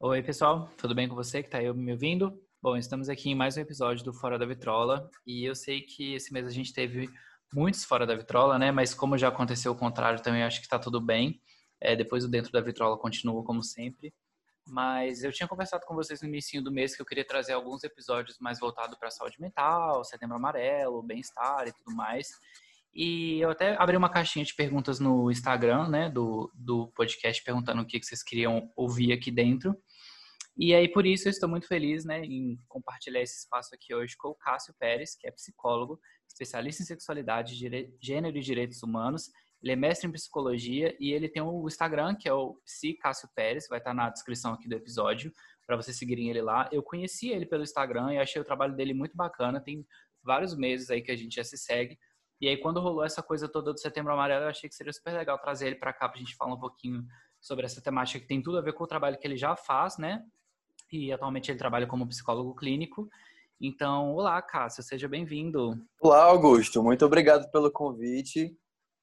Oi, 0.00 0.22
pessoal, 0.22 0.70
tudo 0.76 0.94
bem 0.94 1.08
com 1.08 1.16
você 1.16 1.42
que 1.42 1.48
está 1.48 1.58
aí 1.58 1.72
me 1.72 1.90
ouvindo? 1.90 2.40
Bom, 2.62 2.76
estamos 2.76 3.08
aqui 3.08 3.30
em 3.30 3.34
mais 3.34 3.56
um 3.56 3.60
episódio 3.60 4.04
do 4.04 4.12
Fora 4.12 4.38
da 4.38 4.46
Vitrola 4.46 5.10
e 5.26 5.44
eu 5.44 5.56
sei 5.56 5.80
que 5.80 6.14
esse 6.14 6.32
mês 6.32 6.46
a 6.46 6.50
gente 6.50 6.72
teve 6.72 7.10
muitos 7.52 7.84
Fora 7.84 8.06
da 8.06 8.14
Vitrola, 8.14 8.60
né? 8.60 8.70
Mas 8.70 8.94
como 8.94 9.18
já 9.18 9.26
aconteceu 9.26 9.72
o 9.72 9.74
contrário, 9.74 10.22
também 10.22 10.44
acho 10.44 10.60
que 10.60 10.66
está 10.66 10.78
tudo 10.78 11.00
bem. 11.00 11.42
É, 11.80 11.96
depois 11.96 12.24
o 12.24 12.28
Dentro 12.28 12.52
da 12.52 12.60
Vitrola 12.60 12.96
continua 12.96 13.42
como 13.42 13.60
sempre. 13.60 14.14
Mas 14.68 15.24
eu 15.24 15.32
tinha 15.32 15.48
conversado 15.48 15.84
com 15.84 15.96
vocês 15.96 16.22
no 16.22 16.28
início 16.28 16.62
do 16.62 16.70
mês 16.70 16.94
que 16.94 17.02
eu 17.02 17.06
queria 17.06 17.26
trazer 17.26 17.54
alguns 17.54 17.82
episódios 17.82 18.38
mais 18.38 18.60
voltados 18.60 18.96
para 19.00 19.10
saúde 19.10 19.40
mental, 19.40 20.04
setembro 20.04 20.36
amarelo, 20.36 21.02
bem-estar 21.02 21.66
e 21.66 21.72
tudo 21.72 21.96
mais. 21.96 22.28
E 22.94 23.40
eu 23.40 23.50
até 23.50 23.76
abri 23.80 23.96
uma 23.96 24.08
caixinha 24.08 24.44
de 24.44 24.54
perguntas 24.54 25.00
no 25.00 25.30
Instagram, 25.30 25.88
né, 25.88 26.08
do, 26.08 26.50
do 26.54 26.88
podcast, 26.88 27.42
perguntando 27.42 27.82
o 27.82 27.86
que, 27.86 27.98
que 27.98 28.06
vocês 28.06 28.22
queriam 28.22 28.70
ouvir 28.76 29.12
aqui 29.12 29.30
dentro. 29.30 29.76
E 30.60 30.74
aí, 30.74 30.88
por 30.88 31.06
isso, 31.06 31.28
eu 31.28 31.30
estou 31.30 31.48
muito 31.48 31.68
feliz 31.68 32.04
né, 32.04 32.20
em 32.24 32.58
compartilhar 32.66 33.22
esse 33.22 33.38
espaço 33.38 33.72
aqui 33.72 33.94
hoje 33.94 34.16
com 34.16 34.30
o 34.30 34.34
Cássio 34.34 34.74
Pérez, 34.76 35.14
que 35.14 35.28
é 35.28 35.30
psicólogo, 35.30 36.00
especialista 36.26 36.82
em 36.82 36.86
sexualidade, 36.86 37.54
gênero 38.02 38.36
e 38.36 38.40
direitos 38.40 38.82
humanos. 38.82 39.30
Ele 39.62 39.72
é 39.72 39.76
mestre 39.76 40.08
em 40.08 40.12
psicologia 40.12 40.96
e 40.98 41.12
ele 41.12 41.28
tem 41.28 41.40
o 41.40 41.64
Instagram, 41.68 42.16
que 42.16 42.28
é 42.28 42.32
o 42.32 42.54
Psi 42.64 42.94
Cássio 42.94 43.28
Pérez, 43.36 43.68
vai 43.68 43.78
estar 43.78 43.94
na 43.94 44.10
descrição 44.10 44.52
aqui 44.52 44.68
do 44.68 44.74
episódio, 44.74 45.32
para 45.64 45.76
vocês 45.76 45.96
seguirem 45.96 46.28
ele 46.28 46.42
lá. 46.42 46.68
Eu 46.72 46.82
conheci 46.82 47.28
ele 47.28 47.46
pelo 47.46 47.62
Instagram 47.62 48.14
e 48.14 48.18
achei 48.18 48.42
o 48.42 48.44
trabalho 48.44 48.74
dele 48.74 48.92
muito 48.92 49.16
bacana. 49.16 49.60
Tem 49.60 49.86
vários 50.24 50.56
meses 50.56 50.90
aí 50.90 51.00
que 51.02 51.12
a 51.12 51.16
gente 51.16 51.36
já 51.36 51.44
se 51.44 51.56
segue. 51.56 51.96
E 52.40 52.48
aí, 52.48 52.56
quando 52.56 52.80
rolou 52.80 53.04
essa 53.04 53.22
coisa 53.22 53.48
toda 53.48 53.72
do 53.72 53.78
Setembro 53.78 54.12
Amarelo, 54.12 54.44
eu 54.44 54.48
achei 54.48 54.68
que 54.68 54.74
seria 54.74 54.92
super 54.92 55.12
legal 55.12 55.38
trazer 55.38 55.68
ele 55.68 55.76
para 55.76 55.92
cá 55.92 56.08
para 56.08 56.18
a 56.18 56.20
gente 56.20 56.34
falar 56.34 56.54
um 56.54 56.60
pouquinho 56.60 57.04
sobre 57.40 57.64
essa 57.64 57.80
temática 57.80 58.18
que 58.18 58.26
tem 58.26 58.42
tudo 58.42 58.58
a 58.58 58.62
ver 58.62 58.72
com 58.72 58.82
o 58.82 58.88
trabalho 58.88 59.18
que 59.18 59.26
ele 59.26 59.36
já 59.36 59.54
faz, 59.54 59.98
né? 59.98 60.24
E 60.90 61.12
atualmente 61.12 61.50
ele 61.50 61.58
trabalha 61.58 61.86
como 61.86 62.08
psicólogo 62.08 62.54
clínico. 62.54 63.08
Então, 63.60 64.14
olá, 64.14 64.40
Cássio, 64.40 64.82
seja 64.82 65.08
bem-vindo. 65.08 65.78
Olá, 66.00 66.22
Augusto, 66.24 66.82
muito 66.82 67.04
obrigado 67.04 67.50
pelo 67.50 67.70
convite. 67.70 68.56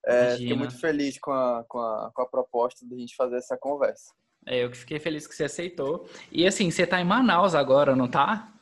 É, 0.06 0.38
fiquei 0.38 0.56
muito 0.56 0.80
feliz 0.80 1.20
com 1.20 1.32
a, 1.32 1.64
com, 1.68 1.80
a, 1.80 2.12
com 2.14 2.22
a 2.22 2.28
proposta 2.28 2.88
de 2.88 2.96
a 2.96 2.98
gente 2.98 3.16
fazer 3.16 3.38
essa 3.38 3.58
conversa. 3.58 4.14
É, 4.46 4.64
eu 4.64 4.70
que 4.70 4.78
fiquei 4.78 5.00
feliz 5.00 5.28
que 5.28 5.36
você 5.36 5.46
aceitou. 5.46 6.08
E 6.32 6.48
assim, 6.48 6.72
você 6.72 6.84
está 6.84 7.02
em 7.02 7.06
Manaus 7.06 7.56
agora, 7.56 7.96
não 7.96 8.08
tá? 8.08 8.54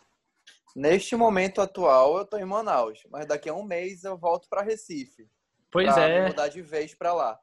Neste 0.75 1.15
momento 1.15 1.61
atual, 1.61 2.17
eu 2.17 2.23
estou 2.23 2.39
em 2.39 2.45
Manaus, 2.45 2.99
mas 3.11 3.27
daqui 3.27 3.47
a 3.47 3.53
um 3.53 3.63
mês 3.63 4.03
eu 4.03 4.17
volto 4.17 4.47
para 4.49 4.63
Recife. 4.63 5.27
Pois 5.71 5.95
é. 5.97 6.27
mudar 6.27 6.47
de 6.47 6.61
vez 6.61 6.95
para 6.95 7.13
lá. 7.13 7.39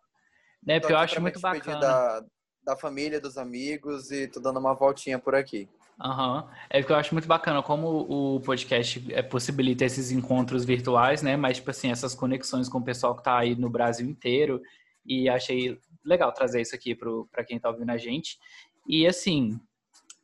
É, 0.67 0.81
porque 0.81 0.93
eu 0.93 0.99
acho 0.99 1.21
muito 1.21 1.41
bacana. 1.41 1.79
Da, 1.79 2.25
da 2.65 2.77
família, 2.77 3.21
dos 3.21 3.39
amigos 3.39 4.11
e 4.11 4.27
tô 4.27 4.41
dando 4.41 4.59
uma 4.59 4.75
voltinha 4.75 5.19
por 5.19 5.35
aqui. 5.35 5.69
Uhum. 6.03 6.49
É 6.71 6.81
porque 6.81 6.93
eu 6.93 6.97
acho 6.97 7.15
muito 7.15 7.29
bacana 7.29 7.63
como 7.63 8.07
o 8.09 8.41
podcast 8.41 9.05
é, 9.13 9.23
possibilita 9.23 9.85
esses 9.85 10.11
encontros 10.11 10.65
virtuais, 10.65 11.23
né? 11.23 11.37
Mas, 11.37 11.59
tipo 11.59 11.71
assim, 11.71 11.91
essas 11.91 12.15
conexões 12.15 12.69
com 12.69 12.79
o 12.79 12.85
pessoal 12.85 13.15
que 13.15 13.23
tá 13.23 13.39
aí 13.39 13.55
no 13.55 13.69
Brasil 13.69 14.09
inteiro. 14.09 14.63
E 15.05 15.29
achei 15.29 15.79
legal 16.05 16.33
trazer 16.33 16.61
isso 16.61 16.75
aqui 16.75 16.95
para 16.95 17.45
quem 17.45 17.59
tá 17.59 17.69
ouvindo 17.69 17.91
a 17.91 17.99
gente. 17.99 18.39
E, 18.89 19.07
assim, 19.07 19.61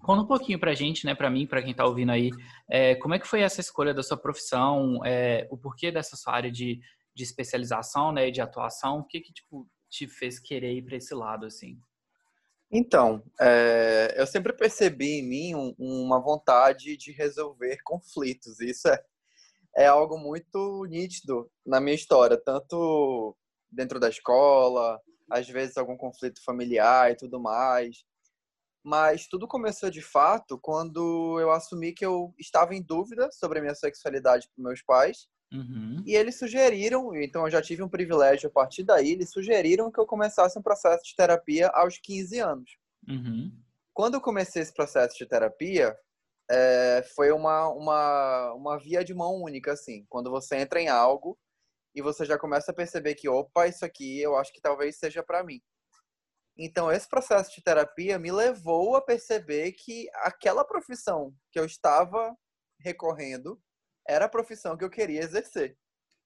Conta 0.02 0.22
um 0.22 0.26
pouquinho 0.26 0.58
pra 0.58 0.74
gente, 0.74 1.04
né, 1.06 1.14
pra 1.14 1.30
mim, 1.30 1.46
pra 1.46 1.62
quem 1.62 1.74
tá 1.74 1.84
ouvindo 1.84 2.12
aí, 2.12 2.30
é, 2.70 2.94
como 2.96 3.14
é 3.14 3.18
que 3.18 3.26
foi 3.26 3.40
essa 3.40 3.60
escolha 3.60 3.94
da 3.94 4.02
sua 4.02 4.16
profissão, 4.16 5.04
é, 5.04 5.48
o 5.50 5.56
porquê 5.56 5.90
dessa 5.90 6.16
sua 6.16 6.34
área 6.34 6.52
de, 6.52 6.78
de 7.14 7.24
especialização, 7.24 8.12
né, 8.12 8.30
de 8.30 8.40
atuação, 8.40 8.98
o 8.98 9.04
que 9.04 9.20
que, 9.20 9.32
tipo, 9.32 9.66
te 9.90 10.06
fez 10.06 10.38
querer 10.38 10.74
ir 10.74 10.82
pra 10.82 10.96
esse 10.96 11.14
lado, 11.14 11.46
assim? 11.46 11.78
Então, 12.70 13.22
é, 13.40 14.14
eu 14.16 14.26
sempre 14.26 14.52
percebi 14.52 15.20
em 15.20 15.22
mim 15.22 15.54
um, 15.54 15.74
uma 15.78 16.20
vontade 16.20 16.96
de 16.96 17.12
resolver 17.12 17.78
conflitos, 17.84 18.60
isso 18.60 18.88
é, 18.88 19.02
é 19.76 19.86
algo 19.86 20.18
muito 20.18 20.84
nítido 20.86 21.50
na 21.64 21.80
minha 21.80 21.94
história, 21.94 22.36
tanto 22.36 23.36
dentro 23.70 24.00
da 24.00 24.08
escola, 24.08 25.00
às 25.30 25.48
vezes 25.48 25.76
algum 25.76 25.96
conflito 25.96 26.42
familiar 26.44 27.12
e 27.12 27.16
tudo 27.16 27.40
mais, 27.40 28.04
mas 28.82 29.26
tudo 29.26 29.48
começou 29.48 29.90
de 29.90 30.02
fato 30.02 30.58
quando 30.60 31.38
eu 31.40 31.50
assumi 31.50 31.92
que 31.92 32.06
eu 32.06 32.32
estava 32.38 32.74
em 32.74 32.82
dúvida 32.82 33.28
sobre 33.32 33.58
a 33.58 33.62
minha 33.62 33.74
sexualidade 33.74 34.48
com 34.54 34.62
meus 34.62 34.80
pais. 34.82 35.28
Uhum. 35.52 36.02
E 36.04 36.14
eles 36.14 36.38
sugeriram, 36.38 37.14
então 37.14 37.44
eu 37.44 37.50
já 37.50 37.62
tive 37.62 37.82
um 37.82 37.88
privilégio 37.88 38.48
a 38.48 38.52
partir 38.52 38.82
daí, 38.82 39.12
eles 39.12 39.30
sugeriram 39.30 39.90
que 39.90 40.00
eu 40.00 40.06
começasse 40.06 40.58
um 40.58 40.62
processo 40.62 41.04
de 41.04 41.14
terapia 41.14 41.68
aos 41.68 41.98
15 41.98 42.38
anos. 42.40 42.76
Uhum. 43.08 43.52
Quando 43.94 44.14
eu 44.14 44.20
comecei 44.20 44.60
esse 44.60 44.74
processo 44.74 45.16
de 45.16 45.26
terapia, 45.26 45.96
é, 46.50 47.04
foi 47.14 47.32
uma, 47.32 47.68
uma, 47.68 48.52
uma 48.54 48.78
via 48.78 49.04
de 49.04 49.14
mão 49.14 49.42
única, 49.42 49.72
assim. 49.72 50.04
Quando 50.08 50.30
você 50.30 50.56
entra 50.56 50.80
em 50.80 50.88
algo 50.88 51.38
e 51.94 52.02
você 52.02 52.24
já 52.24 52.38
começa 52.38 52.72
a 52.72 52.74
perceber 52.74 53.14
que, 53.14 53.28
opa, 53.28 53.66
isso 53.66 53.84
aqui 53.84 54.20
eu 54.20 54.36
acho 54.36 54.52
que 54.52 54.60
talvez 54.60 54.98
seja 54.98 55.22
para 55.22 55.42
mim. 55.42 55.60
Então, 56.58 56.90
esse 56.90 57.08
processo 57.08 57.54
de 57.54 57.62
terapia 57.62 58.18
me 58.18 58.32
levou 58.32 58.96
a 58.96 59.02
perceber 59.02 59.72
que 59.72 60.08
aquela 60.14 60.64
profissão 60.64 61.34
que 61.52 61.58
eu 61.58 61.66
estava 61.66 62.34
recorrendo 62.80 63.60
era 64.08 64.26
a 64.26 64.28
profissão 64.28 64.76
que 64.76 64.84
eu 64.84 64.90
queria 64.90 65.20
exercer. 65.20 65.76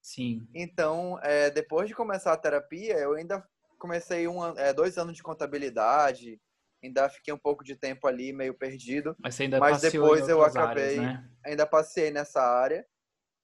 Sim. 0.03 0.47
Então, 0.55 1.19
é, 1.23 1.51
depois 1.51 1.89
de 1.89 1.95
começar 1.95 2.33
a 2.33 2.37
terapia, 2.37 2.95
eu 2.95 3.15
ainda 3.15 3.47
comecei 3.79 4.27
um, 4.27 4.45
é, 4.57 4.73
dois 4.73 4.99
anos 4.99 5.17
de 5.17 5.23
contabilidade, 5.23 6.41
ainda 6.83 7.09
fiquei 7.09 7.33
um 7.33 7.39
pouco 7.39 7.63
de 7.63 7.77
tempo 7.77 8.07
ali 8.07 8.33
meio 8.33 8.55
perdido. 8.55 9.15
Mas 9.19 9.35
você 9.35 9.45
ainda 9.45 9.59
mas 9.59 9.81
depois 9.81 10.29
eu 10.29 10.43
acabei, 10.43 10.99
áreas, 10.99 11.03
né? 11.03 11.31
ainda 11.45 11.67
passei 11.67 12.11
nessa 12.11 12.43
área 12.43 12.87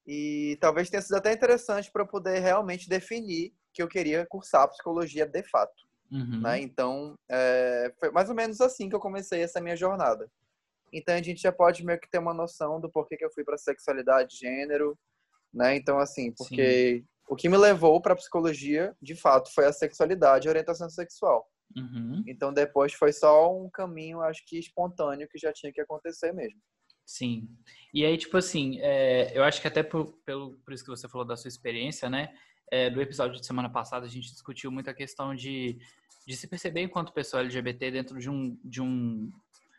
e 0.05 0.57
talvez 0.61 0.89
tenha 0.89 1.01
sido 1.01 1.15
até 1.15 1.33
interessante 1.33 1.91
para 1.91 2.03
eu 2.03 2.07
poder 2.07 2.39
realmente 2.39 2.89
definir 2.89 3.53
que 3.73 3.81
eu 3.83 3.87
queria 3.87 4.25
cursar 4.25 4.69
psicologia 4.69 5.25
de 5.25 5.43
fato. 5.43 5.85
Uhum. 6.11 6.41
Né? 6.41 6.61
Então, 6.61 7.15
é, 7.29 7.93
foi 7.99 8.09
mais 8.11 8.29
ou 8.29 8.35
menos 8.35 8.61
assim 8.61 8.87
que 8.89 8.95
eu 8.95 8.99
comecei 8.99 9.41
essa 9.41 9.59
minha 9.59 9.75
jornada. 9.75 10.29
Então, 10.91 11.15
a 11.15 11.21
gente 11.21 11.41
já 11.41 11.51
pode 11.51 11.85
meio 11.85 11.99
que 11.99 12.09
ter 12.09 12.19
uma 12.19 12.33
noção 12.33 12.79
do 12.79 12.89
porquê 12.89 13.17
que 13.17 13.25
eu 13.25 13.31
fui 13.31 13.43
para 13.43 13.57
sexualidade, 13.57 14.37
gênero, 14.37 14.97
né? 15.53 15.75
Então, 15.75 15.99
assim, 15.99 16.31
porque 16.31 16.99
Sim. 16.99 17.05
o 17.29 17.35
que 17.35 17.49
me 17.49 17.57
levou 17.57 18.01
para 18.01 18.15
psicologia, 18.15 18.95
de 19.01 19.15
fato, 19.15 19.53
foi 19.53 19.65
a 19.65 19.73
sexualidade 19.73 20.45
e 20.45 20.49
a 20.49 20.51
orientação 20.51 20.89
sexual. 20.89 21.47
Uhum. 21.75 22.23
Então, 22.25 22.53
depois 22.53 22.93
foi 22.93 23.11
só 23.11 23.55
um 23.55 23.69
caminho, 23.69 24.21
acho 24.21 24.45
que 24.45 24.57
espontâneo, 24.57 25.27
que 25.27 25.37
já 25.37 25.51
tinha 25.51 25.71
que 25.71 25.81
acontecer 25.81 26.31
mesmo. 26.31 26.59
Sim. 27.05 27.47
E 27.93 28.05
aí, 28.05 28.17
tipo 28.17 28.37
assim, 28.37 28.79
é, 28.81 29.37
eu 29.37 29.43
acho 29.43 29.61
que 29.61 29.67
até 29.67 29.83
por, 29.83 30.13
pelo, 30.25 30.57
por 30.59 30.73
isso 30.73 30.83
que 30.83 30.89
você 30.89 31.07
falou 31.07 31.25
da 31.25 31.37
sua 31.37 31.47
experiência, 31.47 32.09
né? 32.09 32.33
é, 32.71 32.89
do 32.89 33.01
episódio 33.01 33.39
de 33.39 33.45
semana 33.45 33.69
passada, 33.69 34.05
a 34.05 34.09
gente 34.09 34.31
discutiu 34.31 34.71
muito 34.71 34.89
a 34.89 34.93
questão 34.93 35.33
de, 35.33 35.77
de 36.25 36.35
se 36.35 36.47
perceber 36.47 36.81
enquanto 36.81 37.13
pessoa 37.13 37.41
LGBT 37.41 37.91
dentro 37.91 38.19
de 38.19 38.29
um, 38.29 38.57
de 38.63 38.81
um, 38.81 39.31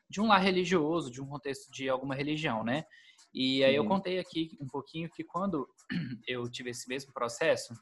de 0.09 0.21
um 0.21 0.29
lar 0.29 0.41
religioso, 0.41 1.11
de 1.11 1.21
um 1.21 1.27
contexto 1.27 1.71
de 1.71 1.89
alguma 1.89 2.15
religião, 2.15 2.65
né? 2.65 2.85
E 3.33 3.63
aí 3.63 3.75
eu 3.75 3.85
contei 3.85 4.19
aqui 4.19 4.57
um 4.61 4.67
pouquinho 4.67 5.11
que 5.11 5.23
quando 5.23 5.69
eu 6.27 6.51
tive 6.51 6.71
esse 6.71 6.89
mesmo 6.89 7.13
processo, 7.13 7.75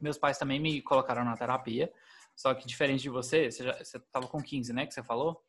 meus 0.00 0.18
pais 0.18 0.38
também 0.38 0.58
me 0.58 0.80
colocaram 0.80 1.24
na 1.24 1.36
terapia, 1.36 1.92
só 2.34 2.54
que 2.54 2.66
diferente 2.66 3.02
de 3.02 3.10
você, 3.10 3.50
você, 3.50 3.64
já, 3.64 3.72
você 3.84 4.00
tava 4.10 4.26
com 4.26 4.42
15, 4.42 4.72
né, 4.72 4.86
que 4.86 4.94
você 4.94 5.02
falou? 5.02 5.42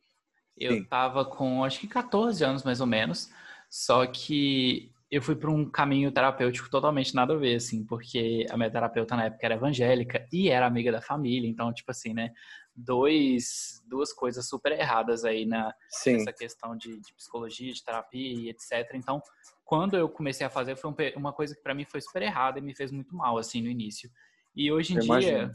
Eu 0.55 0.75
Sim. 0.75 0.85
tava 0.85 1.25
com, 1.25 1.63
acho 1.63 1.79
que 1.79 1.87
14 1.87 2.43
anos 2.43 2.63
mais 2.63 2.81
ou 2.81 2.87
menos, 2.87 3.31
só 3.69 4.05
que 4.05 4.91
eu 5.09 5.21
fui 5.21 5.35
para 5.35 5.49
um 5.49 5.69
caminho 5.69 6.11
terapêutico 6.11 6.69
totalmente 6.69 7.15
nada 7.15 7.33
a 7.33 7.37
ver, 7.37 7.55
assim, 7.55 7.85
porque 7.85 8.45
a 8.49 8.57
minha 8.57 8.69
terapeuta 8.69 9.15
na 9.15 9.25
época 9.25 9.45
era 9.45 9.55
evangélica 9.55 10.27
e 10.31 10.49
era 10.49 10.65
amiga 10.65 10.91
da 10.91 11.01
família, 11.01 11.47
então, 11.47 11.73
tipo 11.73 11.89
assim, 11.91 12.13
né, 12.13 12.31
dois, 12.75 13.81
duas 13.87 14.11
coisas 14.11 14.47
super 14.47 14.71
erradas 14.71 15.23
aí 15.23 15.45
na, 15.45 15.73
Sim. 15.89 16.13
nessa 16.13 16.33
questão 16.33 16.75
de, 16.75 16.99
de, 16.99 17.13
psicologia, 17.13 17.71
de 17.71 17.83
terapia 17.83 18.33
e 18.33 18.49
etc. 18.49 18.91
Então, 18.95 19.21
quando 19.63 19.95
eu 19.95 20.09
comecei 20.09 20.45
a 20.45 20.49
fazer, 20.49 20.75
foi 20.75 20.89
um, 20.89 20.95
uma 21.19 21.33
coisa 21.33 21.55
que 21.55 21.61
para 21.61 21.73
mim 21.73 21.85
foi 21.85 22.01
super 22.01 22.21
errada 22.21 22.59
e 22.59 22.61
me 22.61 22.75
fez 22.75 22.91
muito 22.91 23.15
mal, 23.15 23.37
assim, 23.37 23.61
no 23.61 23.69
início. 23.69 24.09
E 24.55 24.71
hoje 24.71 24.93
em 24.93 24.97
eu 24.97 25.01
dia... 25.01 25.09
Imagino. 25.09 25.51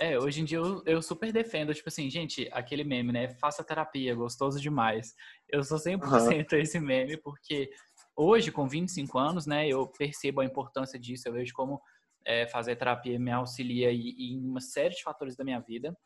É, 0.00 0.18
hoje 0.18 0.40
em 0.40 0.44
dia 0.44 0.58
eu, 0.58 0.82
eu, 0.86 1.02
super 1.02 1.30
defendo, 1.30 1.72
tipo 1.74 1.88
assim, 1.88 2.08
gente, 2.08 2.48
aquele 2.50 2.82
meme, 2.82 3.12
né? 3.12 3.28
Faça 3.34 3.62
terapia, 3.62 4.14
gostoso 4.14 4.58
demais. 4.58 5.14
Eu 5.48 5.62
sou 5.62 5.78
100% 5.78 6.00
uhum. 6.00 6.58
esse 6.58 6.80
meme, 6.80 7.16
porque 7.18 7.70
hoje, 8.16 8.50
com 8.50 8.66
25 8.66 9.18
anos, 9.18 9.46
né, 9.46 9.68
eu 9.68 9.86
percebo 9.86 10.40
a 10.40 10.44
importância 10.44 10.98
disso, 10.98 11.28
eu 11.28 11.34
vejo 11.34 11.52
como 11.52 11.80
é, 12.24 12.46
fazer 12.46 12.76
terapia 12.76 13.18
me 13.18 13.30
auxilia 13.30 13.92
em 13.92 14.40
uma 14.44 14.60
série 14.60 14.94
de 14.94 15.02
fatores 15.02 15.36
da 15.36 15.44
minha 15.44 15.60
vida. 15.60 15.96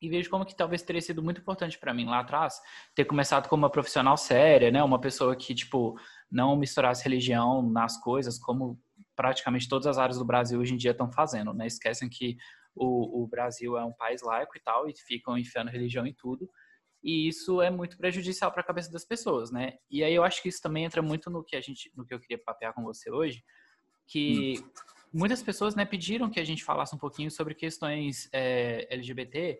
E 0.00 0.08
vejo 0.08 0.28
como 0.28 0.44
que 0.44 0.54
talvez 0.54 0.82
teria 0.82 1.00
sido 1.00 1.22
muito 1.22 1.40
importante 1.40 1.78
para 1.78 1.94
mim 1.94 2.04
lá 2.04 2.20
atrás 2.20 2.60
ter 2.94 3.04
começado 3.06 3.48
como 3.48 3.62
uma 3.62 3.70
profissional 3.70 4.16
séria, 4.16 4.70
né? 4.70 4.82
Uma 4.82 5.00
pessoa 5.00 5.34
que, 5.34 5.54
tipo, 5.54 5.98
não 6.30 6.56
misturasse 6.56 7.02
religião 7.02 7.62
nas 7.62 7.98
coisas, 7.98 8.38
como 8.38 8.78
praticamente 9.14 9.68
todas 9.68 9.86
as 9.86 9.96
áreas 9.96 10.18
do 10.18 10.24
Brasil 10.24 10.60
hoje 10.60 10.74
em 10.74 10.76
dia 10.76 10.90
estão 10.90 11.10
fazendo, 11.10 11.54
né? 11.54 11.66
Esquecem 11.66 12.08
que 12.08 12.36
o, 12.74 13.22
o 13.22 13.26
Brasil 13.26 13.76
é 13.78 13.84
um 13.84 13.92
país 13.92 14.20
laico 14.22 14.56
e 14.56 14.60
tal, 14.60 14.88
e 14.88 14.94
ficam 14.94 15.38
enfiando 15.38 15.70
religião 15.70 16.06
em 16.06 16.12
tudo. 16.12 16.48
e 17.02 17.28
isso 17.28 17.62
é 17.62 17.70
muito 17.70 17.96
prejudicial 17.96 18.52
para 18.52 18.60
a 18.60 18.66
cabeça 18.66 18.92
das 18.92 19.04
pessoas, 19.04 19.50
né? 19.50 19.78
E 19.90 20.04
aí 20.04 20.14
eu 20.14 20.24
acho 20.24 20.42
que 20.42 20.48
isso 20.48 20.60
também 20.60 20.84
entra 20.84 21.00
muito 21.00 21.30
no 21.30 21.42
que 21.42 21.56
a 21.56 21.60
gente, 21.60 21.90
no 21.96 22.04
que 22.04 22.12
eu 22.12 22.20
queria 22.20 22.38
papear 22.38 22.74
com 22.74 22.82
você 22.82 23.10
hoje, 23.10 23.42
que 24.06 24.54
hum. 24.60 24.70
muitas 25.12 25.42
pessoas, 25.42 25.74
né, 25.74 25.84
pediram 25.84 26.30
que 26.30 26.40
a 26.40 26.44
gente 26.44 26.64
falasse 26.64 26.94
um 26.94 26.98
pouquinho 26.98 27.30
sobre 27.30 27.54
questões 27.54 28.28
é, 28.32 28.86
LGBT 28.90 29.58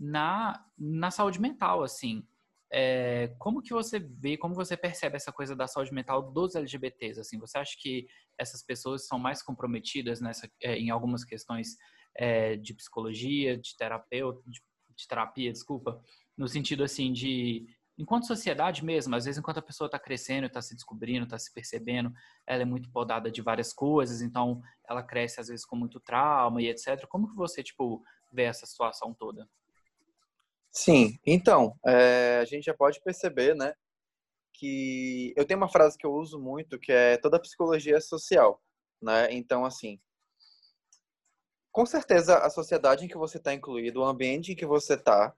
na 0.00 0.64
na 0.78 1.10
saúde 1.10 1.38
mental, 1.38 1.82
assim. 1.82 2.26
É, 2.72 3.34
como 3.38 3.60
que 3.60 3.72
você 3.72 3.98
vê, 3.98 4.36
como 4.36 4.54
você 4.54 4.76
percebe 4.76 5.16
essa 5.16 5.32
coisa 5.32 5.56
da 5.56 5.66
saúde 5.66 5.92
mental 5.92 6.22
dos 6.32 6.54
LGBTs? 6.54 7.20
Assim, 7.20 7.38
você 7.38 7.58
acha 7.58 7.76
que 7.78 8.06
essas 8.38 8.62
pessoas 8.62 9.06
são 9.06 9.18
mais 9.18 9.42
comprometidas 9.42 10.20
nessa, 10.20 10.48
é, 10.62 10.78
em 10.78 10.88
algumas 10.88 11.24
questões 11.24 11.76
é, 12.16 12.56
de 12.56 12.72
psicologia, 12.72 13.58
de 13.58 13.76
terapeuta, 13.76 14.40
de, 14.46 14.62
de 14.96 15.08
terapia, 15.08 15.52
desculpa, 15.52 16.00
no 16.36 16.48
sentido 16.48 16.84
assim 16.84 17.12
de 17.12 17.66
enquanto 17.98 18.26
sociedade 18.26 18.82
mesmo, 18.82 19.14
às 19.14 19.26
vezes 19.26 19.38
enquanto 19.38 19.58
a 19.58 19.62
pessoa 19.62 19.86
está 19.86 19.98
crescendo, 19.98 20.46
está 20.46 20.62
se 20.62 20.74
descobrindo, 20.74 21.24
está 21.24 21.38
se 21.38 21.52
percebendo, 21.52 22.10
ela 22.46 22.62
é 22.62 22.64
muito 22.64 22.90
podada 22.90 23.30
de 23.30 23.42
várias 23.42 23.74
coisas, 23.74 24.22
então 24.22 24.62
ela 24.88 25.02
cresce 25.02 25.40
às 25.40 25.48
vezes 25.48 25.66
com 25.66 25.76
muito 25.76 26.00
trauma 26.00 26.62
e 26.62 26.68
etc. 26.68 27.06
Como 27.08 27.28
que 27.28 27.36
você 27.36 27.62
tipo 27.62 28.02
vê 28.32 28.44
essa 28.44 28.64
situação 28.64 29.12
toda? 29.12 29.46
Sim, 30.72 31.18
então 31.26 31.74
é, 31.86 32.38
a 32.40 32.44
gente 32.44 32.64
já 32.64 32.74
pode 32.74 33.00
perceber, 33.02 33.54
né, 33.54 33.74
que 34.54 35.32
eu 35.36 35.44
tenho 35.44 35.58
uma 35.58 35.68
frase 35.68 35.96
que 35.98 36.06
eu 36.06 36.12
uso 36.12 36.38
muito 36.38 36.78
que 36.78 36.92
é 36.92 37.16
toda 37.16 37.40
psicologia 37.40 37.96
é 37.96 38.00
social, 38.00 38.62
né? 39.02 39.32
Então 39.32 39.64
assim, 39.64 39.98
com 41.72 41.86
certeza 41.86 42.38
a 42.38 42.50
sociedade 42.50 43.04
em 43.04 43.08
que 43.08 43.16
você 43.16 43.38
está 43.38 43.54
incluído, 43.54 44.00
o 44.00 44.04
ambiente 44.04 44.52
em 44.52 44.56
que 44.56 44.66
você 44.66 44.94
está 44.94 45.34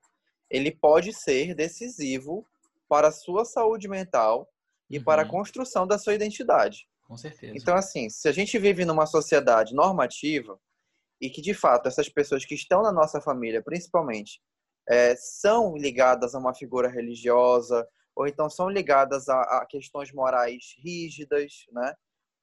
ele 0.53 0.71
pode 0.71 1.15
ser 1.15 1.55
decisivo 1.55 2.47
para 2.87 3.09
a 3.09 3.13
sua 3.13 3.45
saúde 3.45 3.89
mental 3.89 4.47
e 4.91 4.99
uhum. 4.99 5.05
para 5.05 5.23
a 5.23 5.25
uhum. 5.25 5.31
construção 5.31 5.87
da 5.87 5.97
sua 5.97 6.15
identidade. 6.15 6.87
Com 7.09 7.17
certeza. 7.17 7.55
Então, 7.57 7.75
assim, 7.75 8.11
se 8.11 8.29
a 8.29 8.33
gente 8.33 8.59
vive 8.59 8.85
numa 8.85 9.07
sociedade 9.07 9.75
normativa 9.75 10.61
e 11.19 11.31
que, 11.31 11.41
de 11.41 11.55
fato, 11.55 11.89
essas 11.89 12.09
pessoas 12.11 12.45
que 12.45 12.55
estão 12.55 12.83
na 12.83 12.93
nossa 12.93 13.19
família, 13.19 13.63
principalmente, 13.63 14.43
é, 14.89 15.15
são 15.17 15.77
ligadas 15.77 16.35
a 16.35 16.39
uma 16.39 16.55
figura 16.55 16.89
religiosa 16.89 17.87
ou 18.15 18.27
então 18.27 18.49
são 18.51 18.69
ligadas 18.69 19.29
a, 19.29 19.41
a 19.41 19.67
questões 19.67 20.13
morais 20.13 20.75
rígidas, 20.79 21.65
né? 21.73 21.95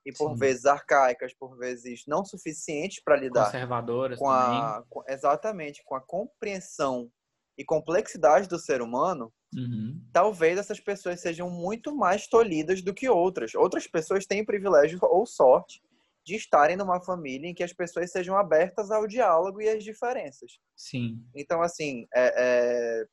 E 0.06 0.14
por 0.14 0.32
Sim. 0.32 0.36
vezes 0.38 0.66
arcaicas, 0.66 1.34
por 1.34 1.58
vezes 1.58 2.04
não 2.08 2.26
suficientes 2.26 3.04
para 3.04 3.18
lidar 3.18 3.46
conservadoras 3.46 4.18
com 4.18 4.30
a 4.30 4.84
com, 4.90 5.04
exatamente 5.08 5.84
com 5.84 5.96
a 5.96 6.02
compreensão 6.02 7.12
e 7.58 7.66
complexidade 7.66 8.48
do 8.48 8.58
ser 8.58 8.82
humano, 8.82 9.32
uhum. 9.54 10.02
talvez 10.14 10.58
essas 10.58 10.80
pessoas 10.80 11.20
sejam 11.20 11.50
muito 11.50 11.94
mais 11.96 12.28
tolhidas 12.28 12.82
do 12.82 12.94
que 12.94 13.10
outras. 13.10 13.54
Outras 13.54 13.86
pessoas 13.86 14.26
têm 14.26 14.46
privilégio 14.46 14.98
ou 15.02 15.26
sorte 15.26 15.82
de 16.30 16.36
estarem 16.36 16.78
numa 16.78 17.02
família 17.02 17.50
em 17.50 17.54
que 17.54 17.64
as 17.64 17.74
pessoas 17.74 18.12
sejam 18.12 18.38
abertas 18.38 18.92
ao 18.92 19.08
diálogo 19.08 19.62
e 19.62 19.68
às 19.68 19.84
diferenças. 19.84 20.60
Sim. 20.76 21.26
Então, 21.36 21.62
assim, 21.62 22.06
é, 22.14 22.34
é... 22.38 23.06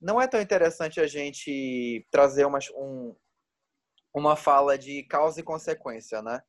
não 0.00 0.20
é 0.20 0.28
tão 0.28 0.40
interessante 0.40 1.00
a 1.00 1.06
gente 1.06 2.06
trazer 2.10 2.44
uma, 2.44 2.60
um, 2.76 3.14
uma 4.14 4.36
fala 4.36 4.78
de 4.78 5.02
causa 5.04 5.40
e 5.40 5.42
consequência, 5.42 6.22
né? 6.22 6.40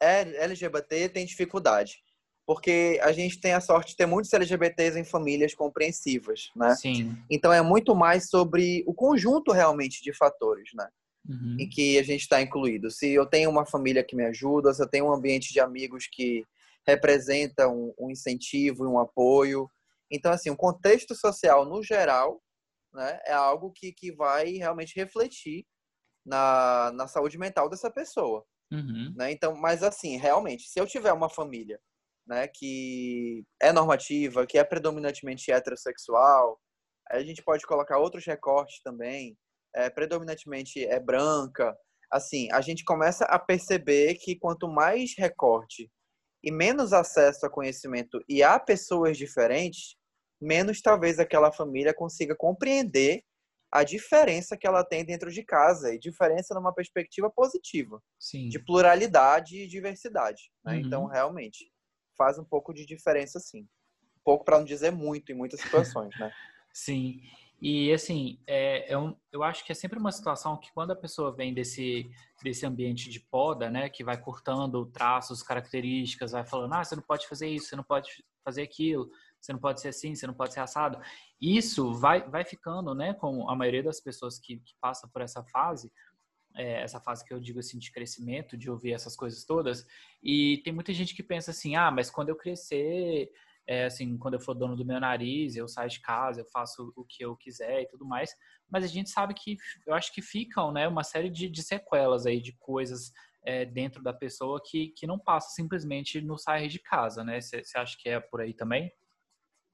É, 0.00 0.20
LGBT 0.44 1.08
tem 1.08 1.24
dificuldade 1.24 2.04
porque 2.46 3.00
a 3.02 3.10
gente 3.10 3.40
tem 3.40 3.54
a 3.54 3.60
sorte 3.60 3.90
de 3.90 3.96
ter 3.96 4.06
muitos 4.06 4.32
LGBTs 4.32 4.96
em 4.96 5.04
famílias 5.04 5.52
compreensivas, 5.52 6.52
né? 6.54 6.76
Sim. 6.76 7.16
Então 7.28 7.52
é 7.52 7.60
muito 7.60 7.92
mais 7.92 8.28
sobre 8.28 8.84
o 8.86 8.94
conjunto 8.94 9.50
realmente 9.50 10.00
de 10.00 10.12
fatores, 10.12 10.70
né? 10.72 10.88
Uhum. 11.28 11.56
Em 11.58 11.68
que 11.68 11.98
a 11.98 12.02
gente 12.02 12.22
está 12.22 12.40
incluído. 12.40 12.90
Se 12.90 13.12
eu 13.12 13.26
tenho 13.26 13.50
uma 13.50 13.66
família 13.66 14.04
que 14.04 14.14
me 14.14 14.24
ajuda, 14.24 14.72
se 14.72 14.82
eu 14.82 14.88
tenho 14.88 15.06
um 15.06 15.12
ambiente 15.12 15.52
de 15.52 15.60
amigos 15.60 16.06
que 16.06 16.44
representa 16.86 17.68
um, 17.68 17.92
um 17.98 18.10
incentivo 18.10 18.84
e 18.84 18.88
um 18.88 18.98
apoio. 18.98 19.68
Então, 20.10 20.30
assim, 20.30 20.50
o 20.50 20.56
contexto 20.56 21.14
social 21.14 21.64
no 21.64 21.82
geral 21.82 22.40
né, 22.94 23.20
é 23.26 23.32
algo 23.32 23.72
que, 23.72 23.92
que 23.92 24.12
vai 24.12 24.52
realmente 24.52 24.94
refletir 24.94 25.66
na, 26.24 26.92
na 26.94 27.08
saúde 27.08 27.36
mental 27.36 27.68
dessa 27.68 27.90
pessoa. 27.90 28.44
Uhum. 28.72 29.12
Né? 29.16 29.32
Então, 29.32 29.56
mas 29.56 29.82
assim, 29.82 30.16
realmente, 30.16 30.68
se 30.68 30.78
eu 30.78 30.86
tiver 30.86 31.12
uma 31.12 31.28
família 31.28 31.80
né, 32.26 32.48
que 32.48 33.44
é 33.60 33.72
normativa, 33.72 34.46
que 34.46 34.58
é 34.58 34.64
predominantemente 34.64 35.52
heterossexual. 35.52 36.60
A 37.08 37.20
gente 37.20 37.42
pode 37.42 37.64
colocar 37.64 37.98
outros 37.98 38.24
recortes 38.24 38.80
também, 38.82 39.38
é, 39.76 39.90
predominantemente 39.90 40.84
é 40.84 40.98
branca. 40.98 41.76
Assim, 42.10 42.50
a 42.50 42.60
gente 42.60 42.84
começa 42.84 43.24
a 43.26 43.38
perceber 43.38 44.14
que 44.14 44.36
quanto 44.36 44.68
mais 44.68 45.14
recorte 45.16 45.90
e 46.42 46.50
menos 46.50 46.92
acesso 46.92 47.44
a 47.44 47.50
conhecimento 47.50 48.22
e 48.28 48.42
a 48.42 48.58
pessoas 48.58 49.18
diferentes, 49.18 49.96
menos 50.40 50.80
talvez 50.80 51.18
aquela 51.18 51.52
família 51.52 51.92
consiga 51.92 52.34
compreender 52.34 53.22
a 53.70 53.82
diferença 53.82 54.56
que 54.56 54.66
ela 54.66 54.84
tem 54.84 55.04
dentro 55.04 55.30
de 55.30 55.42
casa 55.44 55.92
e 55.92 55.98
diferença 55.98 56.54
numa 56.54 56.72
perspectiva 56.72 57.30
positiva 57.30 58.00
Sim. 58.18 58.48
de 58.48 58.58
pluralidade 58.64 59.58
e 59.58 59.68
diversidade. 59.68 60.50
Né? 60.64 60.78
Então, 60.78 61.02
uhum. 61.02 61.06
Então, 61.06 61.06
realmente, 61.06 61.70
faz 62.16 62.38
um 62.38 62.44
pouco 62.44 62.72
de 62.72 62.86
diferença, 62.86 63.38
sim. 63.38 63.62
Um 64.02 64.22
pouco 64.24 64.44
para 64.44 64.58
não 64.58 64.64
dizer 64.64 64.92
muito 64.92 65.30
em 65.30 65.34
muitas 65.34 65.60
situações, 65.60 66.16
né? 66.18 66.32
sim. 66.72 67.20
E 67.60 67.90
assim, 67.92 68.38
é, 68.46 68.92
é 68.92 68.98
um, 68.98 69.16
eu 69.32 69.42
acho 69.42 69.64
que 69.64 69.72
é 69.72 69.74
sempre 69.74 69.98
uma 69.98 70.12
situação 70.12 70.58
que 70.58 70.70
quando 70.72 70.90
a 70.90 70.96
pessoa 70.96 71.34
vem 71.34 71.54
desse, 71.54 72.10
desse 72.42 72.66
ambiente 72.66 73.08
de 73.08 73.18
poda, 73.18 73.70
né, 73.70 73.88
que 73.88 74.04
vai 74.04 74.20
cortando 74.20 74.84
traços, 74.86 75.42
características, 75.42 76.32
vai 76.32 76.44
falando, 76.44 76.74
ah, 76.74 76.84
você 76.84 76.94
não 76.94 77.02
pode 77.02 77.26
fazer 77.26 77.48
isso, 77.48 77.68
você 77.68 77.76
não 77.76 77.84
pode 77.84 78.10
fazer 78.44 78.62
aquilo, 78.62 79.10
você 79.40 79.52
não 79.52 79.60
pode 79.60 79.80
ser 79.80 79.88
assim, 79.88 80.14
você 80.14 80.26
não 80.26 80.34
pode 80.34 80.52
ser 80.52 80.60
assado. 80.60 81.00
Isso 81.40 81.94
vai, 81.94 82.28
vai 82.28 82.44
ficando, 82.44 82.94
né, 82.94 83.14
com 83.14 83.48
a 83.48 83.56
maioria 83.56 83.82
das 83.82 84.00
pessoas 84.00 84.38
que, 84.38 84.58
que 84.58 84.74
passa 84.78 85.08
por 85.08 85.22
essa 85.22 85.42
fase, 85.44 85.90
é, 86.54 86.82
essa 86.82 87.00
fase 87.00 87.24
que 87.24 87.32
eu 87.32 87.40
digo 87.40 87.58
assim 87.58 87.78
de 87.78 87.90
crescimento, 87.90 88.56
de 88.56 88.70
ouvir 88.70 88.92
essas 88.92 89.16
coisas 89.16 89.44
todas. 89.44 89.86
E 90.22 90.60
tem 90.64 90.72
muita 90.72 90.92
gente 90.92 91.14
que 91.14 91.22
pensa 91.22 91.50
assim, 91.50 91.74
ah, 91.74 91.90
mas 91.90 92.10
quando 92.10 92.28
eu 92.28 92.36
crescer, 92.36 93.30
é, 93.66 93.84
assim, 93.84 94.16
quando 94.16 94.34
eu 94.34 94.40
for 94.40 94.54
dono 94.54 94.76
do 94.76 94.84
meu 94.84 95.00
nariz, 95.00 95.56
eu 95.56 95.66
saio 95.66 95.90
de 95.90 96.00
casa, 96.00 96.40
eu 96.40 96.46
faço 96.46 96.92
o 96.94 97.04
que 97.04 97.24
eu 97.24 97.36
quiser 97.36 97.82
e 97.82 97.88
tudo 97.88 98.06
mais. 98.06 98.30
Mas 98.70 98.84
a 98.84 98.86
gente 98.86 99.10
sabe 99.10 99.34
que, 99.34 99.56
eu 99.86 99.94
acho 99.94 100.12
que 100.12 100.22
ficam, 100.22 100.72
né, 100.72 100.86
uma 100.86 101.02
série 101.02 101.28
de, 101.28 101.48
de 101.48 101.62
sequelas 101.62 102.26
aí 102.26 102.40
de 102.40 102.52
coisas 102.58 103.12
é, 103.44 103.64
dentro 103.64 104.02
da 104.02 104.12
pessoa 104.12 104.60
que, 104.64 104.88
que 104.96 105.06
não 105.06 105.18
passa 105.18 105.50
simplesmente 105.50 106.20
no 106.20 106.38
sair 106.38 106.68
de 106.68 106.78
casa, 106.78 107.22
né? 107.22 107.40
Você 107.40 107.62
acha 107.76 107.96
que 107.98 108.08
é 108.08 108.18
por 108.18 108.40
aí 108.40 108.52
também? 108.52 108.92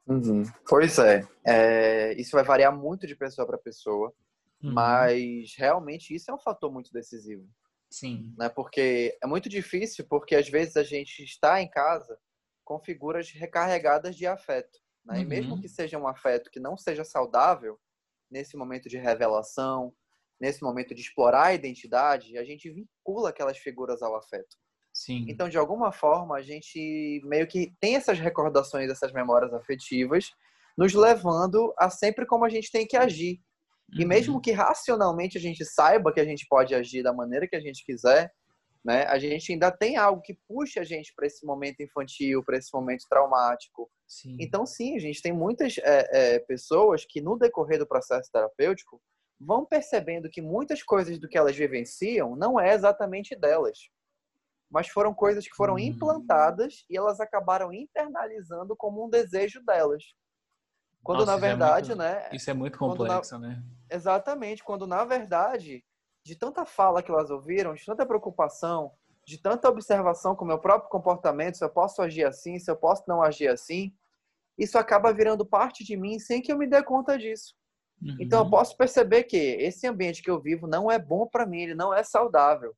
Uhum. 0.07 0.43
Pois 0.69 0.99
é. 0.99 1.26
é. 1.47 2.14
Isso 2.21 2.33
vai 2.33 2.45
variar 2.45 2.76
muito 2.76 3.07
de 3.07 3.17
pessoa 3.17 3.47
para 3.47 3.57
pessoa. 3.57 4.12
Uhum. 4.62 4.73
Mas 4.73 5.55
realmente 5.57 6.14
isso 6.14 6.31
é 6.31 6.35
um 6.35 6.38
fator 6.38 6.71
muito 6.71 6.93
decisivo. 6.93 7.49
Sim. 7.90 8.33
Né? 8.38 8.49
Porque 8.49 9.19
é 9.23 9.26
muito 9.26 9.49
difícil, 9.49 10.07
porque 10.09 10.35
às 10.35 10.49
vezes 10.49 10.76
a 10.76 10.83
gente 10.83 11.23
está 11.23 11.61
em 11.61 11.69
casa 11.69 12.19
com 12.64 12.78
figuras 12.81 13.31
recarregadas 13.31 14.16
de 14.16 14.26
afeto. 14.26 14.78
Né? 15.04 15.16
Uhum. 15.16 15.21
E 15.23 15.25
mesmo 15.25 15.54
uhum. 15.54 15.61
que 15.61 15.69
seja 15.69 15.99
um 15.99 16.07
afeto 16.07 16.50
que 16.50 16.61
não 16.61 16.76
seja 16.76 17.04
saudável, 17.04 17.78
nesse 18.31 18.57
momento 18.57 18.88
de 18.88 18.97
revelação, 18.97 19.92
nesse 20.40 20.62
momento 20.62 20.95
de 20.95 21.02
explorar 21.02 21.47
a 21.47 21.54
identidade, 21.54 22.38
a 22.38 22.45
gente 22.45 22.71
vincula 22.71 23.31
aquelas 23.31 23.59
figuras 23.59 24.02
ao 24.02 24.16
afeto. 24.16 24.57
Sim. 24.92 25.25
Então, 25.28 25.49
de 25.49 25.57
alguma 25.57 25.92
forma, 25.92 26.37
a 26.37 26.42
gente 26.42 27.21
meio 27.25 27.47
que 27.47 27.73
tem 27.81 27.97
essas 27.97 28.19
recordações, 28.19 28.90
essas 28.90 29.12
memórias 29.12 29.52
afetivas, 29.54 30.31
nos 30.76 30.95
levando 30.95 31.73
a 31.78 31.88
sempre 31.90 32.26
como 32.26 32.45
a 32.45 32.49
gente 32.49 32.71
tem 32.71 32.87
que 32.87 32.97
agir. 32.97 33.40
E 33.99 34.07
mesmo 34.07 34.37
uhum. 34.37 34.40
que 34.40 34.52
racionalmente 34.52 35.37
a 35.37 35.40
gente 35.40 35.64
saiba 35.64 36.12
que 36.12 36.21
a 36.21 36.25
gente 36.25 36.47
pode 36.49 36.75
agir 36.75 37.02
da 37.02 37.12
maneira 37.12 37.47
que 37.47 37.57
a 37.57 37.61
gente 37.61 37.85
quiser, 37.85 38.33
né, 38.85 39.05
a 39.05 39.19
gente 39.19 39.53
ainda 39.53 39.71
tem 39.71 39.97
algo 39.97 40.21
que 40.21 40.37
puxa 40.49 40.81
a 40.81 40.85
gente 40.85 41.12
para 41.15 41.27
esse 41.27 41.47
momento 41.47 41.81
infantil, 41.81 42.43
para 42.45 42.57
esse 42.57 42.71
momento 42.75 43.05
traumático. 43.09 43.89
Sim. 44.09 44.37
Então, 44.41 44.67
sim, 44.67 44.97
a 44.97 44.99
gente 44.99 45.23
tem 45.23 45.33
muitas 45.33 45.79
é, 45.79 46.09
é, 46.35 46.39
pessoas 46.41 47.05
que, 47.09 47.21
no 47.21 47.39
decorrer 47.39 47.79
do 47.79 47.87
processo 47.87 48.29
terapêutico, 48.33 49.01
vão 49.41 49.65
percebendo 49.65 50.29
que 50.29 50.43
muitas 50.43 50.83
coisas 50.83 51.19
do 51.19 51.29
que 51.29 51.39
elas 51.39 51.57
vivenciam 51.57 52.37
não 52.37 52.59
é 52.59 52.75
exatamente 52.75 53.37
delas, 53.37 53.79
mas 54.71 54.89
foram 54.89 55.15
coisas 55.15 55.47
que 55.47 55.55
foram 55.55 55.75
uhum. 55.75 55.81
implantadas 55.81 56.85
e 56.89 56.97
elas 56.97 57.21
acabaram 57.21 57.73
internalizando 57.73 58.75
como 58.77 59.05
um 59.05 59.11
desejo 59.11 59.62
delas. 59.65 60.03
Quando 61.03 61.21
Nossa, 61.21 61.33
na 61.33 61.39
verdade, 61.39 61.93
é 61.93 61.95
muito, 61.95 62.09
né? 62.09 62.29
Isso 62.33 62.51
é 62.51 62.55
muito 62.55 62.79
complexo, 62.79 63.39
na, 63.39 63.49
né? 63.49 63.62
Exatamente, 63.91 64.62
quando 64.62 64.87
na 64.87 65.05
verdade, 65.05 65.85
de 66.25 66.37
tanta 66.37 66.64
fala 66.64 67.02
que 67.02 67.11
elas 67.11 67.31
ouviram, 67.31 67.75
de 67.75 67.85
tanta 67.85 68.07
preocupação, 68.07 68.93
de 69.26 69.38
tanta 69.38 69.69
observação 69.69 70.35
com 70.35 70.45
o 70.45 70.49
meu 70.49 70.59
próprio 70.59 70.91
comportamento, 70.91 71.57
se 71.57 71.64
eu 71.64 71.71
posso 71.71 72.02
agir 72.02 72.25
assim, 72.25 72.59
se 72.59 72.71
eu 72.71 72.76
posso 72.76 73.05
não 73.07 73.23
agir 73.23 73.49
assim, 73.49 73.93
isso 74.59 74.79
acaba 74.79 75.12
virando 75.12 75.47
parte 75.47 75.85
de 75.85 75.97
mim 75.97 76.19
sem 76.19 76.43
que 76.43 76.52
eu 76.52 76.59
me 76.59 76.67
dê 76.67 76.83
conta 76.83 77.19
disso. 77.19 77.55
Uhum. 78.00 78.17
Então 78.21 78.45
eu 78.45 78.50
posso 78.50 78.76
perceber 78.76 79.25
que 79.25 79.37
esse 79.37 79.87
ambiente 79.87 80.23
que 80.23 80.31
eu 80.31 80.41
vivo 80.41 80.67
não 80.67 80.91
é 80.91 80.99
bom 80.99 81.26
para 81.26 81.47
mim, 81.47 81.62
ele 81.62 81.75
não 81.75 81.95
é 81.95 82.02
saudável. 82.02 82.75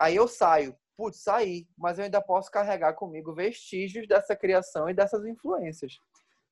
Aí 0.00 0.16
eu 0.16 0.26
saio, 0.26 0.76
putz, 0.96 1.22
saí, 1.22 1.66
mas 1.76 1.98
eu 1.98 2.04
ainda 2.04 2.20
posso 2.20 2.50
carregar 2.50 2.94
comigo 2.94 3.34
vestígios 3.34 4.06
dessa 4.06 4.34
criação 4.34 4.88
e 4.88 4.94
dessas 4.94 5.24
influências. 5.24 5.98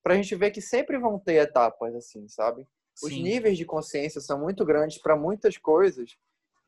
Pra 0.03 0.15
gente 0.15 0.35
ver 0.35 0.51
que 0.51 0.61
sempre 0.61 0.99
vão 0.99 1.19
ter 1.19 1.35
etapas 1.35 1.95
assim, 1.95 2.27
sabe? 2.29 2.67
Os 3.03 3.13
Sim. 3.13 3.23
níveis 3.23 3.57
de 3.57 3.65
consciência 3.65 4.21
são 4.21 4.39
muito 4.39 4.65
grandes 4.65 4.99
para 4.99 5.17
muitas 5.17 5.57
coisas, 5.57 6.17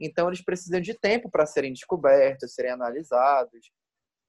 então 0.00 0.28
eles 0.28 0.42
precisam 0.42 0.80
de 0.80 0.94
tempo 0.94 1.30
para 1.30 1.46
serem 1.46 1.72
descobertos, 1.72 2.54
serem 2.54 2.72
analisados 2.72 3.70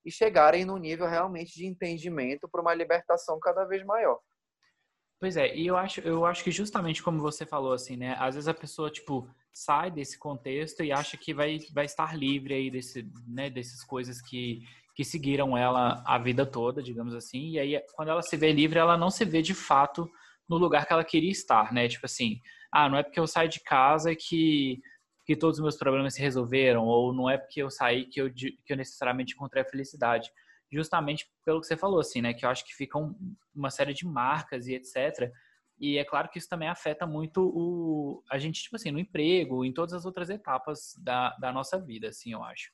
e 0.05 0.11
chegarem 0.11 0.65
num 0.65 0.77
nível 0.77 1.07
realmente 1.07 1.53
de 1.53 1.65
entendimento 1.65 2.47
para 2.47 2.61
uma 2.61 2.73
libertação 2.73 3.39
cada 3.39 3.63
vez 3.65 3.83
maior. 3.83 4.19
Pois 5.19 5.37
é, 5.37 5.55
e 5.55 5.65
eu 5.65 5.77
acho, 5.77 6.01
eu 6.01 6.25
acho 6.25 6.43
que 6.43 6.51
justamente 6.51 7.01
como 7.01 7.21
você 7.21 7.45
falou, 7.45 7.71
assim, 7.71 7.95
né? 7.95 8.15
Às 8.19 8.35
vezes 8.35 8.47
a 8.49 8.53
pessoa, 8.53 8.91
tipo, 8.91 9.29
sai 9.53 9.89
desse 9.89 10.19
contexto 10.19 10.83
e 10.83 10.91
acha 10.91 11.15
que 11.15 11.33
vai, 11.33 11.59
vai 11.73 11.85
estar 11.85 12.17
livre 12.17 12.53
aí 12.53 12.69
desse, 12.69 13.09
né, 13.25 13.49
dessas 13.49 13.85
coisas 13.85 14.21
que, 14.21 14.63
que 14.93 15.05
seguiram 15.05 15.57
ela 15.57 16.03
a 16.05 16.17
vida 16.17 16.45
toda, 16.45 16.83
digamos 16.83 17.15
assim. 17.15 17.51
E 17.51 17.59
aí, 17.59 17.81
quando 17.93 18.09
ela 18.09 18.21
se 18.21 18.35
vê 18.35 18.51
livre, 18.51 18.77
ela 18.77 18.97
não 18.97 19.09
se 19.09 19.23
vê 19.23 19.41
de 19.41 19.53
fato 19.53 20.11
no 20.49 20.57
lugar 20.57 20.85
que 20.85 20.93
ela 20.93 21.03
queria 21.03 21.31
estar, 21.31 21.73
né? 21.73 21.87
Tipo 21.87 22.05
assim, 22.05 22.39
ah, 22.71 22.89
não 22.89 22.97
é 22.97 23.03
porque 23.03 23.19
eu 23.19 23.27
saio 23.27 23.49
de 23.49 23.59
casa 23.61 24.15
que, 24.15 24.81
que 25.25 25.35
todos 25.35 25.59
os 25.59 25.63
meus 25.63 25.77
problemas 25.77 26.15
se 26.15 26.21
resolveram, 26.21 26.85
ou 26.85 27.13
não 27.13 27.29
é 27.29 27.37
porque 27.37 27.61
eu 27.61 27.69
saí 27.69 28.05
que 28.05 28.21
eu, 28.21 28.31
que 28.33 28.57
eu 28.69 28.77
necessariamente 28.77 29.33
encontrei 29.33 29.63
a 29.63 29.69
felicidade 29.69 30.31
justamente 30.71 31.27
pelo 31.45 31.61
que 31.61 31.67
você 31.67 31.77
falou, 31.77 31.99
assim, 31.99 32.21
né? 32.21 32.33
Que 32.33 32.45
eu 32.45 32.49
acho 32.49 32.65
que 32.65 32.75
ficam 32.75 33.15
uma 33.53 33.69
série 33.69 33.93
de 33.93 34.05
marcas 34.05 34.67
e 34.67 34.73
etc. 34.73 35.31
E 35.79 35.97
é 35.97 36.03
claro 36.03 36.29
que 36.29 36.39
isso 36.39 36.49
também 36.49 36.67
afeta 36.67 37.05
muito 37.05 37.41
o, 37.43 38.23
a 38.29 38.37
gente, 38.37 38.63
tipo 38.63 38.75
assim, 38.75 38.91
no 38.91 38.99
emprego, 38.99 39.63
em 39.63 39.73
todas 39.73 39.93
as 39.93 40.05
outras 40.05 40.29
etapas 40.29 40.95
da, 40.99 41.35
da 41.37 41.51
nossa 41.51 41.79
vida, 41.79 42.09
assim, 42.09 42.33
eu 42.33 42.43
acho. 42.43 42.71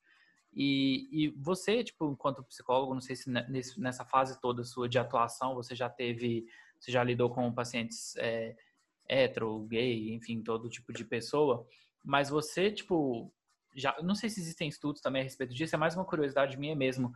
E, 0.54 1.08
e 1.12 1.30
você, 1.38 1.84
tipo, 1.84 2.12
enquanto 2.12 2.44
psicólogo, 2.44 2.94
não 2.94 3.02
sei 3.02 3.16
se 3.16 3.30
nessa 3.78 4.06
fase 4.06 4.40
toda 4.42 4.64
sua 4.64 4.90
de 4.90 4.98
atuação, 4.98 5.56
você 5.56 5.76
já 5.76 5.90
teve, 5.90 6.46
você 6.80 6.92
já 6.92 7.04
lidou 7.04 7.30
com 7.30 7.54
pacientes 7.54 8.16
é, 8.18 8.56
hetero, 9.10 9.66
gay, 9.68 10.14
enfim, 10.14 10.42
todo 10.42 10.70
tipo 10.70 10.94
de 10.94 11.04
pessoa, 11.04 11.68
mas 12.04 12.30
você, 12.30 12.72
tipo, 12.72 13.34
já, 13.76 13.96
não 14.02 14.16
sei 14.16 14.30
se 14.30 14.40
existem 14.40 14.70
estudos 14.70 15.02
também 15.02 15.22
a 15.22 15.24
respeito 15.24 15.54
disso, 15.54 15.76
é 15.76 15.78
mais 15.78 15.96
uma 15.96 16.06
curiosidade 16.06 16.58
minha 16.58 16.76
mesmo. 16.76 17.12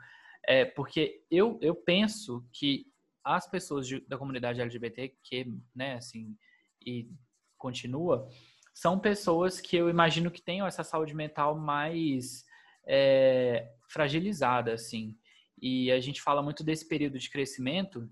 É, 0.46 0.66
porque 0.66 1.24
eu, 1.32 1.58
eu 1.62 1.74
penso 1.74 2.46
que 2.52 2.86
as 3.24 3.50
pessoas 3.50 3.88
de, 3.88 4.02
da 4.02 4.18
comunidade 4.18 4.62
LGBT, 4.62 5.16
que, 5.24 5.54
né, 5.74 5.96
assim, 5.96 6.36
e 6.86 7.10
continua, 7.58 8.28
são 8.74 9.00
pessoas 9.00 9.62
que 9.62 9.78
eu 9.78 9.90
imagino 9.90 10.32
que 10.32 10.42
tenham 10.42 10.68
essa 10.68 10.84
saúde 10.84 11.16
mental 11.16 11.58
mais 11.58 12.44
é, 12.86 13.70
fragilizada, 13.88 14.74
assim. 14.74 15.18
E 15.62 15.92
a 15.92 16.00
gente 16.02 16.22
fala 16.22 16.42
muito 16.42 16.64
desse 16.64 16.86
período 16.88 17.18
de 17.18 17.30
crescimento, 17.30 18.10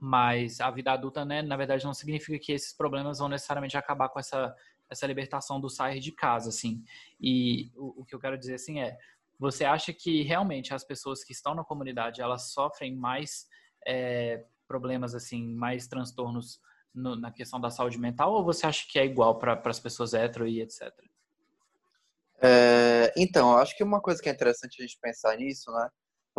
mas 0.00 0.60
a 0.60 0.70
vida 0.70 0.92
adulta, 0.92 1.24
né, 1.24 1.42
na 1.42 1.56
verdade, 1.56 1.84
não 1.84 1.94
significa 1.94 2.38
que 2.38 2.52
esses 2.52 2.72
problemas 2.72 3.18
vão 3.18 3.28
necessariamente 3.28 3.76
acabar 3.76 4.08
com 4.08 4.18
essa, 4.18 4.56
essa 4.88 5.06
libertação 5.06 5.60
do 5.60 5.68
sair 5.68 6.00
de 6.00 6.10
casa, 6.10 6.48
assim. 6.48 6.82
E 7.20 7.70
o, 7.76 8.00
o 8.00 8.04
que 8.04 8.14
eu 8.14 8.18
quero 8.18 8.38
dizer, 8.38 8.54
assim, 8.54 8.80
é 8.80 8.96
você 9.38 9.64
acha 9.64 9.92
que 9.92 10.22
realmente 10.22 10.74
as 10.74 10.84
pessoas 10.84 11.24
que 11.24 11.32
estão 11.32 11.54
na 11.54 11.64
comunidade 11.64 12.20
elas 12.20 12.52
sofrem 12.52 12.94
mais 12.94 13.48
é, 13.86 14.44
problemas 14.68 15.14
assim, 15.14 15.54
mais 15.54 15.86
transtornos 15.86 16.60
no, 16.94 17.16
na 17.16 17.30
questão 17.30 17.58
da 17.58 17.70
saúde 17.70 17.98
mental, 17.98 18.32
ou 18.32 18.44
você 18.44 18.66
acha 18.66 18.86
que 18.86 18.98
é 18.98 19.04
igual 19.04 19.38
para 19.38 19.60
as 19.64 19.80
pessoas 19.80 20.12
hétero 20.12 20.46
e 20.46 20.60
etc? 20.60 20.92
É, 22.42 23.12
então, 23.16 23.56
acho 23.56 23.76
que 23.76 23.82
uma 23.82 24.00
coisa 24.00 24.20
que 24.22 24.28
é 24.28 24.32
interessante 24.32 24.80
a 24.80 24.86
gente 24.86 24.98
pensar 25.00 25.36
nisso, 25.36 25.70
né? 25.72 25.88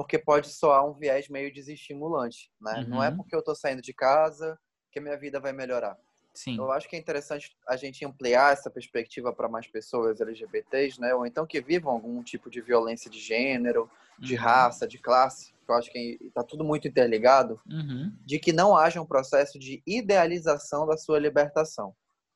Porque 0.02 0.18
pode 0.18 0.50
soar 0.50 0.86
um 0.86 0.94
viés 0.94 1.30
meio 1.30 1.54
desestimulante, 1.54 2.52
né? 2.60 2.80
Uhum. 2.80 2.90
Não 2.90 3.04
é 3.04 3.10
uhum. 3.10 3.18
porque 3.18 3.36
eu 3.36 3.40
estou 3.40 3.56
saindo 3.56 3.82
de 3.82 3.94
casa 3.94 4.58
que 4.92 5.00
a 5.00 5.02
minha 5.02 5.18
vida 5.18 5.40
vai 5.40 5.54
melhorar. 5.54 5.98
Sim. 6.34 6.58
Eu 6.58 6.72
acho 6.72 6.88
que 6.88 6.96
é 6.96 7.00
interessante 7.00 7.56
a 7.68 7.76
gente 7.76 8.06
ampliar 8.06 8.54
essa 8.54 8.70
perspectiva 8.70 9.34
para 9.34 9.50
mais 9.50 9.68
pessoas 9.68 10.22
LGBTs, 10.22 11.00
né? 11.00 11.14
Ou 11.14 11.26
então 11.26 11.46
que 11.46 11.62
vivam 11.62 11.92
algum 11.92 12.24
tipo 12.24 12.50
de 12.50 12.62
violência 12.62 13.12
de 13.12 13.20
gênero, 13.20 13.90
de 14.18 14.36
uhum. 14.36 14.42
raça, 14.42 14.88
de 14.88 14.98
classe. 14.98 15.54
Eu 15.68 15.76
acho 15.76 15.92
que 15.92 16.18
está 16.22 16.44
tudo 16.44 16.64
muito 16.64 16.88
interligado. 16.88 17.60
Uhum. 17.70 18.14
De 18.26 18.40
que 18.40 18.54
não 18.54 18.76
haja 18.76 19.02
um 19.02 19.06
processo 19.06 19.60
de 19.60 19.82
idealização 19.86 20.88
da 20.88 20.98
sua 20.98 21.20
libertação. 21.20 21.94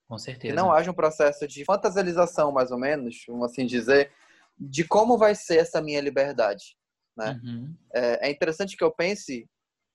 Com 0.07 0.17
certeza. 0.17 0.53
Que 0.53 0.62
não 0.62 0.72
haja 0.72 0.91
um 0.91 0.95
processo 0.95 1.48
de 1.48 1.65
fantasialização, 1.65 2.51
mais 2.51 2.72
ou 2.72 2.77
menos, 2.77 3.24
vamos 3.27 3.51
assim 3.51 3.65
dizer, 3.65 4.12
de 4.57 4.84
como 4.84 5.17
vai 5.17 5.36
ser 5.36 5.57
essa 5.57 5.81
minha 5.81 6.01
liberdade. 6.01 6.77
Né? 7.15 7.39
Uhum. 7.43 7.75
É, 7.93 8.27
é 8.27 8.31
interessante 8.31 8.75
que 8.75 8.84
eu 8.84 8.91
pense 8.91 9.50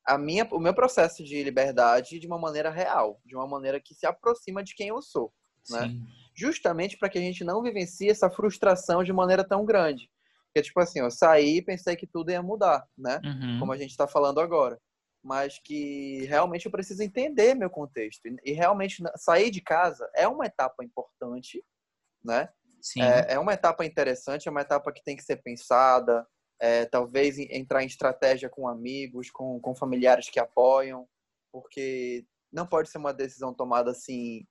a 0.06 0.16
minha, 0.18 0.44
o 0.50 0.58
meu 0.58 0.74
processo 0.74 1.22
de 1.22 1.42
liberdade 1.42 2.18
de 2.18 2.26
uma 2.26 2.38
maneira 2.38 2.70
real, 2.70 3.20
de 3.24 3.36
uma 3.36 3.46
maneira 3.46 3.80
que 3.80 3.94
se 3.94 4.06
aproxima 4.06 4.62
de 4.62 4.74
quem 4.74 4.88
eu 4.88 5.00
sou, 5.02 5.32
né? 5.68 5.94
Justamente 6.34 6.96
para 6.96 7.08
que 7.08 7.18
a 7.18 7.20
gente 7.20 7.44
não 7.44 7.62
vivencie 7.62 8.08
essa 8.08 8.30
frustração 8.30 9.04
de 9.04 9.12
maneira 9.12 9.46
tão 9.46 9.64
grande. 9.64 10.10
Porque, 10.46 10.62
tipo 10.62 10.80
assim, 10.80 11.00
eu 11.00 11.10
saí 11.10 11.58
e 11.58 11.62
pensei 11.62 11.94
que 11.94 12.06
tudo 12.06 12.30
ia 12.30 12.42
mudar, 12.42 12.84
né? 12.98 13.20
Uhum. 13.24 13.60
Como 13.60 13.72
a 13.72 13.76
gente 13.76 13.90
está 13.90 14.08
falando 14.08 14.40
agora. 14.40 14.80
Mas 15.22 15.60
que 15.62 16.24
realmente 16.24 16.66
eu 16.66 16.72
preciso 16.72 17.02
entender 17.02 17.54
meu 17.54 17.70
contexto. 17.70 18.22
E 18.44 18.52
realmente 18.52 19.02
sair 19.16 19.50
de 19.50 19.60
casa 19.60 20.10
é 20.14 20.26
uma 20.26 20.46
etapa 20.46 20.82
importante, 20.82 21.62
né? 22.24 22.48
Sim. 22.82 23.02
É, 23.02 23.34
é 23.34 23.38
uma 23.38 23.52
etapa 23.52 23.84
interessante, 23.84 24.48
é 24.48 24.50
uma 24.50 24.62
etapa 24.62 24.90
que 24.92 25.04
tem 25.04 25.14
que 25.14 25.22
ser 25.22 25.36
pensada, 25.36 26.26
é, 26.60 26.84
talvez 26.84 27.38
entrar 27.38 27.82
em 27.82 27.86
estratégia 27.86 28.48
com 28.48 28.68
amigos, 28.68 29.30
com, 29.30 29.58
com 29.60 29.74
familiares 29.74 30.28
que 30.28 30.38
apoiam, 30.38 31.08
porque 31.50 32.24
não 32.52 32.66
pode 32.66 32.90
ser 32.90 32.98
uma 32.98 33.14
decisão 33.14 33.54
tomada 33.54 33.90
assim 33.90 34.46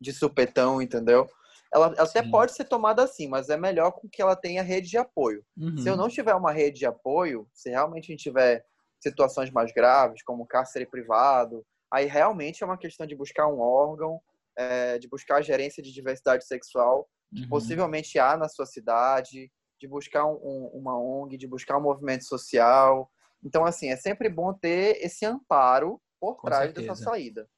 de 0.00 0.12
supetão, 0.12 0.80
entendeu? 0.80 1.28
Ela, 1.72 1.94
até 1.98 2.22
pode 2.22 2.52
ser 2.52 2.64
tomada 2.64 3.02
assim, 3.04 3.28
mas 3.28 3.48
é 3.48 3.56
melhor 3.56 3.92
com 3.92 4.08
que 4.08 4.20
ela 4.20 4.34
tenha 4.34 4.62
rede 4.62 4.90
de 4.90 4.98
apoio. 4.98 5.44
Uhum. 5.56 5.78
Se 5.78 5.88
eu 5.88 5.96
não 5.96 6.08
tiver 6.08 6.34
uma 6.34 6.52
rede 6.52 6.80
de 6.80 6.86
apoio, 6.86 7.48
se 7.54 7.70
realmente 7.70 8.04
a 8.04 8.12
gente 8.12 8.22
tiver 8.22 8.64
situações 9.00 9.50
mais 9.50 9.72
graves, 9.72 10.22
como 10.22 10.46
cárcere 10.46 10.84
privado, 10.84 11.64
aí 11.92 12.06
realmente 12.06 12.62
é 12.62 12.66
uma 12.66 12.76
questão 12.76 13.06
de 13.06 13.14
buscar 13.16 13.46
um 13.46 13.60
órgão, 13.60 14.20
é, 14.58 14.98
de 14.98 15.08
buscar 15.08 15.36
a 15.36 15.42
gerência 15.42 15.82
de 15.82 15.92
diversidade 15.92 16.44
sexual, 16.44 17.08
que 17.34 17.42
uhum. 17.42 17.48
possivelmente 17.48 18.18
há 18.18 18.36
na 18.36 18.48
sua 18.48 18.66
cidade, 18.66 19.50
de 19.80 19.88
buscar 19.88 20.26
um, 20.26 20.70
uma 20.74 20.96
ONG, 21.00 21.38
de 21.38 21.46
buscar 21.46 21.78
um 21.78 21.82
movimento 21.82 22.24
social. 22.24 23.10
Então, 23.42 23.64
assim, 23.64 23.88
é 23.88 23.96
sempre 23.96 24.28
bom 24.28 24.52
ter 24.52 24.98
esse 25.02 25.24
amparo 25.24 26.00
por 26.20 26.36
Com 26.36 26.46
trás 26.46 26.64
certeza. 26.64 26.88
dessa 26.88 27.02
saída, 27.02 27.48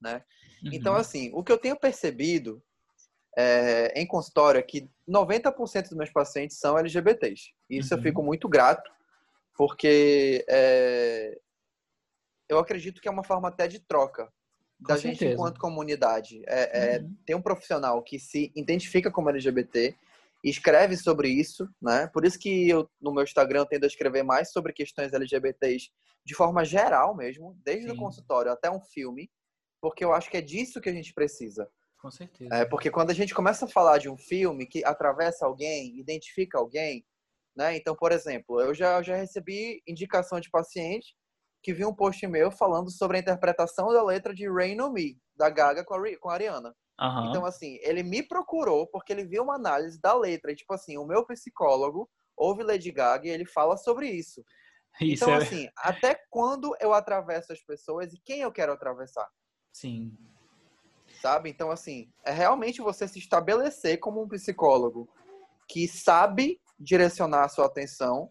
né? 0.00 0.22
Uhum. 0.62 0.70
Então, 0.74 0.94
assim, 0.94 1.30
o 1.32 1.42
que 1.42 1.50
eu 1.50 1.56
tenho 1.56 1.78
percebido 1.78 2.62
é, 3.36 3.98
em 3.98 4.06
consultório 4.06 4.58
é 4.58 4.62
que 4.62 4.90
90% 5.08 5.88
dos 5.88 5.96
meus 5.96 6.10
pacientes 6.10 6.58
são 6.58 6.78
LGBTs. 6.78 7.54
Isso 7.70 7.94
uhum. 7.94 7.98
eu 7.98 8.02
fico 8.02 8.22
muito 8.22 8.46
grato, 8.46 8.90
porque 9.56 10.44
é, 10.48 11.38
eu 12.46 12.58
acredito 12.58 13.00
que 13.00 13.08
é 13.08 13.10
uma 13.10 13.24
forma 13.24 13.48
até 13.48 13.66
de 13.66 13.80
troca 13.80 14.30
da 14.78 14.94
Com 14.94 15.00
gente 15.00 15.18
certeza. 15.18 15.32
enquanto 15.32 15.58
comunidade. 15.58 16.42
É, 16.46 16.96
é, 16.96 16.98
uhum. 16.98 17.16
Ter 17.24 17.34
um 17.34 17.42
profissional 17.42 18.02
que 18.02 18.18
se 18.18 18.52
identifica 18.54 19.10
como 19.10 19.30
LGBT 19.30 19.96
escreve 20.42 20.96
sobre 20.96 21.28
isso, 21.28 21.68
né? 21.80 22.06
Por 22.08 22.24
isso 22.24 22.38
que 22.38 22.68
eu, 22.68 22.88
no 23.00 23.12
meu 23.12 23.24
Instagram, 23.24 23.66
tendo 23.68 23.84
a 23.84 23.86
escrever 23.86 24.22
mais 24.22 24.52
sobre 24.52 24.72
questões 24.72 25.12
LGBTs 25.12 25.90
de 26.24 26.34
forma 26.34 26.64
geral 26.64 27.16
mesmo, 27.16 27.58
desde 27.64 27.88
Sim. 27.88 27.92
o 27.92 27.96
consultório 27.96 28.52
até 28.52 28.70
um 28.70 28.80
filme, 28.80 29.30
porque 29.80 30.04
eu 30.04 30.12
acho 30.12 30.30
que 30.30 30.36
é 30.36 30.40
disso 30.40 30.80
que 30.80 30.88
a 30.88 30.92
gente 30.92 31.12
precisa. 31.12 31.68
Com 32.00 32.10
certeza. 32.10 32.54
É, 32.54 32.64
porque 32.64 32.90
quando 32.90 33.10
a 33.10 33.14
gente 33.14 33.34
começa 33.34 33.64
a 33.64 33.68
falar 33.68 33.98
de 33.98 34.08
um 34.08 34.16
filme 34.16 34.66
que 34.66 34.84
atravessa 34.84 35.46
alguém, 35.46 35.98
identifica 35.98 36.58
alguém, 36.58 37.04
né? 37.56 37.76
Então, 37.76 37.96
por 37.96 38.12
exemplo, 38.12 38.60
eu 38.60 38.72
já, 38.72 38.98
eu 38.98 39.02
já 39.02 39.16
recebi 39.16 39.82
indicação 39.86 40.38
de 40.38 40.48
paciente 40.48 41.16
que 41.60 41.74
viu 41.74 41.88
um 41.88 41.94
post 41.94 42.24
meu 42.26 42.52
falando 42.52 42.90
sobre 42.90 43.16
a 43.16 43.20
interpretação 43.20 43.92
da 43.92 44.02
letra 44.04 44.32
de 44.32 44.48
Rain 44.48 44.80
on 44.80 44.92
Me, 44.92 45.18
da 45.34 45.50
Gaga 45.50 45.84
com 45.84 45.94
a, 45.94 46.18
com 46.18 46.30
a 46.30 46.34
Ariana. 46.34 46.74
Uhum. 47.00 47.28
Então, 47.28 47.44
assim, 47.44 47.78
ele 47.82 48.02
me 48.02 48.22
procurou 48.22 48.86
porque 48.86 49.12
ele 49.12 49.24
viu 49.24 49.44
uma 49.44 49.54
análise 49.54 50.00
da 50.00 50.14
letra. 50.14 50.50
E, 50.50 50.56
tipo 50.56 50.74
assim, 50.74 50.98
o 50.98 51.06
meu 51.06 51.24
psicólogo 51.24 52.10
ouve 52.36 52.62
Lady 52.62 52.90
Gaga 52.90 53.28
e 53.28 53.30
ele 53.30 53.46
fala 53.46 53.76
sobre 53.76 54.08
isso. 54.10 54.44
isso 55.00 55.24
então, 55.24 55.34
é... 55.34 55.36
assim, 55.38 55.68
até 55.76 56.20
quando 56.28 56.76
eu 56.80 56.92
atravesso 56.92 57.52
as 57.52 57.60
pessoas 57.62 58.12
e 58.12 58.20
quem 58.24 58.40
eu 58.40 58.52
quero 58.52 58.72
atravessar? 58.72 59.28
Sim. 59.72 60.16
Sabe? 61.22 61.50
Então, 61.50 61.70
assim, 61.70 62.10
é 62.24 62.32
realmente 62.32 62.80
você 62.80 63.06
se 63.06 63.18
estabelecer 63.18 63.98
como 63.98 64.22
um 64.22 64.28
psicólogo 64.28 65.08
que 65.68 65.86
sabe 65.86 66.60
direcionar 66.78 67.44
a 67.44 67.48
sua 67.48 67.66
atenção 67.66 68.30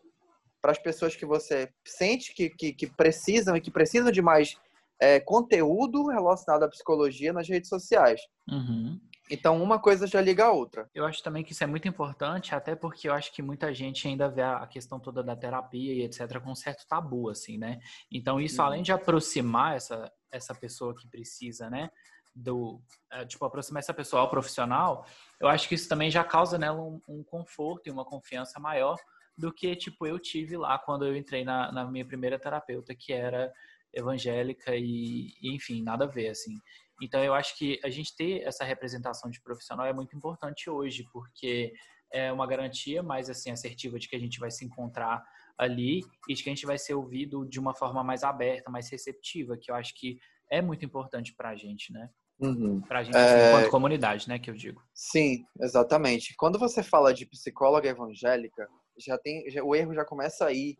para 0.61 0.71
as 0.71 0.79
pessoas 0.79 1.15
que 1.15 1.25
você 1.25 1.71
sente 1.85 2.33
que, 2.33 2.49
que, 2.49 2.73
que 2.73 2.87
precisam 2.87 3.55
e 3.55 3.61
que 3.61 3.71
precisam 3.71 4.11
de 4.11 4.21
mais 4.21 4.57
é, 4.99 5.19
conteúdo 5.19 6.07
relacionado 6.07 6.63
à 6.63 6.67
psicologia 6.67 7.33
nas 7.33 7.47
redes 7.47 7.69
sociais. 7.69 8.21
Uhum. 8.49 8.99
Então, 9.29 9.61
uma 9.61 9.77
coisa 9.77 10.07
já 10.07 10.21
liga 10.21 10.45
a 10.45 10.51
outra. 10.51 10.89
Eu 10.95 11.05
acho 11.05 11.21
também 11.21 11.43
que 11.43 11.51
isso 11.51 11.63
é 11.63 11.67
muito 11.67 11.87
importante, 11.87 12.55
até 12.55 12.75
porque 12.75 13.09
eu 13.09 13.13
acho 13.13 13.33
que 13.33 13.41
muita 13.41 13.73
gente 13.73 14.07
ainda 14.07 14.29
vê 14.29 14.41
a 14.41 14.65
questão 14.65 14.99
toda 14.99 15.21
da 15.21 15.35
terapia 15.35 15.93
e 15.93 16.01
etc. 16.03 16.39
com 16.39 16.51
um 16.51 16.55
certo 16.55 16.87
tabu, 16.87 17.29
assim, 17.29 17.57
né? 17.57 17.79
Então, 18.09 18.39
isso, 18.39 18.61
além 18.61 18.81
de 18.81 18.93
aproximar 18.93 19.75
essa, 19.75 20.11
essa 20.31 20.55
pessoa 20.55 20.95
que 20.95 21.09
precisa, 21.09 21.69
né? 21.69 21.89
Do, 22.33 22.79
é, 23.11 23.25
tipo, 23.25 23.43
aproximar 23.43 23.81
essa 23.81 23.93
pessoa 23.93 24.21
ao 24.21 24.29
profissional, 24.29 25.05
eu 25.41 25.47
acho 25.47 25.67
que 25.67 25.75
isso 25.75 25.89
também 25.89 26.09
já 26.09 26.23
causa 26.23 26.57
nela 26.57 26.79
um, 26.79 27.01
um 27.07 27.23
conforto 27.23 27.87
e 27.87 27.91
uma 27.91 28.05
confiança 28.05 28.59
maior 28.59 28.95
do 29.37 29.53
que, 29.53 29.75
tipo, 29.75 30.07
eu 30.07 30.17
tive 30.17 30.55
lá 30.55 30.79
quando 30.79 31.05
eu 31.05 31.15
entrei 31.15 31.43
na, 31.43 31.71
na 31.71 31.85
minha 31.85 32.05
primeira 32.05 32.39
terapeuta, 32.39 32.95
que 32.95 33.11
era 33.11 33.51
evangélica 33.97 34.75
e, 34.75 35.33
e, 35.41 35.55
enfim, 35.55 35.81
nada 35.81 36.05
a 36.05 36.07
ver, 36.07 36.29
assim. 36.29 36.59
Então, 37.01 37.23
eu 37.23 37.33
acho 37.33 37.57
que 37.57 37.79
a 37.83 37.89
gente 37.89 38.15
ter 38.15 38.41
essa 38.43 38.63
representação 38.63 39.29
de 39.29 39.41
profissional 39.41 39.85
é 39.85 39.93
muito 39.93 40.15
importante 40.15 40.69
hoje, 40.69 41.03
porque 41.11 41.73
é 42.11 42.31
uma 42.31 42.47
garantia 42.47 43.03
mais, 43.03 43.29
assim, 43.29 43.51
assertiva 43.51 43.99
de 43.99 44.07
que 44.07 44.15
a 44.15 44.19
gente 44.19 44.39
vai 44.39 44.49
se 44.49 44.65
encontrar 44.65 45.23
ali 45.57 46.01
e 46.29 46.33
de 46.33 46.43
que 46.43 46.49
a 46.49 46.53
gente 46.55 46.65
vai 46.65 46.77
ser 46.77 46.93
ouvido 46.93 47.45
de 47.45 47.59
uma 47.59 47.75
forma 47.75 48.03
mais 48.03 48.23
aberta, 48.23 48.71
mais 48.71 48.89
receptiva, 48.89 49.57
que 49.57 49.69
eu 49.71 49.75
acho 49.75 49.93
que 49.95 50.17
é 50.49 50.61
muito 50.61 50.85
importante 50.85 51.33
para 51.35 51.49
a 51.49 51.55
gente, 51.55 51.91
né? 51.91 52.09
Uhum. 52.39 52.79
Para 52.81 52.99
a 52.99 53.03
gente, 53.03 53.15
assim, 53.17 53.33
É. 53.39 53.47
enquanto 53.47 53.69
comunidade, 53.69 54.27
né, 54.29 54.39
que 54.39 54.49
eu 54.49 54.55
digo. 54.55 54.81
Sim, 54.93 55.43
exatamente. 55.59 56.35
Quando 56.37 56.57
você 56.59 56.81
fala 56.83 57.13
de 57.13 57.25
psicóloga 57.25 57.89
evangélica, 57.89 58.67
já 58.97 59.17
tem, 59.17 59.49
já- 59.49 59.63
o 59.63 59.75
erro 59.75 59.93
já 59.93 60.05
começa 60.05 60.45
aí, 60.45 60.77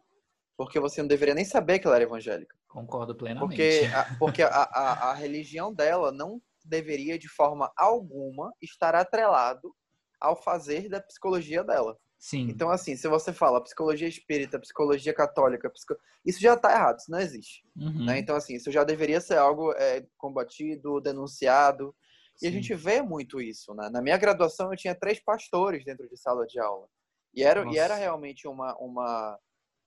porque 0.56 0.80
você 0.80 1.02
não 1.02 1.08
deveria 1.08 1.36
nem 1.36 1.46
saber 1.46 1.80
que 1.80 1.86
ela 1.88 1.96
era 1.98 2.06
evangélica. 2.06 2.56
Concordo 2.68 3.16
plenamente. 3.16 3.50
Porque, 3.50 3.94
a, 3.94 4.16
porque 4.18 4.42
a, 4.44 4.48
a, 4.50 5.12
a 5.12 5.14
religião 5.14 5.74
dela 5.74 6.12
não 6.12 6.42
deveria, 6.66 7.18
de 7.18 7.30
forma 7.30 7.72
alguma, 7.78 8.54
estar 8.62 8.94
atrelado 8.96 9.74
ao 10.20 10.36
fazer 10.36 10.90
da 10.90 11.02
psicologia 11.02 11.64
dela. 11.64 11.98
Sim. 12.20 12.48
Então, 12.50 12.70
assim, 12.70 12.96
se 12.96 13.08
você 13.08 13.32
fala 13.32 13.64
psicologia 13.64 14.08
espírita, 14.08 14.60
psicologia 14.60 15.14
católica, 15.14 15.70
psico... 15.70 15.96
isso 16.26 16.42
já 16.42 16.56
está 16.56 16.72
errado, 16.72 16.98
isso 16.98 17.12
não 17.12 17.20
existe. 17.20 17.64
Uhum. 17.76 18.06
né? 18.06 18.20
Então, 18.20 18.36
assim, 18.36 18.56
isso 18.56 18.72
já 18.72 18.84
deveria 18.84 19.22
ser 19.22 19.38
algo 19.38 19.72
é, 19.74 20.06
combatido, 20.18 21.00
denunciado. 21.00 21.96
E 22.42 22.48
a 22.48 22.50
Sim. 22.50 22.56
gente 22.56 22.74
vê 22.74 23.02
muito 23.02 23.40
isso. 23.40 23.74
Né? 23.76 23.90
Na 23.90 24.02
minha 24.02 24.18
graduação, 24.18 24.72
eu 24.72 24.78
tinha 24.78 24.96
três 24.96 25.20
pastores 25.24 25.86
dentro 25.86 26.08
de 26.10 26.18
sala 26.18 26.46
de 26.46 26.60
aula. 26.60 26.88
E 27.34 27.44
era, 27.44 27.64
e 27.72 27.78
era 27.78 27.96
realmente 27.96 28.48
uma, 28.48 28.76
uma, 28.78 29.38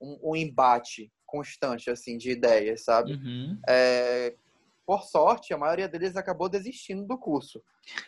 um, 0.01 0.31
um 0.31 0.37
embate 0.37 1.13
constante, 1.27 1.91
assim, 1.91 2.17
de 2.17 2.31
ideias, 2.31 2.83
sabe? 2.85 3.13
Uhum. 3.13 3.59
É, 3.69 4.35
por 4.87 5.05
sorte, 5.05 5.55
a 5.55 5.59
maioria 5.59 5.89
deles 5.89 6.17
acabou 6.17 6.49
desistindo 6.49 7.07
do 7.07 7.17
curso. 7.19 7.63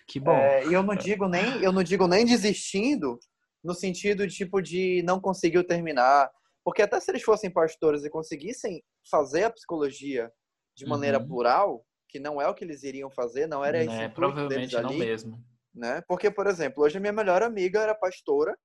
Que 0.07 0.19
bom. 0.19 0.33
É, 0.33 0.67
e 0.67 0.73
eu 0.73 0.83
não 0.83 0.97
digo 0.97 1.29
nem, 1.29 1.63
eu 1.63 1.71
não 1.73 1.83
digo 1.83 2.09
nem 2.09 2.25
desistindo 2.25 3.19
no 3.63 3.75
sentido 3.75 4.27
tipo 4.27 4.61
de 4.61 5.03
não 5.05 5.21
conseguiu 5.21 5.65
terminar, 5.65 6.29
porque 6.65 6.83
até 6.83 6.99
se 6.99 7.11
eles 7.11 7.23
fossem 7.23 7.51
pastores 7.51 8.05
e 8.05 8.11
conseguissem 8.11 8.83
fazer 9.09 9.45
a 9.45 9.51
psicologia 9.53 10.33
de 10.77 10.85
maneira 10.87 11.19
Uhum. 11.21 11.27
plural, 11.29 11.87
que 12.09 12.19
não 12.19 12.41
é 12.43 12.49
o 12.49 12.55
que 12.55 12.65
eles 12.65 12.83
iriam 12.83 13.11
fazer, 13.11 13.47
não 13.47 13.65
era 13.65 13.79
esse 13.79 13.89
né? 13.89 14.05
intuito 14.07 14.15
Provavelmente 14.17 14.75
não 14.81 14.91
ali, 14.91 14.99
mesmo. 14.99 15.45
né? 15.75 16.03
Porque, 16.09 16.31
por 16.31 16.47
exemplo, 16.47 16.83
hoje 16.83 16.97
a 16.99 17.01
minha 17.01 17.13
melhor 17.13 17.43
amiga 17.43 17.81
era 17.81 17.95
pastora, 17.95 18.57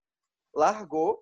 largou 0.56 1.20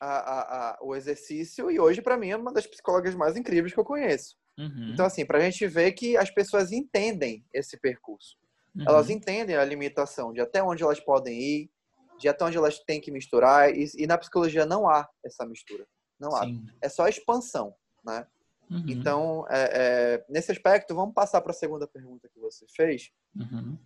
a, 0.00 0.70
a, 0.70 0.78
o 0.80 0.94
exercício 0.94 1.70
e 1.70 1.78
hoje 1.78 2.00
para 2.00 2.16
mim 2.16 2.30
é 2.30 2.36
uma 2.36 2.52
das 2.52 2.66
psicólogas 2.66 3.14
mais 3.14 3.36
incríveis 3.36 3.72
que 3.74 3.80
eu 3.80 3.84
conheço. 3.84 4.36
Uhum. 4.58 4.90
Então, 4.92 5.06
assim, 5.06 5.24
para 5.24 5.38
a 5.38 5.40
gente 5.42 5.66
ver 5.66 5.92
que 5.92 6.16
as 6.16 6.30
pessoas 6.30 6.72
entendem 6.72 7.44
esse 7.52 7.78
percurso 7.78 8.40
Uhum. 8.74 8.84
elas 8.86 9.10
entendem 9.10 9.56
a 9.56 9.64
limitação 9.64 10.32
de 10.32 10.40
até 10.40 10.62
onde 10.62 10.82
elas 10.82 11.00
podem 11.00 11.38
ir, 11.38 11.70
de 12.18 12.28
até 12.28 12.44
onde 12.44 12.56
elas 12.56 12.78
têm 12.78 13.00
que 13.00 13.10
misturar, 13.10 13.74
e, 13.74 13.90
e 13.96 14.06
na 14.06 14.18
psicologia 14.18 14.66
não 14.66 14.88
há 14.88 15.08
essa 15.24 15.44
mistura. 15.44 15.86
Não 16.18 16.34
há. 16.36 16.44
Sim. 16.44 16.66
É 16.80 16.88
só 16.88 17.08
expansão, 17.08 17.74
né? 18.04 18.26
Uhum. 18.70 18.84
Então, 18.88 19.46
é, 19.48 19.70
é, 19.72 20.24
nesse 20.28 20.52
aspecto, 20.52 20.94
vamos 20.94 21.14
passar 21.14 21.40
para 21.40 21.50
a 21.50 21.54
segunda 21.54 21.86
pergunta 21.86 22.28
que 22.28 22.38
você 22.38 22.66
fez, 22.76 23.10
Uhum. 23.34 23.76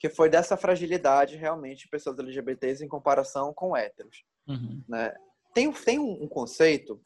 que 0.00 0.08
foi 0.08 0.30
dessa 0.30 0.56
fragilidade 0.56 1.36
realmente 1.36 1.84
de 1.84 1.88
pessoas 1.88 2.18
LGBTs 2.18 2.84
em 2.84 2.88
comparação 2.88 3.52
com 3.52 3.76
héteros. 3.76 4.24
Uhum. 4.46 4.82
Né? 4.88 5.14
Tem, 5.54 5.72
tem 5.72 5.98
um, 5.98 6.26
conceito 6.28 7.00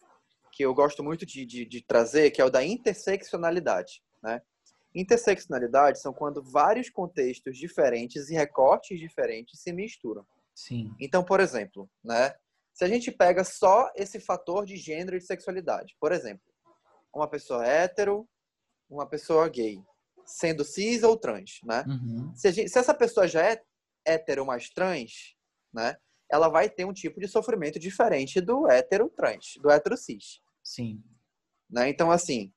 que 0.53 0.65
eu 0.65 0.73
gosto 0.75 1.03
muito 1.03 1.27
de, 1.27 1.45
de, 1.45 1.65
de 1.65 1.83
trazer, 1.83 2.31
que 2.31 2.41
é 2.41 2.45
o 2.45 2.51
da 2.51 2.65
interseccionalidade. 2.65 4.03
Né? 4.23 4.41
Interseccionalidade 4.95 6.01
são 6.01 6.13
quando 6.13 6.43
vários 6.43 6.89
contextos 6.89 7.59
diferentes 7.59 8.31
e 8.31 8.35
recortes 8.35 8.99
diferentes 8.99 9.61
se 9.61 9.73
misturam. 9.73 10.27
Sim. 10.55 10.95
Então, 10.99 11.23
por 11.23 11.41
exemplo, 11.41 11.91
né, 12.03 12.35
se 12.73 12.85
a 12.85 12.89
gente 12.89 13.11
pega 13.11 13.45
só 13.45 13.91
esse 13.95 14.19
fator 14.19 14.65
de 14.65 14.77
gênero 14.77 15.17
e 15.17 15.19
de 15.19 15.27
sexualidade, 15.27 15.97
por 16.01 16.13
exemplo, 16.13 16.45
uma 17.15 17.29
pessoa 17.29 17.67
hétero, 17.67 18.29
uma 18.89 19.07
pessoa 19.07 19.49
gay, 19.49 19.83
sendo 20.25 20.65
cis 20.65 21.03
ou 21.03 21.17
trans, 21.17 21.61
né? 21.65 21.85
Uhum. 21.87 22.35
Se, 22.35 22.49
a 22.49 22.51
gente- 22.51 22.71
se 22.71 22.79
essa 22.79 22.95
pessoa 22.95 23.27
já 23.27 23.43
é 23.43 23.63
hétero 24.05 24.45
mais 24.47 24.71
trans, 24.71 25.35
né, 25.73 25.97
ela 26.31 26.49
vai 26.49 26.69
ter 26.69 26.85
um 26.85 26.93
tipo 26.93 27.21
de 27.21 27.29
sofrimento 27.29 27.79
diferente 27.79 28.41
do 28.41 28.69
hétero 28.69 29.09
trans, 29.09 29.55
do 29.61 29.71
hétero 29.71 29.97
cis. 29.97 30.41
Sim. 30.63 31.03
Né? 31.71 31.89
Então, 31.89 32.11
assim, 32.11 32.53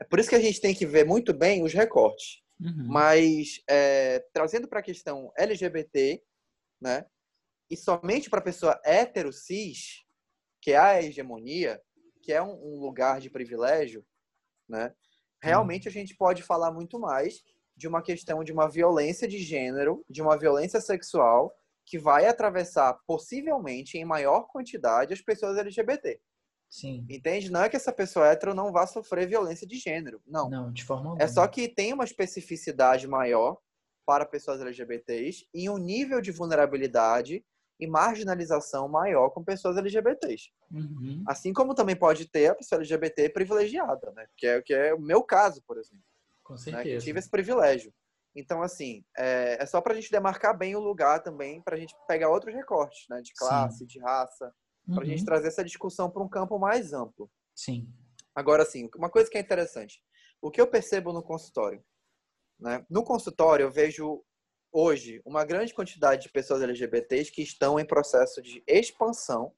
é 0.00 0.04
por 0.04 0.18
isso 0.18 0.28
que 0.28 0.34
a 0.34 0.40
gente 0.40 0.60
tem 0.60 0.74
que 0.74 0.86
ver 0.86 1.04
muito 1.04 1.32
bem 1.32 1.62
os 1.62 1.72
recortes. 1.72 2.42
Uhum. 2.60 2.88
Mas 2.88 3.62
é, 3.68 4.20
trazendo 4.32 4.68
para 4.68 4.80
a 4.80 4.82
questão 4.82 5.32
LGBT, 5.36 6.22
né? 6.80 7.06
E 7.70 7.76
somente 7.76 8.30
para 8.30 8.40
a 8.40 8.44
pessoa 8.44 8.80
hétero 8.84 9.32
cis, 9.32 10.04
que 10.60 10.72
é 10.72 10.76
a 10.76 11.02
hegemonia, 11.02 11.80
que 12.22 12.32
é 12.32 12.42
um, 12.42 12.52
um 12.52 12.80
lugar 12.80 13.20
de 13.20 13.30
privilégio, 13.30 14.04
né? 14.68 14.92
Realmente 15.40 15.86
a 15.88 15.90
gente 15.90 16.16
pode 16.16 16.42
falar 16.42 16.72
muito 16.72 16.98
mais 16.98 17.42
de 17.76 17.86
uma 17.86 18.02
questão 18.02 18.42
de 18.42 18.52
uma 18.52 18.68
violência 18.68 19.28
de 19.28 19.38
gênero, 19.38 20.04
de 20.10 20.20
uma 20.20 20.36
violência 20.36 20.80
sexual 20.80 21.54
que 21.88 21.98
vai 21.98 22.26
atravessar 22.26 22.98
possivelmente 23.06 23.96
em 23.96 24.04
maior 24.04 24.42
quantidade 24.42 25.14
as 25.14 25.22
pessoas 25.22 25.56
LGBT. 25.56 26.20
Sim. 26.68 27.06
Entende? 27.08 27.50
Não 27.50 27.62
é 27.62 27.68
que 27.70 27.76
essa 27.76 27.90
pessoa 27.90 28.28
hétero 28.28 28.54
não 28.54 28.70
vá 28.70 28.86
sofrer 28.86 29.26
violência 29.26 29.66
de 29.66 29.76
gênero. 29.78 30.20
Não. 30.26 30.50
Não, 30.50 30.70
de 30.70 30.84
forma 30.84 31.10
alguma. 31.10 31.24
É 31.24 31.26
só 31.26 31.46
que 31.48 31.66
tem 31.66 31.94
uma 31.94 32.04
especificidade 32.04 33.08
maior 33.08 33.56
para 34.04 34.26
pessoas 34.26 34.60
LGBTs 34.60 35.48
e 35.54 35.70
um 35.70 35.78
nível 35.78 36.20
de 36.20 36.30
vulnerabilidade 36.30 37.42
e 37.80 37.86
marginalização 37.86 38.86
maior 38.86 39.30
com 39.30 39.42
pessoas 39.42 39.78
LGBTs. 39.78 40.50
Uhum. 40.70 41.24
Assim 41.26 41.54
como 41.54 41.74
também 41.74 41.96
pode 41.96 42.26
ter 42.26 42.48
a 42.48 42.54
pessoa 42.54 42.80
LGBT 42.80 43.30
privilegiada, 43.30 44.12
né? 44.14 44.26
Que 44.36 44.46
é, 44.46 44.60
que 44.60 44.74
é 44.74 44.92
o 44.92 45.00
meu 45.00 45.22
caso, 45.22 45.62
por 45.66 45.78
exemplo. 45.78 46.04
Com 46.44 46.52
Né? 46.52 46.58
Que 46.58 46.70
certeza. 46.70 47.04
tive 47.04 47.18
esse 47.18 47.30
privilégio. 47.30 47.94
Então, 48.36 48.62
assim, 48.62 49.04
é, 49.16 49.62
é 49.62 49.66
só 49.66 49.80
para 49.80 49.92
a 49.92 49.96
gente 49.96 50.10
demarcar 50.10 50.56
bem 50.56 50.76
o 50.76 50.80
lugar 50.80 51.22
também, 51.22 51.60
para 51.62 51.76
a 51.76 51.78
gente 51.78 51.94
pegar 52.06 52.28
outros 52.28 52.54
recortes, 52.54 53.06
né? 53.08 53.20
De 53.20 53.32
classe, 53.34 53.86
de 53.86 53.98
raça, 54.00 54.52
para 54.86 55.02
a 55.02 55.06
gente 55.06 55.20
Uhum. 55.20 55.24
trazer 55.26 55.48
essa 55.48 55.64
discussão 55.64 56.10
para 56.10 56.22
um 56.22 56.28
campo 56.28 56.58
mais 56.58 56.92
amplo. 56.92 57.30
Sim. 57.54 57.92
Agora, 58.34 58.64
sim, 58.64 58.88
uma 58.96 59.10
coisa 59.10 59.28
que 59.28 59.36
é 59.36 59.40
interessante. 59.40 60.00
O 60.40 60.50
que 60.50 60.60
eu 60.60 60.66
percebo 60.66 61.12
no 61.12 61.22
consultório? 61.22 61.84
Né? 62.58 62.84
No 62.88 63.02
consultório, 63.02 63.64
eu 63.64 63.70
vejo 63.70 64.24
hoje 64.70 65.20
uma 65.24 65.44
grande 65.44 65.74
quantidade 65.74 66.22
de 66.22 66.28
pessoas 66.32 66.62
LGBTs 66.62 67.32
que 67.32 67.42
estão 67.42 67.80
em 67.80 67.86
processo 67.86 68.40
de 68.40 68.62
expansão 68.66 69.52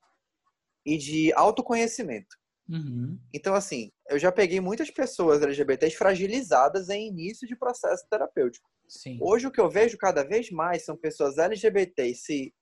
e 0.87 0.96
de 0.96 1.33
autoconhecimento. 1.35 2.39
Uhum. 2.70 3.18
Então, 3.35 3.54
assim, 3.54 3.90
eu 4.09 4.18
já 4.18 4.30
peguei 4.30 4.61
muitas 4.61 4.90
pessoas 4.90 5.42
LGBTs 5.42 5.96
fragilizadas 5.96 6.88
em 6.88 7.09
início 7.09 7.46
de 7.48 7.56
processo 7.56 8.06
terapêutico. 8.09 8.70
Sim. 8.88 9.18
Hoje, 9.20 9.46
o 9.46 9.50
que 9.50 9.61
eu 9.61 9.68
vejo 9.68 9.98
cada 9.98 10.22
vez 10.22 10.50
mais 10.50 10.85
são 10.85 10.96
pessoas 10.96 11.37
LGBTs 11.38 12.22
se 12.22 12.54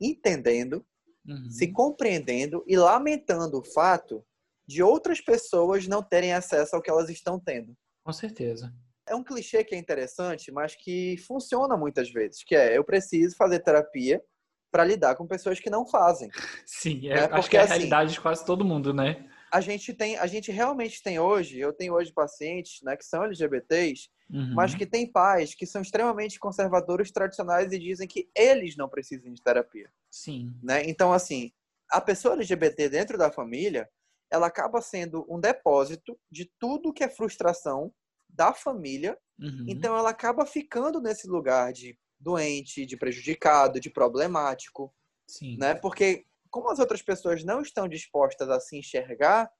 entendendo, 0.00 0.84
Uhum. 1.28 1.50
se 1.50 1.72
compreendendo 1.72 2.62
e 2.68 2.76
lamentando 2.76 3.58
o 3.58 3.64
fato 3.64 4.24
de 4.64 4.80
outras 4.80 5.20
pessoas 5.20 5.88
não 5.88 6.00
terem 6.00 6.32
acesso 6.32 6.76
ao 6.76 6.82
que 6.82 6.88
elas 6.88 7.08
estão 7.10 7.38
tendo. 7.40 7.76
Com 8.04 8.12
certeza. 8.12 8.72
É 9.08 9.14
um 9.14 9.24
clichê 9.24 9.64
que 9.64 9.74
é 9.74 9.78
interessante, 9.78 10.52
mas 10.52 10.76
que 10.76 11.16
funciona 11.26 11.76
muitas 11.76 12.10
vezes, 12.10 12.44
que 12.44 12.54
é 12.54 12.76
eu 12.78 12.84
preciso 12.84 13.34
fazer 13.36 13.58
terapia 13.58 14.22
para 14.70 14.84
lidar 14.84 15.16
com 15.16 15.26
pessoas 15.26 15.58
que 15.58 15.68
não 15.70 15.84
fazem. 15.84 16.28
Sim, 16.64 17.08
é, 17.08 17.12
É, 17.14 17.18
acho 17.24 17.30
porque, 17.30 17.48
que 17.50 17.56
é 17.56 17.60
a 17.60 17.62
assim, 17.64 17.72
realidade 17.74 18.12
de 18.12 18.20
quase 18.20 18.44
todo 18.44 18.64
mundo, 18.64 18.94
né? 18.94 19.28
A 19.56 19.60
gente 19.62 19.94
tem, 19.94 20.18
a 20.18 20.26
gente 20.26 20.52
realmente 20.52 21.02
tem 21.02 21.18
hoje, 21.18 21.58
eu 21.58 21.72
tenho 21.72 21.94
hoje 21.94 22.12
pacientes, 22.12 22.82
né, 22.82 22.94
que 22.94 23.04
são 23.06 23.24
LGBTs, 23.24 24.10
Uhum. 24.28 24.54
mas 24.54 24.74
que 24.74 24.84
têm 24.84 25.10
pais 25.10 25.54
que 25.54 25.64
são 25.64 25.80
extremamente 25.80 26.38
conservadores, 26.38 27.10
tradicionais 27.12 27.72
e 27.72 27.78
dizem 27.78 28.06
que 28.08 28.28
eles 28.36 28.76
não 28.76 28.88
precisam 28.88 29.32
de 29.32 29.40
terapia. 29.40 29.88
Sim. 30.10 30.52
né? 30.62 30.82
Então, 30.84 31.10
assim, 31.12 31.52
a 31.88 32.00
pessoa 32.00 32.34
LGBT 32.34 32.88
dentro 32.90 33.16
da 33.16 33.30
família, 33.30 33.88
ela 34.30 34.48
acaba 34.48 34.82
sendo 34.82 35.24
um 35.28 35.40
depósito 35.40 36.18
de 36.30 36.50
tudo 36.58 36.92
que 36.92 37.04
é 37.04 37.08
frustração 37.08 37.94
da 38.28 38.52
família. 38.52 39.16
Uhum. 39.40 39.64
Então 39.68 39.96
ela 39.96 40.10
acaba 40.10 40.44
ficando 40.44 41.00
nesse 41.00 41.28
lugar 41.28 41.72
de 41.72 41.96
doente, 42.18 42.84
de 42.84 42.96
prejudicado, 42.96 43.78
de 43.80 43.88
problemático, 43.88 44.92
Sim. 45.26 45.56
né? 45.56 45.74
Porque 45.74 46.26
como 46.56 46.70
as 46.70 46.78
outras 46.78 47.02
pessoas 47.02 47.44
não 47.44 47.60
estão 47.60 47.86
dispostas 47.86 48.48
a 48.48 48.58
se 48.58 48.78
enxergar, 48.78 49.52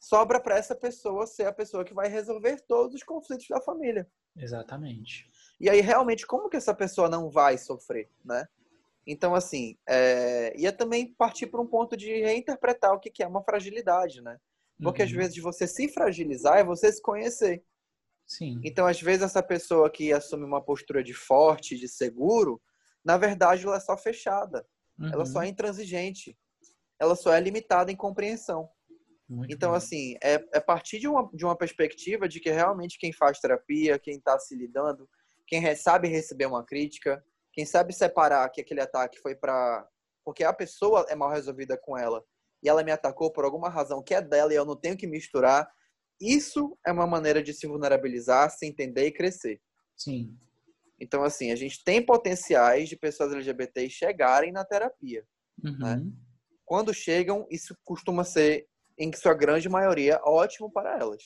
sobra 0.00 0.40
para 0.40 0.56
essa 0.56 0.74
pessoa 0.74 1.26
ser 1.26 1.46
a 1.46 1.52
pessoa 1.52 1.84
que 1.84 1.92
vai 1.92 2.08
resolver 2.08 2.64
todos 2.66 2.94
os 2.94 3.02
conflitos 3.02 3.46
da 3.46 3.60
família. 3.60 4.10
Exatamente. 4.34 5.30
E 5.60 5.68
aí, 5.68 5.82
realmente, 5.82 6.26
como 6.26 6.48
que 6.48 6.56
essa 6.56 6.72
pessoa 6.72 7.10
não 7.10 7.28
vai 7.28 7.58
sofrer, 7.58 8.10
né? 8.24 8.48
Então, 9.06 9.34
assim, 9.34 9.76
é... 9.86 10.58
ia 10.58 10.72
também 10.72 11.12
partir 11.12 11.46
para 11.48 11.60
um 11.60 11.66
ponto 11.66 11.94
de 11.94 12.08
reinterpretar 12.22 12.94
o 12.94 12.98
que 12.98 13.22
é 13.22 13.26
uma 13.26 13.44
fragilidade, 13.44 14.22
né? 14.22 14.40
Porque 14.82 15.02
uhum. 15.02 15.08
às 15.08 15.12
vezes 15.12 15.36
você 15.36 15.66
se 15.66 15.90
fragilizar 15.90 16.56
é 16.56 16.64
você 16.64 16.90
se 16.90 17.02
conhecer. 17.02 17.62
Sim. 18.26 18.62
Então, 18.64 18.86
às 18.86 18.98
vezes, 18.98 19.24
essa 19.24 19.42
pessoa 19.42 19.90
que 19.90 20.10
assume 20.10 20.44
uma 20.46 20.64
postura 20.64 21.04
de 21.04 21.12
forte, 21.12 21.78
de 21.78 21.86
seguro, 21.86 22.62
na 23.04 23.18
verdade, 23.18 23.66
ela 23.66 23.76
é 23.76 23.80
só 23.80 23.94
fechada. 23.94 24.66
Uhum. 24.98 25.12
Ela 25.12 25.26
só 25.26 25.42
é 25.42 25.48
intransigente. 25.48 26.36
Ela 26.98 27.16
só 27.16 27.32
é 27.32 27.40
limitada 27.40 27.90
em 27.90 27.96
compreensão. 27.96 28.68
Muito 29.28 29.52
então, 29.52 29.70
bom. 29.70 29.76
assim, 29.76 30.16
é, 30.22 30.34
é 30.52 30.60
partir 30.60 30.98
de 30.98 31.08
uma, 31.08 31.28
de 31.32 31.44
uma 31.44 31.56
perspectiva 31.56 32.28
de 32.28 32.40
que 32.40 32.50
realmente 32.50 32.98
quem 32.98 33.12
faz 33.12 33.40
terapia, 33.40 33.98
quem 33.98 34.16
está 34.16 34.38
se 34.38 34.54
lidando, 34.54 35.08
quem 35.46 35.74
sabe 35.74 36.08
receber 36.08 36.46
uma 36.46 36.64
crítica, 36.64 37.24
quem 37.52 37.64
sabe 37.64 37.92
separar 37.92 38.48
que 38.50 38.60
aquele 38.60 38.80
ataque 38.80 39.18
foi 39.20 39.34
para. 39.34 39.86
Porque 40.24 40.44
a 40.44 40.52
pessoa 40.52 41.06
é 41.08 41.14
mal 41.14 41.30
resolvida 41.30 41.76
com 41.76 41.96
ela 41.96 42.24
e 42.62 42.68
ela 42.68 42.82
me 42.82 42.90
atacou 42.90 43.30
por 43.30 43.44
alguma 43.44 43.68
razão 43.68 44.02
que 44.02 44.14
é 44.14 44.22
dela 44.22 44.52
e 44.52 44.56
eu 44.56 44.64
não 44.64 44.76
tenho 44.76 44.96
que 44.96 45.06
misturar. 45.06 45.68
Isso 46.20 46.78
é 46.86 46.92
uma 46.92 47.06
maneira 47.06 47.42
de 47.42 47.52
se 47.52 47.66
vulnerabilizar, 47.66 48.50
se 48.50 48.66
entender 48.66 49.06
e 49.06 49.12
crescer. 49.12 49.60
Sim. 49.96 50.34
Então, 51.04 51.22
assim, 51.22 51.52
a 51.52 51.56
gente 51.56 51.84
tem 51.84 52.04
potenciais 52.04 52.88
de 52.88 52.96
pessoas 52.96 53.32
LGBT 53.32 53.90
chegarem 53.90 54.50
na 54.50 54.64
terapia. 54.64 55.22
Uhum. 55.62 55.76
Né? 55.78 56.02
Quando 56.64 56.94
chegam, 56.94 57.46
isso 57.50 57.76
costuma 57.84 58.24
ser 58.24 58.66
em 58.98 59.12
sua 59.12 59.34
grande 59.34 59.68
maioria, 59.68 60.18
ótimo 60.24 60.72
para 60.72 60.98
elas. 60.98 61.22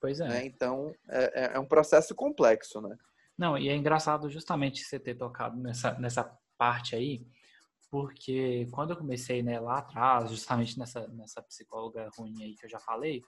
Pois 0.00 0.20
é. 0.20 0.28
Né? 0.28 0.46
Então, 0.46 0.94
é, 1.10 1.24
é, 1.44 1.56
é, 1.56 1.58
um 1.58 1.66
processo 1.66 2.14
complexo, 2.14 2.80
né? 2.80 2.96
Não, 3.36 3.58
e 3.58 3.68
é 3.68 3.74
engraçado 3.74 4.30
justamente 4.30 4.84
você 4.84 4.98
ter 4.98 5.16
tocado 5.16 5.60
nessa, 5.60 5.98
nessa 5.98 6.38
parte 6.56 6.94
aí, 6.94 7.26
porque 7.90 8.68
quando 8.70 8.90
eu 8.90 8.96
comecei 8.96 9.42
né, 9.42 9.58
lá 9.58 9.78
atrás, 9.78 10.30
justamente 10.30 10.78
nessa, 10.78 11.08
nessa 11.08 11.42
psicóloga 11.42 12.08
ruim 12.16 12.42
aí 12.42 12.54
que 12.54 12.66
eu 12.66 12.70
já 12.70 12.78
falei, 12.78 13.22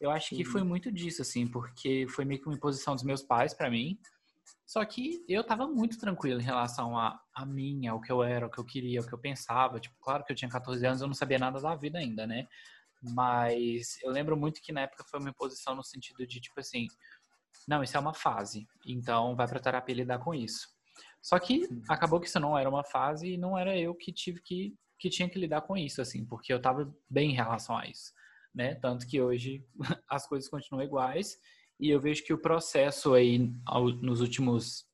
eu 0.00 0.10
acho 0.10 0.34
que 0.34 0.44
foi 0.44 0.62
muito 0.62 0.90
disso, 0.92 1.22
assim, 1.22 1.46
porque 1.46 2.06
foi 2.08 2.24
meio 2.24 2.40
que 2.40 2.46
uma 2.46 2.56
imposição 2.56 2.94
dos 2.94 3.04
meus 3.04 3.22
pais 3.22 3.54
para 3.54 3.70
mim, 3.70 3.98
só 4.66 4.84
que 4.84 5.24
eu 5.28 5.44
tava 5.44 5.66
muito 5.68 5.98
tranquilo 5.98 6.40
em 6.40 6.44
relação 6.44 6.98
a, 6.98 7.20
a 7.34 7.46
mim, 7.46 7.86
ao 7.86 8.00
que 8.00 8.10
eu 8.10 8.22
era, 8.22 8.46
ao 8.46 8.50
que 8.50 8.58
eu 8.58 8.64
queria, 8.64 9.00
ao 9.00 9.06
que 9.06 9.12
eu 9.12 9.18
pensava. 9.18 9.78
Tipo, 9.78 9.96
claro 10.00 10.24
que 10.24 10.32
eu 10.32 10.36
tinha 10.36 10.50
14 10.50 10.84
anos, 10.84 11.00
eu 11.00 11.06
não 11.06 11.14
sabia 11.14 11.38
nada 11.38 11.60
da 11.60 11.74
vida 11.76 11.98
ainda, 11.98 12.26
né? 12.26 12.46
Mas 13.02 14.02
eu 14.02 14.10
lembro 14.10 14.36
muito 14.36 14.60
que 14.60 14.72
na 14.72 14.82
época 14.82 15.04
foi 15.08 15.20
uma 15.20 15.30
imposição 15.30 15.74
no 15.74 15.84
sentido 15.84 16.26
de, 16.26 16.40
tipo 16.40 16.58
assim, 16.58 16.86
não, 17.68 17.82
isso 17.82 17.96
é 17.96 18.00
uma 18.00 18.14
fase, 18.14 18.66
então 18.86 19.36
vai 19.36 19.46
pra 19.46 19.60
terapia 19.60 19.94
lidar 19.94 20.18
com 20.18 20.34
isso. 20.34 20.68
Só 21.22 21.38
que 21.38 21.68
acabou 21.88 22.20
que 22.20 22.28
isso 22.28 22.40
não 22.40 22.56
era 22.56 22.68
uma 22.68 22.84
fase 22.84 23.32
e 23.32 23.38
não 23.38 23.58
era 23.58 23.76
eu 23.76 23.94
que 23.94 24.12
tive 24.12 24.40
que, 24.42 24.74
que 24.98 25.10
tinha 25.10 25.28
que 25.28 25.38
lidar 25.38 25.62
com 25.62 25.76
isso, 25.76 26.00
assim, 26.00 26.24
porque 26.24 26.52
eu 26.52 26.60
tava 26.60 26.92
bem 27.08 27.30
em 27.30 27.34
relação 27.34 27.76
a 27.76 27.86
isso, 27.86 28.12
né? 28.54 28.74
Tanto 28.76 29.06
que 29.06 29.20
hoje 29.20 29.64
as 30.08 30.26
coisas 30.26 30.48
continuam 30.48 30.84
iguais 30.84 31.36
e 31.78 31.90
eu 31.90 32.00
vejo 32.00 32.24
que 32.24 32.32
o 32.32 32.38
processo 32.38 33.14
aí 33.14 33.52
nos 34.00 34.20
últimos 34.20 34.86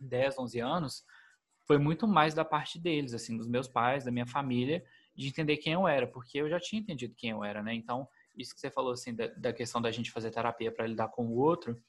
10, 0.00 0.38
11 0.38 0.60
anos 0.60 1.04
foi 1.66 1.78
muito 1.78 2.06
mais 2.06 2.34
da 2.34 2.44
parte 2.44 2.78
deles, 2.78 3.12
assim, 3.12 3.36
dos 3.36 3.48
meus 3.48 3.68
pais, 3.68 4.04
da 4.04 4.10
minha 4.10 4.26
família, 4.26 4.84
de 5.14 5.28
entender 5.28 5.56
quem 5.56 5.72
eu 5.72 5.88
era, 5.88 6.06
porque 6.06 6.38
eu 6.38 6.48
já 6.48 6.60
tinha 6.60 6.80
entendido 6.80 7.14
quem 7.16 7.30
eu 7.30 7.42
era, 7.42 7.62
né? 7.62 7.74
Então, 7.74 8.06
isso 8.36 8.54
que 8.54 8.60
você 8.60 8.70
falou, 8.70 8.92
assim, 8.92 9.14
da, 9.14 9.26
da 9.28 9.52
questão 9.52 9.80
da 9.80 9.90
gente 9.90 10.10
fazer 10.10 10.30
terapia 10.30 10.70
para 10.70 10.86
lidar 10.86 11.08
com 11.08 11.26
o 11.26 11.36
outro, 11.36 11.82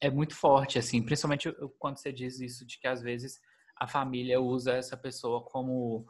é 0.00 0.10
muito 0.10 0.34
forte, 0.34 0.78
assim, 0.78 1.02
principalmente 1.02 1.52
quando 1.78 1.98
você 1.98 2.12
diz 2.12 2.40
isso 2.40 2.66
de 2.66 2.78
que 2.78 2.88
às 2.88 3.02
vezes 3.02 3.40
a 3.76 3.86
família 3.86 4.40
usa 4.40 4.72
essa 4.72 4.96
pessoa 4.96 5.44
como 5.44 6.06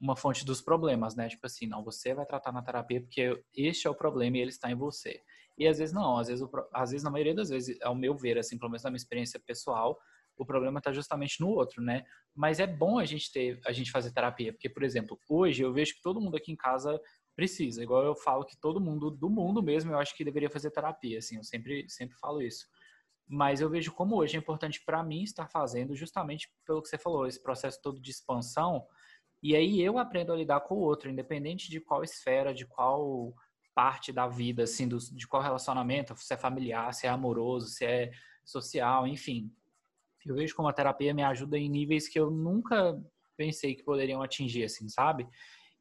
uma 0.00 0.16
fonte 0.16 0.44
dos 0.44 0.60
problemas, 0.60 1.14
né? 1.14 1.28
Tipo 1.28 1.46
assim, 1.46 1.66
não, 1.66 1.82
você 1.84 2.14
vai 2.14 2.26
tratar 2.26 2.52
na 2.52 2.62
terapia 2.62 3.00
porque 3.00 3.42
este 3.54 3.86
é 3.86 3.90
o 3.90 3.94
problema 3.94 4.36
e 4.36 4.40
ele 4.40 4.50
está 4.50 4.70
em 4.70 4.74
você. 4.74 5.22
E 5.58 5.66
às 5.66 5.78
vezes 5.78 5.94
não, 5.94 6.18
às 6.18 6.28
vezes, 6.28 6.46
às 6.72 6.90
vezes 6.90 7.04
na 7.04 7.10
maioria 7.10 7.34
das 7.34 7.50
vezes, 7.50 7.80
ao 7.82 7.94
meu 7.94 8.16
ver, 8.16 8.38
assim, 8.38 8.58
pelo 8.58 8.70
menos 8.70 8.82
na 8.82 8.90
minha 8.90 8.96
experiência 8.96 9.40
pessoal, 9.40 9.98
o 10.36 10.46
problema 10.46 10.78
está 10.78 10.92
justamente 10.92 11.40
no 11.40 11.48
outro, 11.48 11.82
né? 11.82 12.04
Mas 12.34 12.58
é 12.58 12.66
bom 12.66 12.98
a 12.98 13.04
gente 13.04 13.30
ter, 13.30 13.60
a 13.66 13.72
gente 13.72 13.90
fazer 13.90 14.12
terapia, 14.12 14.52
porque, 14.52 14.68
por 14.68 14.82
exemplo, 14.82 15.18
hoje 15.28 15.62
eu 15.62 15.72
vejo 15.72 15.94
que 15.94 16.02
todo 16.02 16.20
mundo 16.20 16.36
aqui 16.36 16.50
em 16.50 16.56
casa 16.56 16.98
precisa. 17.36 17.82
Igual 17.82 18.04
eu 18.04 18.14
falo 18.14 18.44
que 18.44 18.58
todo 18.58 18.80
mundo 18.80 19.10
do 19.10 19.28
mundo 19.28 19.62
mesmo, 19.62 19.92
eu 19.92 19.98
acho 19.98 20.16
que 20.16 20.24
deveria 20.24 20.50
fazer 20.50 20.70
terapia, 20.70 21.18
assim, 21.18 21.36
eu 21.36 21.44
sempre, 21.44 21.88
sempre 21.88 22.16
falo 22.18 22.40
isso. 22.42 22.66
Mas 23.28 23.60
eu 23.60 23.70
vejo 23.70 23.92
como 23.92 24.16
hoje 24.16 24.36
é 24.36 24.38
importante 24.38 24.82
para 24.84 25.02
mim 25.02 25.22
estar 25.22 25.48
fazendo, 25.48 25.94
justamente 25.94 26.48
pelo 26.66 26.82
que 26.82 26.88
você 26.88 26.98
falou, 26.98 27.26
esse 27.26 27.42
processo 27.42 27.80
todo 27.82 28.00
de 28.00 28.10
expansão. 28.10 28.84
E 29.42 29.56
aí 29.56 29.80
eu 29.80 29.98
aprendo 29.98 30.32
a 30.32 30.36
lidar 30.36 30.60
com 30.60 30.74
o 30.74 30.80
outro, 30.80 31.10
independente 31.10 31.70
de 31.70 31.80
qual 31.80 32.02
esfera, 32.02 32.54
de 32.54 32.66
qual 32.66 33.34
parte 33.74 34.12
da 34.12 34.26
vida, 34.26 34.64
assim, 34.64 34.86
do, 34.86 34.98
de 34.98 35.26
qual 35.26 35.42
relacionamento, 35.42 36.14
se 36.16 36.34
é 36.34 36.36
familiar, 36.36 36.92
se 36.94 37.06
é 37.06 37.10
amoroso, 37.10 37.68
se 37.68 37.84
é 37.84 38.10
social, 38.44 39.06
enfim 39.06 39.50
eu 40.26 40.34
vejo 40.34 40.54
como 40.54 40.68
a 40.68 40.72
terapia 40.72 41.14
me 41.14 41.22
ajuda 41.22 41.58
em 41.58 41.68
níveis 41.68 42.08
que 42.08 42.18
eu 42.18 42.30
nunca 42.30 42.98
pensei 43.36 43.74
que 43.74 43.82
poderiam 43.82 44.22
atingir, 44.22 44.64
assim, 44.64 44.88
sabe? 44.88 45.26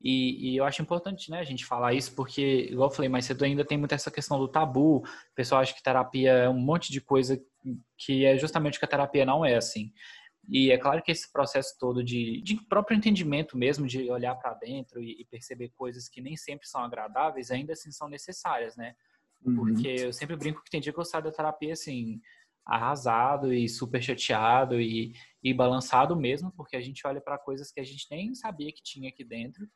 E, 0.03 0.53
e, 0.53 0.57
eu 0.57 0.65
acho 0.65 0.81
importante, 0.81 1.29
né, 1.29 1.39
a 1.39 1.43
gente 1.43 1.63
falar 1.63 1.93
isso, 1.93 2.15
porque, 2.15 2.67
igual 2.71 2.89
eu 2.89 2.95
falei 2.95 3.07
mais 3.07 3.25
cedo, 3.25 3.43
ainda 3.45 3.63
tem 3.63 3.77
muito 3.77 3.93
essa 3.93 4.09
questão 4.09 4.39
do 4.39 4.47
tabu. 4.47 4.97
O 4.97 5.03
pessoal 5.35 5.61
acha 5.61 5.75
que 5.75 5.83
terapia 5.83 6.31
é 6.31 6.49
um 6.49 6.59
monte 6.59 6.91
de 6.91 6.99
coisa 6.99 7.39
que 7.95 8.25
é 8.25 8.35
justamente 8.35 8.77
o 8.77 8.79
que 8.79 8.85
a 8.85 8.89
terapia 8.89 9.25
não 9.25 9.45
é, 9.45 9.55
assim. 9.55 9.93
E 10.49 10.71
é 10.71 10.77
claro 10.77 11.01
que 11.01 11.11
esse 11.11 11.31
processo 11.31 11.77
todo 11.79 12.03
de, 12.03 12.41
de 12.41 12.55
próprio 12.65 12.97
entendimento 12.97 13.57
mesmo, 13.57 13.87
de 13.87 14.09
olhar 14.09 14.35
para 14.35 14.53
dentro 14.55 15.01
e, 15.01 15.21
e, 15.21 15.25
perceber 15.25 15.69
coisas 15.69 16.09
que 16.09 16.21
nem 16.21 16.35
sempre 16.35 16.67
são 16.67 16.83
agradáveis, 16.83 17.51
ainda 17.51 17.73
assim 17.73 17.91
são 17.91 18.09
necessárias, 18.09 18.75
né? 18.75 18.95
Uhum. 19.45 19.55
Porque 19.55 19.87
uhum. 19.87 20.05
eu 20.05 20.13
sempre 20.13 20.35
brinco 20.35 20.63
que 20.63 20.69
tem 20.69 20.81
dia 20.81 20.91
que 20.91 20.99
eu 20.99 21.05
saio 21.05 21.23
da 21.23 21.31
terapia, 21.31 21.73
assim, 21.73 22.19
arrasado 22.65 23.53
e 23.53 23.67
super 23.67 24.01
chateado 24.01 24.79
e, 24.79 25.13
e 25.43 25.53
balançado 25.53 26.15
mesmo, 26.15 26.51
porque 26.51 26.75
a 26.75 26.81
gente 26.81 27.05
olha 27.05 27.21
para 27.21 27.37
coisas 27.37 27.71
que 27.71 27.79
a 27.79 27.83
gente 27.83 28.07
nem 28.09 28.33
sabia 28.35 28.71
que 28.71 28.83
tinha 28.83 29.09
aqui 29.09 29.23
dentro. 29.23 29.67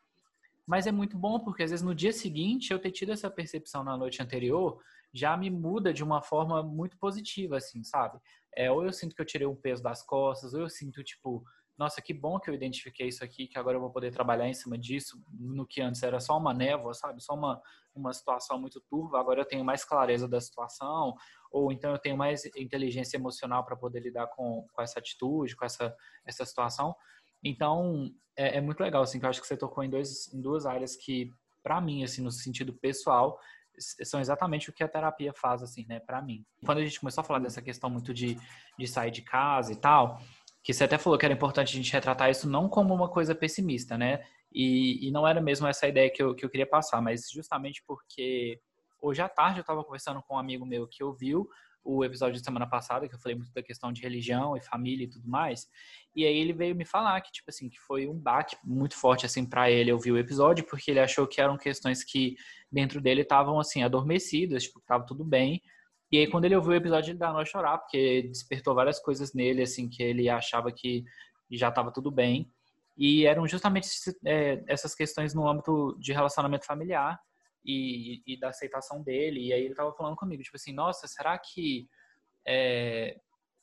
Mas 0.65 0.88
é 0.88 0.91
muito 0.91 1.17
bom 1.17 1.39
porque 1.39 1.63
às 1.63 1.71
vezes 1.71 1.86
no 1.86 1.93
dia 1.93 2.12
seguinte 2.12 2.71
eu 2.71 2.80
ter 2.80 2.91
tido 2.91 3.12
essa 3.12 3.30
percepção 3.30 3.84
na 3.84 3.95
noite 3.95 4.21
anterior 4.21 4.80
já 5.13 5.38
me 5.38 5.49
muda 5.49 5.93
de 5.93 6.04
uma 6.04 6.21
forma 6.21 6.62
muito 6.62 6.97
positiva, 6.97 7.58
assim, 7.58 7.84
sabe? 7.84 8.19
É, 8.56 8.72
ou 8.72 8.86
eu 8.86 8.94
sinto 8.94 9.15
que 9.15 9.22
eu 9.22 9.26
tirei 9.26 9.48
um 9.48 9.56
peso 9.56 9.84
das 9.84 10.04
costas, 10.04 10.54
ou 10.54 10.62
eu 10.62 10.70
sinto, 10.70 11.04
tipo, 11.04 11.44
nossa, 11.78 12.02
que 12.02 12.13
bom 12.13 12.39
que 12.39 12.50
eu 12.50 12.54
identifiquei 12.54 13.08
isso 13.08 13.24
aqui, 13.24 13.48
que 13.48 13.60
agora 13.60 13.76
eu 13.76 13.82
vou 13.82 13.91
poder 13.91 14.12
trabalhar 14.12 14.48
em 14.48 14.54
cima 14.54 14.78
disso, 14.78 15.22
no 15.38 15.68
que 15.68 15.82
antes 15.82 16.02
era 16.04 16.20
só 16.20 16.38
uma 16.38 16.54
névoa, 16.54 16.94
sabe? 16.94 17.22
Só 17.22 17.34
uma, 17.34 17.62
uma 17.94 18.13
situação 18.13 18.60
muito 18.60 18.80
turva, 18.89 19.20
agora 19.20 19.41
eu 19.41 19.46
tenho 19.46 19.63
mais 19.65 19.84
clareza 19.84 20.28
da 20.28 20.39
situação, 20.39 21.15
ou 21.52 21.72
então 21.72 21.91
eu 21.91 22.00
tenho 22.00 22.15
mais 22.15 22.46
inteligência 22.56 23.18
emocional 23.18 23.65
para 23.65 23.76
poder 23.76 24.00
lidar 24.00 24.28
com, 24.28 24.65
com 24.74 24.82
essa 24.82 25.00
atitude, 25.00 25.56
com 25.56 25.65
essa, 25.65 25.94
essa 26.26 26.46
situação. 26.46 26.96
Então, 27.44 28.10
é, 28.38 28.58
é, 28.58 28.62
muito 28.62 28.82
legal, 28.82 29.04
assim, 29.04 29.20
que 29.20 29.26
eu 29.26 29.30
acho 29.30 29.41
que 29.41 29.48
você 29.48 29.58
tocou 29.58 29.84
em, 29.84 29.89
dois, 29.89 30.34
em 30.34 30.41
duas 30.41 30.65
áreas 30.65 30.96
que, 30.96 31.30
para 31.62 31.82
mim, 31.82 32.04
assim, 32.04 32.22
no 32.22 32.32
sentido 32.32 32.74
pessoal, 32.74 33.38
são 33.79 34.19
exatamente 34.19 34.69
o 34.69 34.73
que 34.73 34.83
a 34.83 34.88
terapia 34.88 35.33
faz, 35.33 35.61
assim, 35.61 35.85
né, 35.88 35.99
para 35.99 36.21
mim. 36.21 36.45
Quando 36.65 36.79
a 36.79 36.83
gente 36.83 36.99
começou 36.99 37.21
a 37.21 37.23
falar 37.23 37.39
dessa 37.39 37.61
questão 37.61 37.89
muito 37.89 38.13
de, 38.13 38.38
de 38.77 38.88
sair 38.88 39.11
de 39.11 39.21
casa 39.21 39.71
e 39.71 39.75
tal, 39.75 40.19
que 40.63 40.73
você 40.73 40.83
até 40.83 40.97
falou 40.97 41.17
que 41.17 41.25
era 41.25 41.33
importante 41.33 41.73
a 41.73 41.77
gente 41.77 41.93
retratar 41.93 42.29
isso 42.29 42.49
não 42.49 42.67
como 42.67 42.93
uma 42.93 43.09
coisa 43.09 43.35
pessimista, 43.35 43.97
né? 43.97 44.23
E, 44.51 45.07
e 45.07 45.11
não 45.11 45.27
era 45.27 45.41
mesmo 45.41 45.67
essa 45.67 45.88
ideia 45.88 46.09
que 46.09 46.23
eu, 46.23 46.33
que 46.33 46.45
eu 46.45 46.49
queria 46.49 46.67
passar, 46.67 47.01
mas 47.01 47.29
justamente 47.29 47.83
porque 47.85 48.59
hoje 49.01 49.21
à 49.21 49.29
tarde 49.29 49.59
eu 49.59 49.61
estava 49.61 49.83
conversando 49.83 50.23
com 50.23 50.35
um 50.35 50.39
amigo 50.39 50.65
meu 50.65 50.88
que 50.88 51.03
ouviu 51.03 51.47
o 51.86 52.04
episódio 52.04 52.36
de 52.38 52.43
semana 52.43 52.67
passada, 52.67 53.08
que 53.08 53.15
eu 53.15 53.19
falei 53.19 53.38
muito 53.38 53.54
da 53.54 53.63
questão 53.63 53.93
de 53.93 54.02
religião 54.02 54.58
e 54.58 54.62
família 54.62 55.06
e 55.06 55.10
tudo 55.10 55.30
mais. 55.30 55.67
E 56.15 56.26
aí 56.26 56.36
ele 56.36 56.52
veio 56.52 56.76
me 56.76 56.84
falar 56.84 57.21
que, 57.21 57.32
tipo 57.32 57.50
assim, 57.50 57.69
que 57.69 57.80
foi 57.80 58.08
um 58.08 58.17
baque 58.17 58.58
muito 58.63 58.98
forte, 58.98 59.26
assim, 59.26 59.45
para 59.45 59.69
ele 59.69 59.93
ouvir 59.93 60.12
o 60.12 60.17
episódio, 60.17 60.65
porque 60.65 60.91
ele 60.91 61.00
achou 61.00 61.28
que 61.28 61.39
eram 61.39 61.58
questões 61.58 62.04
que 62.04 62.36
dentro 62.71 63.00
dele 63.00 63.21
estavam, 63.21 63.60
assim, 63.60 63.84
adormecidas, 63.84 64.63
tipo, 64.63 64.82
tava 64.86 65.06
tudo 65.06 65.24
bem, 65.24 65.62
e 66.12 66.19
aí, 66.19 66.28
quando 66.28 66.45
ele 66.45 66.56
ouviu 66.56 66.71
o 66.71 66.76
episódio, 66.76 67.12
ele 67.12 67.17
danou 67.17 67.41
a 67.41 67.45
chorar, 67.45 67.78
porque 67.80 68.24
despertou 68.24 68.76
várias 68.76 69.00
coisas 69.00 69.34
nele, 69.34 69.62
assim, 69.63 69.89
que 69.89 70.04
ele 70.04 70.30
achava 70.30 70.71
que 70.71 71.04
já 71.52 71.69
estava 71.69 71.91
tudo 71.91 72.12
bem. 72.12 72.50
E 72.98 73.26
eram 73.26 73.48
justamente 73.48 73.89
é, 74.26 74.63
essas 74.67 74.95
questões 74.95 75.34
no 75.34 75.48
âmbito 75.48 75.98
de 76.00 76.13
relacionamento 76.13 76.65
familiar 76.65 77.19
e, 77.65 78.21
e, 78.25 78.39
da 78.39 78.49
aceitação 78.49 79.01
dele. 79.01 79.47
E 79.47 79.54
aí 79.54 79.62
ele 79.62 79.71
estava 79.71 79.91
falando 79.93 80.15
comigo, 80.15 80.43
tipo 80.43 80.56
assim, 80.56 80.73
nossa, 80.73 81.08
será 81.08 81.38
que 81.38 81.89
é... 82.47 83.19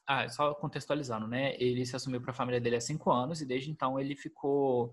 ah, 0.07 0.29
só 0.29 0.55
contextualizando, 0.55 1.29
né? 1.29 1.55
Ele 1.59 1.87
se 1.87 1.95
assumiu 1.95 2.21
para 2.21 2.33
a 2.33 2.35
família 2.35 2.61
dele 2.61 2.77
há 2.77 2.81
cinco 2.81 3.11
anos 3.11 3.41
e 3.41 3.47
desde 3.47 3.71
então 3.71 3.99
ele 3.99 4.17
ficou 4.17 4.93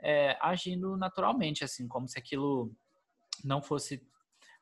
é, 0.00 0.36
agindo 0.40 0.96
naturalmente, 0.96 1.64
assim, 1.64 1.88
como 1.88 2.08
se 2.08 2.18
aquilo 2.18 2.74
não 3.44 3.62
fosse, 3.62 4.02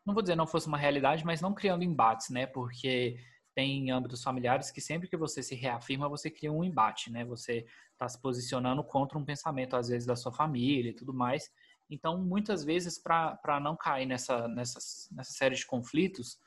não 0.06 0.14
vou 0.14 0.22
dizer 0.22 0.36
não 0.36 0.46
fosse 0.46 0.68
uma 0.68 0.78
realidade, 0.78 1.24
mas 1.24 1.40
não 1.40 1.54
criando 1.54 1.82
embates, 1.82 2.30
né? 2.30 2.46
Porque 2.46 3.18
tem 3.54 3.90
âmbitos 3.90 4.22
familiares 4.22 4.70
que 4.70 4.80
sempre 4.80 5.08
que 5.08 5.16
você 5.16 5.42
se 5.42 5.54
reafirma, 5.54 6.08
você 6.08 6.30
cria 6.30 6.52
um 6.52 6.62
embate, 6.62 7.10
né? 7.10 7.24
Você 7.24 7.66
está 7.92 8.08
se 8.08 8.20
posicionando 8.20 8.84
contra 8.84 9.18
um 9.18 9.24
pensamento, 9.24 9.76
às 9.76 9.88
vezes, 9.88 10.06
da 10.06 10.16
sua 10.16 10.32
família 10.32 10.90
e 10.90 10.94
tudo 10.94 11.12
mais. 11.12 11.50
Então, 11.90 12.18
muitas 12.18 12.64
vezes, 12.64 12.98
para 12.98 13.60
não 13.60 13.76
cair 13.76 14.06
nessa, 14.06 14.46
nessa, 14.48 14.78
nessa 15.12 15.32
série 15.32 15.56
de 15.56 15.66
conflitos, 15.66 16.38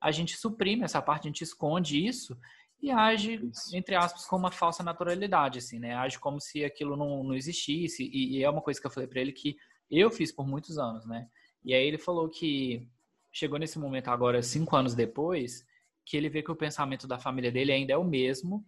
a 0.00 0.10
gente 0.10 0.36
suprime 0.36 0.84
essa 0.84 1.00
parte, 1.00 1.26
a 1.26 1.30
gente 1.30 1.42
esconde 1.42 2.06
isso 2.06 2.36
e 2.82 2.90
age, 2.90 3.50
entre 3.74 3.94
aspas, 3.94 4.24
com 4.24 4.36
uma 4.36 4.50
falsa 4.50 4.82
naturalidade, 4.82 5.58
assim, 5.58 5.78
né? 5.78 5.94
Age 5.94 6.18
como 6.18 6.40
se 6.40 6.64
aquilo 6.64 6.96
não, 6.96 7.22
não 7.22 7.34
existisse. 7.34 8.04
E, 8.04 8.38
e 8.38 8.42
é 8.42 8.48
uma 8.48 8.62
coisa 8.62 8.80
que 8.80 8.86
eu 8.86 8.90
falei 8.90 9.06
para 9.06 9.20
ele 9.20 9.32
que 9.32 9.56
eu 9.90 10.10
fiz 10.10 10.32
por 10.32 10.46
muitos 10.46 10.78
anos, 10.78 11.04
né? 11.06 11.28
E 11.62 11.74
aí 11.74 11.86
ele 11.86 11.98
falou 11.98 12.28
que 12.28 12.88
chegou 13.30 13.58
nesse 13.58 13.78
momento 13.78 14.08
agora, 14.08 14.42
cinco 14.42 14.74
anos 14.76 14.94
depois, 14.94 15.64
que 16.06 16.16
ele 16.16 16.30
vê 16.30 16.42
que 16.42 16.50
o 16.50 16.56
pensamento 16.56 17.06
da 17.06 17.18
família 17.18 17.52
dele 17.52 17.70
ainda 17.70 17.92
é 17.92 17.96
o 17.96 18.04
mesmo. 18.04 18.64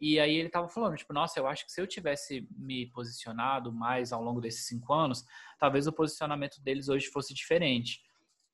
E 0.00 0.18
aí 0.18 0.34
ele 0.36 0.48
tava 0.48 0.68
falando, 0.68 0.96
tipo, 0.96 1.12
nossa, 1.12 1.38
eu 1.38 1.46
acho 1.46 1.64
que 1.64 1.72
se 1.72 1.80
eu 1.80 1.86
tivesse 1.86 2.46
me 2.56 2.86
posicionado 2.86 3.72
mais 3.72 4.12
ao 4.12 4.22
longo 4.22 4.40
desses 4.40 4.66
cinco 4.66 4.92
anos, 4.92 5.24
talvez 5.58 5.86
o 5.86 5.92
posicionamento 5.92 6.60
deles 6.60 6.88
hoje 6.88 7.06
fosse 7.06 7.32
diferente. 7.32 8.02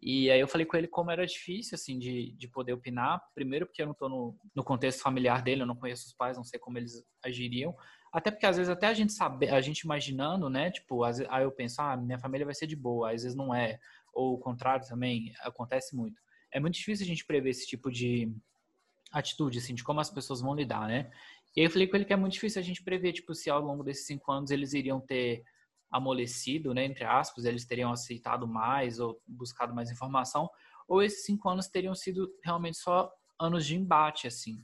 E 0.03 0.31
aí 0.31 0.40
eu 0.40 0.48
falei 0.48 0.66
com 0.66 0.76
ele 0.76 0.88
como 0.88 1.11
era 1.11 1.26
difícil, 1.26 1.74
assim, 1.74 1.98
de, 1.98 2.33
de 2.33 2.48
poder 2.48 2.72
opinar. 2.72 3.22
Primeiro 3.35 3.66
porque 3.66 3.83
eu 3.83 3.87
não 3.87 3.92
estou 3.92 4.09
no, 4.09 4.38
no 4.55 4.64
contexto 4.64 5.03
familiar 5.03 5.42
dele, 5.42 5.62
eu 5.62 5.66
não 5.66 5.76
conheço 5.76 6.07
os 6.07 6.14
pais, 6.14 6.37
não 6.37 6.44
sei 6.44 6.59
como 6.59 6.79
eles 6.79 7.05
agiriam. 7.22 7.76
Até 8.12 8.31
porque 8.31 8.46
às 8.46 8.57
vezes 8.57 8.70
até 8.70 8.87
a 8.87 8.94
gente 8.94 9.12
sabe, 9.12 9.48
a 9.48 9.61
gente 9.61 9.81
imaginando, 9.81 10.48
né? 10.48 10.70
Tipo, 10.70 11.05
vezes, 11.05 11.26
aí 11.29 11.44
eu 11.44 11.53
penso, 11.53 11.83
ah, 11.83 11.96
minha 11.96 12.18
família 12.18 12.46
vai 12.46 12.55
ser 12.55 12.66
de 12.66 12.74
boa, 12.74 13.12
às 13.12 13.22
vezes 13.22 13.37
não 13.37 13.55
é. 13.55 13.79
Ou 14.12 14.35
o 14.35 14.38
contrário 14.38 14.87
também, 14.87 15.33
acontece 15.40 15.94
muito. 15.94 16.20
É 16.50 16.59
muito 16.59 16.74
difícil 16.74 17.05
a 17.05 17.07
gente 17.07 17.24
prever 17.24 17.50
esse 17.50 17.66
tipo 17.66 17.90
de 17.90 18.33
atitude, 19.11 19.59
assim, 19.59 19.75
de 19.75 19.85
como 19.85 20.01
as 20.01 20.11
pessoas 20.11 20.40
vão 20.40 20.55
lidar, 20.55 20.87
né? 20.88 21.11
E 21.57 21.61
aí 21.61 21.66
eu 21.66 21.70
falei 21.70 21.87
com 21.88 21.96
ele 21.96 22.05
que 22.05 22.12
é 22.12 22.16
muito 22.16 22.35
difícil 22.35 22.61
a 22.61 22.64
gente 22.64 22.83
prever, 22.83 23.12
tipo, 23.12 23.35
se 23.35 23.51
ao 23.51 23.61
longo 23.61 23.83
desses 23.83 24.07
cinco 24.07 24.31
anos 24.31 24.51
eles 24.51 24.73
iriam 24.73 25.01
ter 25.01 25.42
amolecido, 25.90 26.73
né, 26.73 26.85
entre 26.85 27.05
aspas, 27.05 27.44
eles 27.44 27.64
teriam 27.66 27.90
aceitado 27.90 28.46
mais 28.46 29.01
ou 29.01 29.20
buscado 29.27 29.75
mais 29.75 29.90
informação, 29.90 30.49
ou 30.87 31.03
esses 31.03 31.25
cinco 31.25 31.49
anos 31.49 31.66
teriam 31.66 31.94
sido 31.94 32.31
realmente 32.44 32.79
só 32.79 33.11
anos 33.40 33.66
de 33.66 33.77
embate, 33.77 34.29
assim. 34.29 34.62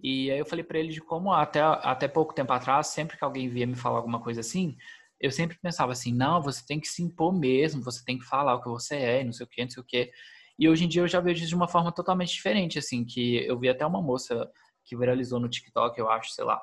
E 0.00 0.30
aí 0.30 0.38
eu 0.38 0.46
falei 0.46 0.64
para 0.64 0.78
ele 0.78 0.90
de 0.90 1.00
como 1.00 1.32
até, 1.32 1.60
até 1.60 2.06
pouco 2.06 2.34
tempo 2.34 2.52
atrás, 2.52 2.88
sempre 2.88 3.16
que 3.16 3.24
alguém 3.24 3.48
via 3.48 3.66
me 3.66 3.74
falar 3.74 3.96
alguma 3.96 4.20
coisa 4.22 4.40
assim, 4.40 4.76
eu 5.20 5.30
sempre 5.32 5.58
pensava 5.58 5.92
assim, 5.92 6.12
não, 6.12 6.40
você 6.40 6.64
tem 6.64 6.78
que 6.78 6.86
se 6.86 7.02
impor 7.02 7.32
mesmo, 7.32 7.82
você 7.82 8.04
tem 8.04 8.18
que 8.18 8.24
falar 8.24 8.54
o 8.54 8.62
que 8.62 8.68
você 8.68 8.96
é, 8.96 9.24
não 9.24 9.32
sei 9.32 9.44
o 9.44 9.48
que, 9.48 9.62
não 9.62 9.70
sei 9.70 9.82
o 9.82 9.86
que. 9.86 10.10
E 10.58 10.68
hoje 10.68 10.84
em 10.84 10.88
dia 10.88 11.02
eu 11.02 11.08
já 11.08 11.20
vejo 11.20 11.40
isso 11.40 11.48
de 11.48 11.54
uma 11.54 11.68
forma 11.68 11.92
totalmente 11.92 12.32
diferente, 12.32 12.78
assim, 12.78 13.04
que 13.04 13.36
eu 13.46 13.58
vi 13.58 13.68
até 13.68 13.86
uma 13.86 14.02
moça 14.02 14.50
que 14.84 14.96
viralizou 14.96 15.38
no 15.38 15.48
TikTok, 15.48 15.98
eu 15.98 16.10
acho, 16.10 16.30
sei 16.32 16.44
lá, 16.44 16.60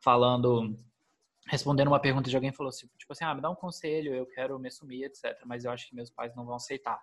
falando 0.00 0.78
respondendo 1.48 1.88
uma 1.88 2.00
pergunta 2.00 2.30
de 2.30 2.36
alguém 2.36 2.52
falou 2.52 2.68
assim, 2.68 2.86
tipo 2.98 3.12
assim, 3.12 3.24
ah, 3.24 3.34
me 3.34 3.40
dá 3.40 3.50
um 3.50 3.54
conselho, 3.54 4.14
eu 4.14 4.26
quero 4.26 4.58
me 4.58 4.68
assumir, 4.68 5.04
etc. 5.04 5.40
Mas 5.44 5.64
eu 5.64 5.70
acho 5.70 5.88
que 5.88 5.94
meus 5.94 6.10
pais 6.10 6.34
não 6.36 6.44
vão 6.44 6.54
aceitar. 6.54 7.00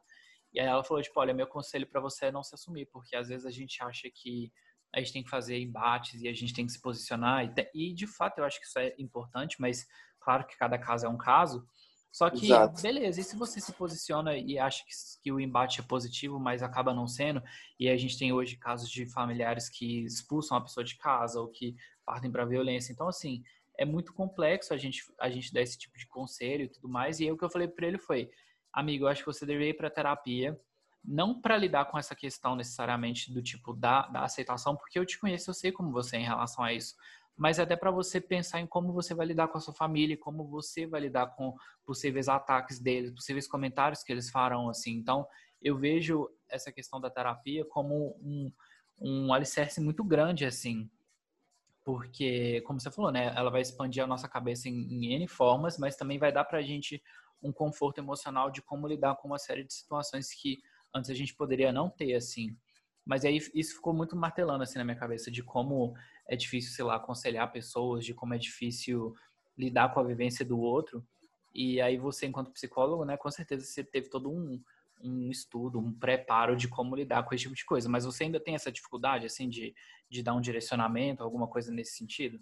E 0.54 0.60
aí 0.60 0.66
ela 0.66 0.84
falou, 0.84 1.04
tipo, 1.04 1.20
olha, 1.20 1.34
meu 1.34 1.48
conselho 1.48 1.86
para 1.86 2.02
você 2.02 2.28
é 2.28 2.32
não 2.32 2.44
se 2.44 2.56
assumir, 2.56 2.88
porque 2.88 3.16
às 3.16 3.28
vezes 3.28 3.46
a 3.46 3.52
gente 3.52 3.84
acha 3.84 4.10
que 4.10 4.52
a 4.94 5.00
gente 5.00 5.14
tem 5.14 5.24
que 5.24 5.30
fazer 5.30 5.60
embates 5.60 6.22
e 6.22 6.28
a 6.28 6.34
gente 6.34 6.54
tem 6.54 6.66
que 6.66 6.72
se 6.72 6.82
posicionar. 6.82 7.46
E, 7.46 7.90
e 7.90 7.94
de 7.94 8.08
fato 8.08 8.40
eu 8.40 8.46
acho 8.46 8.60
que 8.60 8.66
isso 8.66 8.80
é 8.80 8.96
importante, 8.98 9.58
mas 9.60 9.86
claro 10.20 10.46
que 10.48 10.58
cada 10.58 10.78
caso 10.78 11.06
é 11.06 11.10
um 11.10 11.18
caso. 11.18 11.68
Só 12.12 12.30
que, 12.30 12.46
Exato. 12.46 12.82
beleza, 12.82 13.22
e 13.22 13.24
se 13.24 13.36
você 13.36 13.62
se 13.62 13.72
posiciona 13.74 14.36
e 14.36 14.58
acha 14.58 14.84
que, 14.84 14.92
que, 15.22 15.32
o 15.32 15.40
embate 15.40 15.80
é 15.80 15.84
positivo, 15.84 16.40
mas 16.40 16.64
acaba 16.64 16.94
não 16.94 17.08
sendo, 17.08 17.42
e 17.80 17.88
a 17.88 17.96
gente 17.96 18.18
tem 18.18 18.34
hoje 18.34 18.58
casos 18.58 18.90
de 18.90 19.06
familiares 19.06 19.70
que 19.70 20.06
expulsam 20.06 20.58
a 20.58 20.62
pessoa 20.62 20.84
de 20.84 20.98
casa 20.98 21.40
ou 21.40 21.48
que 21.48 21.76
partem 22.04 22.32
para 22.32 22.46
violência. 22.46 22.92
Então, 22.92 23.08
assim, 23.08 23.44
é 23.78 23.86
muito 23.86 24.14
complexo 24.14 24.74
a 24.74 24.78
gente, 24.78 25.04
a 25.20 25.30
gente 25.30 25.54
dar 25.54 25.62
esse 25.62 25.78
tipo 25.78 25.98
de 25.98 26.08
conselho 26.08 26.66
e 26.66 26.68
tudo 26.68 26.90
mais. 26.90 27.20
E 27.20 27.26
aí 27.26 27.32
o 27.32 27.38
que 27.38 27.46
eu 27.46 27.50
falei 27.50 27.68
para 27.68 27.88
ele 27.88 27.98
foi: 27.98 28.30
amigo, 28.74 29.06
eu 29.06 29.08
acho 29.08 29.22
que 29.22 29.32
você 29.32 29.46
deveria 29.46 29.70
ir 29.70 29.76
para 29.76 29.90
terapia, 29.90 30.60
não 31.04 31.40
para 31.40 31.56
lidar 31.56 31.86
com 31.86 31.98
essa 31.98 32.16
questão 32.16 32.56
necessariamente 32.56 33.32
do 33.32 33.42
tipo 33.42 33.74
da, 33.74 34.08
da 34.08 34.24
aceitação, 34.24 34.76
porque 34.76 35.00
eu 35.00 35.06
te 35.06 35.18
conheço, 35.18 35.50
eu 35.50 35.54
sei 35.54 35.72
como 35.72 35.92
você 35.92 36.18
é 36.18 36.20
em 36.20 36.26
relação 36.26 36.64
a 36.64 36.74
isso. 36.74 36.96
Mas 37.40 37.58
até 37.58 37.74
para 37.78 37.90
você 37.90 38.20
pensar 38.20 38.60
em 38.60 38.68
como 38.68 38.92
você 38.92 39.14
vai 39.16 39.26
lidar 39.26 39.48
com 39.48 39.58
a 39.58 39.62
sua 39.62 39.74
família, 39.74 40.18
como 40.18 40.46
você 40.46 40.86
vai 40.86 41.00
lidar 41.00 41.28
com 41.38 41.56
possíveis 41.86 42.28
ataques 42.28 42.82
deles, 42.82 43.14
possíveis 43.14 43.48
comentários 43.48 44.04
que 44.04 44.12
eles 44.12 44.30
farão, 44.30 44.70
assim. 44.70 44.92
Então, 44.92 45.26
eu 45.62 45.78
vejo 45.78 46.30
essa 46.50 46.70
questão 46.70 47.00
da 47.00 47.10
terapia 47.10 47.64
como 47.64 48.18
um, 48.22 48.52
um 49.00 49.34
alicerce 49.34 49.80
muito 49.80 50.04
grande, 50.04 50.46
assim, 50.46 50.92
porque, 51.86 52.60
como 52.68 52.78
você 52.78 52.92
falou, 52.92 53.10
né, 53.10 53.34
ela 53.34 53.50
vai 53.50 53.62
expandir 53.62 54.04
a 54.04 54.08
nossa 54.08 54.28
cabeça 54.28 54.68
em, 54.68 54.74
em 54.74 55.14
N 55.14 55.26
formas, 55.30 55.78
mas 55.78 55.96
também 55.96 56.20
vai 56.20 56.34
dar 56.34 56.44
para 56.44 56.60
a 56.60 56.62
gente 56.62 57.02
um 57.42 57.54
conforto 57.54 58.00
emocional 58.00 58.52
de 58.52 58.62
como 58.62 58.86
lidar 58.86 59.16
com 59.16 59.30
uma 59.30 59.40
série 59.40 59.64
de 59.64 59.74
situações 59.74 60.34
que 60.34 60.58
antes 60.94 61.10
a 61.10 61.14
gente 61.14 61.34
poderia 61.34 61.72
não 61.72 61.90
ter, 61.90 62.16
assim. 62.16 62.54
Mas 63.06 63.24
aí 63.24 63.38
isso 63.56 63.76
ficou 63.76 63.94
muito 63.94 64.14
martelando, 64.16 64.62
assim, 64.62 64.78
na 64.78 64.84
minha 64.84 64.98
cabeça, 64.98 65.32
de 65.32 65.42
como 65.42 65.94
é 66.30 66.36
difícil, 66.36 66.72
sei 66.72 66.86
lá, 66.86 66.96
aconselhar 66.96 67.52
pessoas, 67.52 68.06
de 68.06 68.14
como 68.14 68.36
é 68.36 68.38
difícil 68.38 69.16
lidar 69.58 69.92
com 69.92 70.00
a 70.00 70.04
vivência 70.04 70.46
do 70.46 70.60
outro. 70.60 71.04
E 71.54 71.82
aí 71.82 71.98
você, 71.98 72.28
enquanto 72.28 72.52
psicólogo, 72.52 73.04
né, 73.04 73.18
com 73.18 73.32
certeza 73.32 73.66
você 73.66 73.84
teve 73.84 74.10
todo 74.10 74.32
um, 74.32 74.62
um 75.02 75.32
estudo, 75.32 75.80
um 75.80 75.92
preparo 75.92 76.56
de 76.56 76.68
como 76.68 76.96
lidar 76.96 77.24
com 77.24 77.34
esse 77.34 77.44
tipo 77.44 77.56
de 77.56 77.66
coisa. 77.66 77.90
Mas 77.90 78.06
você 78.06 78.26
ainda 78.26 78.40
tem 78.40 78.54
essa 78.54 78.72
dificuldade, 78.72 79.26
assim, 79.26 79.50
de, 79.50 79.74
de 80.08 80.22
dar 80.22 80.36
um 80.36 80.42
direcionamento, 80.42 81.24
alguma 81.24 81.48
coisa 81.48 81.72
nesse 81.72 81.98
sentido? 81.98 82.40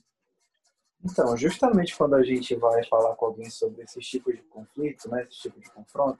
Então, 1.02 1.38
justamente 1.38 1.96
quando 1.96 2.16
a 2.16 2.24
gente 2.24 2.54
vai 2.56 2.84
falar 2.86 3.16
com 3.16 3.28
alguém 3.28 3.50
sobre 3.50 3.84
esses 3.84 4.06
tipos 4.06 4.36
de 4.36 4.42
conflito, 4.44 5.10
né, 5.10 5.26
esse 5.30 5.44
tipo 5.44 5.62
de 5.62 5.72
confronto, 5.72 6.20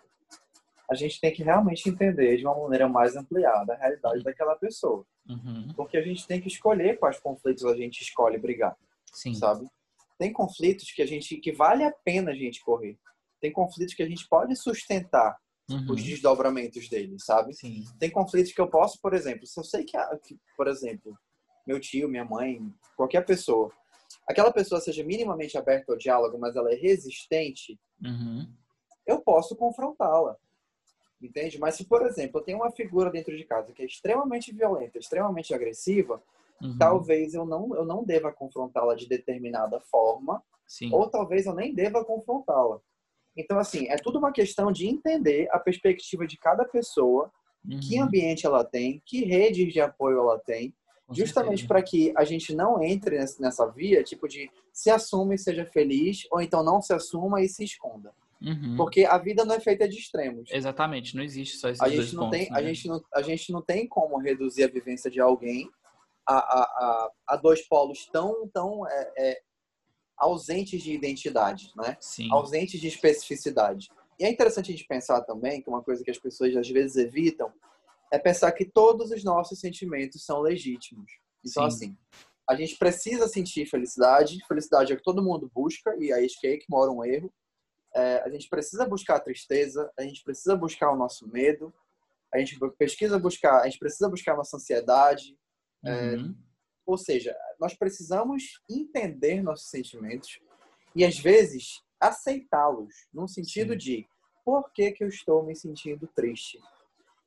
a 0.90 0.96
gente 0.96 1.20
tem 1.20 1.34
que 1.34 1.44
realmente 1.44 1.90
entender 1.90 2.38
de 2.38 2.46
uma 2.46 2.58
maneira 2.58 2.88
mais 2.88 3.16
ampliada 3.16 3.74
a 3.74 3.78
realidade 3.78 4.24
daquela 4.24 4.56
pessoa. 4.56 5.06
Uhum. 5.28 5.74
Porque 5.76 5.98
a 5.98 6.02
gente 6.02 6.26
tem 6.26 6.40
que 6.40 6.48
escolher 6.48 6.98
quais 6.98 7.20
conflitos 7.20 7.66
a 7.66 7.76
gente 7.76 8.02
escolhe 8.02 8.38
brigar. 8.38 8.76
Sim. 9.12 9.34
Sabe? 9.34 9.68
Tem 10.18 10.32
conflitos 10.32 10.92
que 10.92 11.02
a 11.02 11.06
gente 11.06 11.38
que 11.38 11.52
vale 11.52 11.84
a 11.84 11.92
pena 11.92 12.32
a 12.32 12.36
gente 12.36 12.64
correr. 12.64 12.98
Tem 13.42 13.52
conflitos 13.52 13.94
que 13.94 14.02
a 14.02 14.08
gente 14.08 14.28
pode 14.28 14.56
sustentar 14.56 15.38
uhum. 15.70 15.92
os 15.92 16.04
desdobramentos 16.04 16.88
dele, 16.88 17.18
sabe? 17.20 17.54
Sim. 17.54 17.84
Tem 18.00 18.10
conflitos 18.10 18.52
que 18.54 18.62
eu 18.62 18.70
posso, 18.70 19.00
por 19.02 19.14
exemplo, 19.14 19.46
se 19.46 19.60
eu 19.60 19.64
sei 19.64 19.84
que, 19.84 19.98
que, 20.24 20.40
por 20.56 20.68
exemplo, 20.68 21.16
meu 21.68 21.80
tio, 21.80 22.08
minha 22.08 22.26
mãe, 22.26 22.62
qualquer 22.96 23.26
pessoa, 23.26 23.72
aquela 24.28 24.52
pessoa 24.52 24.80
seja 24.80 25.04
minimamente 25.04 25.58
aberta 25.58 25.92
ao 25.92 25.98
diálogo, 25.98 26.40
mas 26.40 26.56
ela 26.56 26.72
é 26.72 26.76
resistente, 26.76 27.78
uhum. 28.02 28.48
eu 29.06 29.20
posso 29.20 29.56
confrontá-la. 29.56 30.38
Entende? 31.22 31.60
Mas 31.60 31.76
se, 31.76 31.86
por 31.86 32.06
exemplo, 32.06 32.40
eu 32.40 32.44
tenho 32.44 32.60
uma 32.60 32.72
figura 32.72 33.10
dentro 33.10 33.36
de 33.36 33.44
casa 33.44 33.74
que 33.74 33.82
é 33.82 33.86
extremamente 33.86 34.54
violenta, 34.54 35.00
extremamente 35.00 35.54
agressiva, 35.54 36.22
uhum. 36.62 36.78
talvez 36.78 37.34
eu 37.34 37.46
não, 37.46 37.76
eu 37.76 37.84
não 37.84 38.04
deva 38.04 38.32
confrontá-la 38.32 38.96
de 38.96 39.08
determinada 39.08 39.80
forma, 39.80 40.44
Sim. 40.68 40.94
ou 40.94 41.10
talvez 41.10 41.46
eu 41.46 41.56
nem 41.56 41.74
deva 41.74 42.06
confrontá-la. 42.06 42.80
Então, 43.36 43.58
assim, 43.58 43.88
é 43.88 43.96
tudo 43.96 44.20
uma 44.20 44.32
questão 44.32 44.72
de 44.72 44.88
entender 44.88 45.48
a 45.52 45.60
perspectiva 45.60 46.26
de 46.28 46.38
cada 46.38 46.66
pessoa, 46.66 47.32
uhum. 47.68 47.80
que 47.80 48.00
ambiente 48.00 48.46
ela 48.46 48.64
tem, 48.64 49.02
que 49.06 49.24
redes 49.26 49.74
de 49.74 49.80
apoio 49.82 50.20
ela 50.20 50.40
tem, 50.40 50.74
Com 51.08 51.16
justamente 51.16 51.66
para 51.66 51.82
que 51.82 52.14
a 52.16 52.24
gente 52.24 52.56
não 52.56 52.84
entre 52.84 53.18
nessa 53.40 53.66
via, 53.68 54.04
tipo 54.04 54.28
de 54.28 54.52
se 54.74 54.90
assume 54.92 55.36
e 55.36 55.40
seja 55.40 55.66
feliz, 55.66 56.28
ou 56.32 56.42
então 56.42 56.64
não 56.64 56.82
se 56.82 56.94
assuma 56.94 57.42
e 57.42 57.50
se 57.50 57.64
esconda. 57.64 58.14
Uhum. 58.42 58.76
Porque 58.78 59.06
a 59.06 59.18
vida 59.18 59.44
não 59.44 59.56
é 59.56 59.60
feita 59.60 59.88
de 59.88 59.98
extremos. 59.98 60.50
Exatamente, 60.52 61.16
não 61.16 61.24
existe 61.24 61.58
só 61.58 61.70
esses 61.70 61.82
a 61.82 61.90
gente 61.90 62.16
não 62.16 62.26
pontos, 62.26 62.40
tem, 62.40 62.50
né? 62.52 62.58
a, 62.58 62.62
gente 62.62 62.88
não, 62.88 63.04
a 63.14 63.22
gente 63.22 63.52
não 63.52 63.62
tem 63.62 63.88
como 63.88 64.18
reduzir 64.18 64.64
a 64.64 64.68
vivência 64.68 65.10
de 65.10 65.20
alguém 65.20 65.70
a, 66.28 66.36
a, 66.36 66.62
a, 66.62 67.12
a 67.30 67.36
dois 67.38 67.68
polos 67.68 68.06
tão, 68.12 68.48
tão 68.54 68.88
é, 68.88 69.14
é, 69.18 69.42
ausentes 70.18 70.82
de 70.82 70.92
identidade, 70.92 71.72
né? 71.76 71.98
Sim. 72.00 72.28
Ausentes 72.32 72.80
de 72.80 72.88
especificidade. 72.88 73.90
E 74.20 74.26
é 74.26 74.30
interessante 74.30 74.72
a 74.72 74.76
gente 74.76 74.88
pensar 74.88 75.22
também 75.22 75.62
que 75.62 75.70
uma 75.70 75.84
coisa 75.84 76.04
que 76.04 76.12
as 76.12 76.18
pessoas 76.18 76.56
às 76.56 76.68
vezes 76.68 76.98
evitam 76.98 77.52
é 78.12 78.18
pensar 78.18 78.52
que 78.52 78.66
todos 78.66 79.12
os 79.12 79.24
nossos 79.24 79.60
sentimentos 79.60 80.26
são 80.26 80.42
legítimos. 80.42 81.12
Então, 81.46 81.70
Sim. 81.70 81.76
assim, 81.76 81.98
a 82.50 82.56
gente 82.56 82.78
precisa 82.78 83.28
sentir 83.28 83.66
felicidade. 83.66 84.40
Felicidade 84.48 84.92
é 84.92 84.96
o 84.96 84.98
que 84.98 85.04
todo 85.04 85.24
mundo 85.24 85.52
busca, 85.54 85.96
e 86.00 86.12
aí 86.12 86.28
é 86.44 86.48
aí 86.48 86.58
que 86.58 86.66
mora 86.70 86.92
um 86.92 87.04
erro. 87.04 87.32
É, 87.98 88.22
a 88.24 88.30
gente 88.30 88.48
precisa 88.48 88.86
buscar 88.86 89.16
a 89.16 89.20
tristeza, 89.20 89.92
a 89.98 90.04
gente 90.04 90.24
precisa 90.24 90.56
buscar 90.56 90.92
o 90.92 90.96
nosso 90.96 91.28
medo, 91.28 91.74
a 92.34 92.38
gente 92.38 92.58
pesquisa 92.78 93.18
buscar, 93.18 93.62
a 93.62 93.66
gente 93.66 93.80
precisa 93.80 94.08
buscar 94.10 94.34
a 94.34 94.38
nossa 94.38 94.58
ansiedade, 94.58 95.36
Uhum. 95.84 95.92
É, 95.92 96.48
ou 96.86 96.98
seja, 96.98 97.36
nós 97.60 97.74
precisamos 97.74 98.62
entender 98.70 99.42
nossos 99.42 99.70
sentimentos 99.70 100.40
e, 100.96 101.04
às 101.04 101.20
vezes, 101.20 101.82
aceitá-los, 102.00 102.94
no 103.14 103.28
sentido 103.28 103.74
Sim. 103.74 103.78
de 103.78 104.08
por 104.46 104.72
que, 104.72 104.92
que 104.92 105.04
eu 105.04 105.10
estou 105.10 105.44
me 105.46 105.56
sentindo 105.56 106.08
triste? 106.16 106.60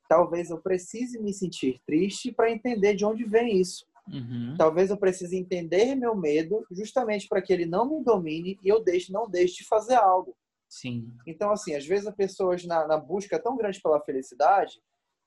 Talvez 0.09 0.51
eu 0.51 0.59
precise 0.59 1.21
me 1.21 1.33
sentir 1.33 1.81
triste 1.87 2.33
para 2.33 2.51
entender 2.51 2.95
de 2.95 3.05
onde 3.05 3.25
vem 3.25 3.61
isso. 3.61 3.87
Uhum. 4.09 4.57
Talvez 4.59 4.91
eu 4.91 4.97
precise 4.97 5.37
entender 5.37 5.95
meu 5.95 6.17
medo 6.17 6.67
justamente 6.71 7.29
para 7.29 7.43
que 7.43 7.53
ele 7.53 7.67
não 7.67 7.89
me 7.89 8.03
domine 8.03 8.59
e 8.65 8.69
eu 8.69 8.83
deixe, 8.83 9.13
não 9.13 9.29
deixe 9.29 9.57
de 9.57 9.69
fazer 9.69 9.95
algo. 9.95 10.35
Sim. 10.71 11.13
Então, 11.27 11.51
assim, 11.51 11.75
às 11.75 11.85
vezes 11.85 12.07
as 12.07 12.15
pessoas 12.15 12.65
na, 12.65 12.87
na 12.87 12.97
busca 12.97 13.43
tão 13.43 13.57
grande 13.57 13.81
pela 13.83 14.01
felicidade 14.01 14.81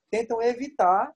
tentam 0.10 0.41
evitar 0.41 1.13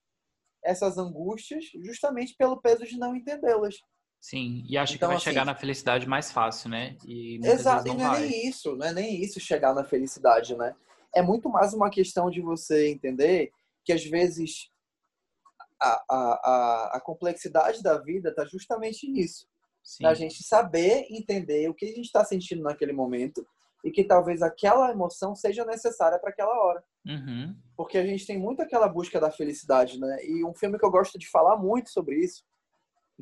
essas 0.61 0.97
angústias 0.97 1.63
justamente 1.81 2.35
pelo 2.35 2.61
peso 2.61 2.85
de 2.85 2.97
não 2.97 3.15
entendê-las. 3.15 3.75
Sim, 4.19 4.65
e 4.67 4.77
acho 4.77 4.95
então, 4.95 5.07
que 5.07 5.13
vai 5.13 5.15
assim, 5.17 5.23
chegar 5.23 5.45
na 5.45 5.55
felicidade 5.55 6.07
mais 6.07 6.31
fácil, 6.31 6.69
né? 6.69 6.97
E 7.05 7.39
exato, 7.41 7.87
e 7.87 7.93
não 7.93 8.15
é 8.15 8.19
nem 8.19 8.47
isso, 8.49 8.75
não 8.75 8.87
é 8.87 8.93
nem 8.93 9.21
isso 9.21 9.39
chegar 9.39 9.73
na 9.73 9.85
felicidade, 9.85 10.57
né? 10.57 10.75
É 11.15 11.21
muito 11.21 11.47
mais 11.47 11.73
uma 11.73 11.89
questão 11.89 12.29
de 12.29 12.41
você 12.41 12.89
entender 12.89 13.51
que 13.85 13.93
às 13.93 14.03
vezes 14.03 14.69
a, 15.81 16.03
a, 16.09 16.15
a, 16.15 16.97
a 16.97 17.01
complexidade 17.01 17.81
da 17.81 17.97
vida 17.97 18.29
está 18.29 18.43
justamente 18.43 19.09
nisso. 19.09 19.47
Sim. 19.83 20.03
Da 20.03 20.13
gente 20.13 20.43
saber 20.43 21.05
entender 21.09 21.69
o 21.69 21.73
que 21.73 21.85
a 21.85 21.89
gente 21.89 22.01
está 22.01 22.25
sentindo 22.25 22.63
naquele 22.63 22.91
momento 22.91 23.47
e 23.83 23.91
que 23.91 24.03
talvez 24.03 24.41
aquela 24.41 24.91
emoção 24.91 25.35
seja 25.35 25.63
necessária 25.65 26.19
para 26.19 26.29
aquela 26.29 26.53
hora. 26.63 26.83
Uhum. 27.05 27.55
Porque 27.75 27.97
a 27.97 28.05
gente 28.05 28.25
tem 28.25 28.37
muito 28.37 28.61
aquela 28.61 28.87
busca 28.87 29.19
da 29.19 29.31
felicidade, 29.31 29.99
né? 29.99 30.25
E 30.25 30.43
um 30.43 30.53
filme 30.53 30.77
que 30.77 30.85
eu 30.85 30.91
gosto 30.91 31.17
de 31.17 31.29
falar 31.29 31.57
muito 31.57 31.89
sobre 31.89 32.17
isso, 32.23 32.43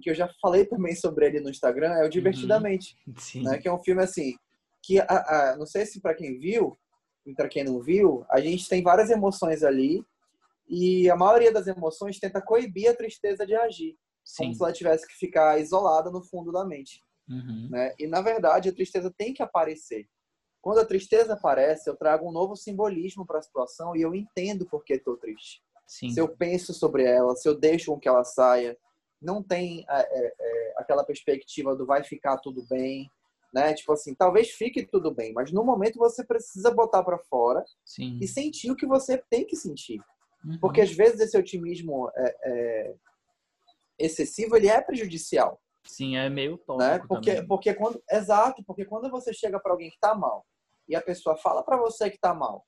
que 0.02 0.10
eu 0.10 0.16
já 0.16 0.30
falei 0.42 0.66
também 0.66 0.96
sobre 0.96 1.26
ele 1.28 1.40
no 1.40 1.50
Instagram, 1.50 1.94
é 1.94 2.06
o 2.06 2.10
Divertidamente. 2.10 2.96
Uhum. 3.08 3.44
Né? 3.44 3.58
Que 3.58 3.68
é 3.68 3.74
um 3.74 3.84
filme 3.84 4.02
assim, 4.02 4.34
que 4.82 5.00
a, 5.00 5.06
a, 5.08 5.58
não 5.58 5.66
sei 5.66 5.86
se 5.86 6.02
para 6.02 6.16
quem 6.16 6.38
viu, 6.40 6.78
e 7.26 7.34
para 7.34 7.50
quem 7.50 7.64
não 7.64 7.82
viu, 7.82 8.24
a 8.30 8.40
gente 8.40 8.70
tem 8.70 8.84
várias 8.84 9.10
emoções 9.10 9.64
ali 9.64 10.06
e 10.70 11.10
a 11.10 11.16
maioria 11.16 11.52
das 11.52 11.68
emoções 11.68 12.20
tenta 12.20 12.42
coibir 12.42 12.90
a 12.90 12.96
tristeza 12.96 13.46
de 13.46 13.56
agir. 13.56 13.98
Sim. 14.24 14.46
Como 14.46 14.56
se 14.56 14.64
ela 14.64 14.74
tivesse 14.74 15.08
que 15.08 15.16
ficar 15.16 15.60
isolada 15.60 16.12
no 16.12 16.24
fundo 16.24 16.52
da 16.52 16.66
mente. 16.66 17.02
Uhum. 17.28 17.70
Né? 17.72 17.94
E, 17.98 18.08
na 18.08 18.22
verdade, 18.22 18.70
a 18.70 18.74
tristeza 18.74 19.14
tem 19.16 19.34
que 19.34 19.42
aparecer. 19.42 20.08
Quando 20.66 20.80
a 20.80 20.86
tristeza 20.86 21.34
aparece, 21.34 21.88
eu 21.88 21.96
trago 21.96 22.28
um 22.28 22.32
novo 22.32 22.56
simbolismo 22.56 23.24
para 23.24 23.38
a 23.38 23.42
situação 23.44 23.96
e 23.96 24.02
eu 24.02 24.16
entendo 24.16 24.66
por 24.66 24.84
que 24.84 24.96
estou 24.96 25.16
triste. 25.16 25.62
Sim. 25.86 26.10
Se 26.10 26.20
eu 26.20 26.28
penso 26.28 26.74
sobre 26.74 27.04
ela, 27.04 27.36
se 27.36 27.48
eu 27.48 27.54
deixo 27.54 27.92
com 27.92 28.00
que 28.00 28.08
ela 28.08 28.24
saia, 28.24 28.76
não 29.22 29.44
tem 29.44 29.86
é, 29.88 30.00
é, 30.00 30.36
é, 30.40 30.74
aquela 30.78 31.04
perspectiva 31.04 31.76
do 31.76 31.86
vai 31.86 32.04
ficar 32.04 32.38
tudo 32.38 32.66
bem, 32.68 33.08
né? 33.54 33.76
Tipo 33.76 33.94
assim, 33.94 34.16
talvez 34.16 34.50
fique 34.50 34.84
tudo 34.84 35.14
bem, 35.14 35.34
mas 35.34 35.52
no 35.52 35.64
momento 35.64 36.00
você 36.00 36.26
precisa 36.26 36.72
botar 36.72 37.04
para 37.04 37.20
fora 37.20 37.64
Sim. 37.86 38.18
e 38.20 38.28
sentir 38.28 38.72
o 38.72 38.76
que 38.76 38.88
você 38.88 39.20
tem 39.30 39.46
que 39.46 39.56
sentir. 39.56 40.02
Uhum. 40.44 40.58
Porque 40.58 40.82
às 40.82 40.92
vezes 40.92 41.20
esse 41.20 41.38
otimismo 41.38 42.10
é, 42.16 42.36
é, 42.44 42.96
excessivo 44.00 44.58
ele 44.58 44.68
é 44.68 44.82
prejudicial. 44.82 45.62
Sim, 45.84 46.18
é 46.18 46.28
meio 46.28 46.58
tóxico 46.58 46.92
né? 46.92 47.06
Porque, 47.08 47.32
também. 47.34 47.48
porque 47.48 47.74
quando, 47.76 48.04
exato, 48.10 48.64
porque 48.66 48.84
quando 48.84 49.12
você 49.12 49.32
chega 49.32 49.60
para 49.60 49.72
alguém 49.72 49.90
que 49.92 49.98
está 49.98 50.16
mal 50.16 50.44
e 50.88 50.96
a 50.96 51.02
pessoa 51.02 51.38
fala 51.38 51.64
para 51.64 51.78
você 51.78 52.10
que 52.10 52.20
tá 52.20 52.34
mal, 52.34 52.66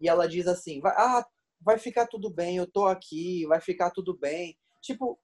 e 0.00 0.08
ela 0.08 0.28
diz 0.28 0.46
assim, 0.46 0.80
vai, 0.80 0.92
ah, 0.96 1.26
vai 1.60 1.78
ficar 1.78 2.06
tudo 2.06 2.30
bem, 2.30 2.56
eu 2.56 2.70
tô 2.70 2.86
aqui, 2.86 3.46
vai 3.46 3.60
ficar 3.60 3.90
tudo 3.90 4.16
bem. 4.16 4.58
Tipo, 4.82 5.18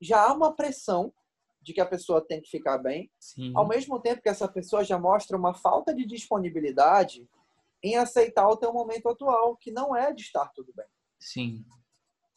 já 0.00 0.22
há 0.24 0.32
uma 0.32 0.54
pressão 0.54 1.12
de 1.60 1.72
que 1.72 1.80
a 1.80 1.86
pessoa 1.86 2.24
tem 2.26 2.40
que 2.40 2.50
ficar 2.50 2.78
bem, 2.78 3.10
Sim. 3.20 3.52
ao 3.54 3.68
mesmo 3.68 4.00
tempo 4.00 4.22
que 4.22 4.28
essa 4.28 4.48
pessoa 4.48 4.82
já 4.82 4.98
mostra 4.98 5.36
uma 5.36 5.54
falta 5.54 5.94
de 5.94 6.04
disponibilidade 6.04 7.28
em 7.82 7.96
aceitar 7.96 8.48
o 8.48 8.56
teu 8.56 8.72
momento 8.72 9.08
atual, 9.08 9.56
que 9.56 9.70
não 9.70 9.94
é 9.94 10.12
de 10.12 10.22
estar 10.22 10.48
tudo 10.54 10.72
bem. 10.74 10.86
Sim. 11.20 11.64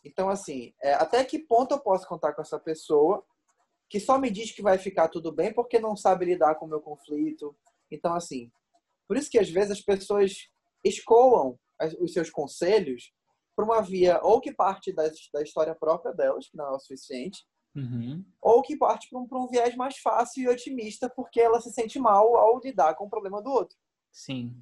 Então, 0.03 0.29
assim, 0.29 0.73
é, 0.81 0.93
até 0.93 1.23
que 1.23 1.39
ponto 1.39 1.73
eu 1.73 1.79
posso 1.79 2.07
contar 2.07 2.33
com 2.33 2.41
essa 2.41 2.59
pessoa 2.59 3.25
que 3.89 3.99
só 3.99 4.19
me 4.19 4.29
diz 4.29 4.51
que 4.51 4.61
vai 4.61 4.77
ficar 4.77 5.07
tudo 5.07 5.31
bem 5.31 5.53
porque 5.53 5.79
não 5.79 5.95
sabe 5.95 6.25
lidar 6.25 6.55
com 6.55 6.65
o 6.65 6.69
meu 6.69 6.81
conflito? 6.81 7.55
Então, 7.89 8.13
assim, 8.13 8.51
por 9.07 9.17
isso 9.17 9.29
que 9.29 9.39
às 9.39 9.49
vezes 9.49 9.71
as 9.71 9.81
pessoas 9.81 10.49
escoam 10.83 11.57
os 11.99 12.13
seus 12.13 12.29
conselhos 12.29 13.11
para 13.55 13.65
uma 13.65 13.81
via 13.81 14.19
ou 14.21 14.39
que 14.39 14.53
parte 14.53 14.93
da, 14.93 15.09
da 15.33 15.41
história 15.41 15.73
própria 15.75 16.13
delas, 16.13 16.47
que 16.47 16.57
não 16.57 16.65
é 16.65 16.71
o 16.71 16.79
suficiente, 16.79 17.45
uhum. 17.75 18.23
ou 18.41 18.61
que 18.61 18.77
parte 18.77 19.09
para 19.09 19.19
um, 19.19 19.27
um 19.31 19.47
viés 19.47 19.75
mais 19.75 19.97
fácil 19.97 20.43
e 20.43 20.49
otimista 20.49 21.09
porque 21.09 21.39
ela 21.39 21.61
se 21.61 21.71
sente 21.71 21.99
mal 21.99 22.35
ao 22.35 22.59
lidar 22.59 22.95
com 22.95 23.05
o 23.05 23.09
problema 23.09 23.41
do 23.41 23.49
outro. 23.49 23.77
Sim. 24.11 24.55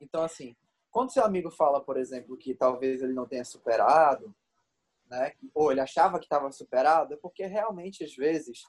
Então, 0.00 0.22
assim, 0.22 0.54
quando 0.90 1.12
seu 1.12 1.24
amigo 1.24 1.50
fala, 1.50 1.80
por 1.80 1.96
exemplo, 1.96 2.36
que 2.36 2.54
talvez 2.54 3.02
ele 3.02 3.12
não 3.12 3.26
tenha 3.26 3.44
superado, 3.44 4.34
né, 5.10 5.32
ou 5.54 5.70
ele 5.70 5.80
achava 5.80 6.18
que 6.18 6.24
estava 6.24 6.50
superado, 6.50 7.14
é 7.14 7.16
porque 7.16 7.46
realmente, 7.46 8.02
às 8.02 8.14
vezes, 8.14 8.64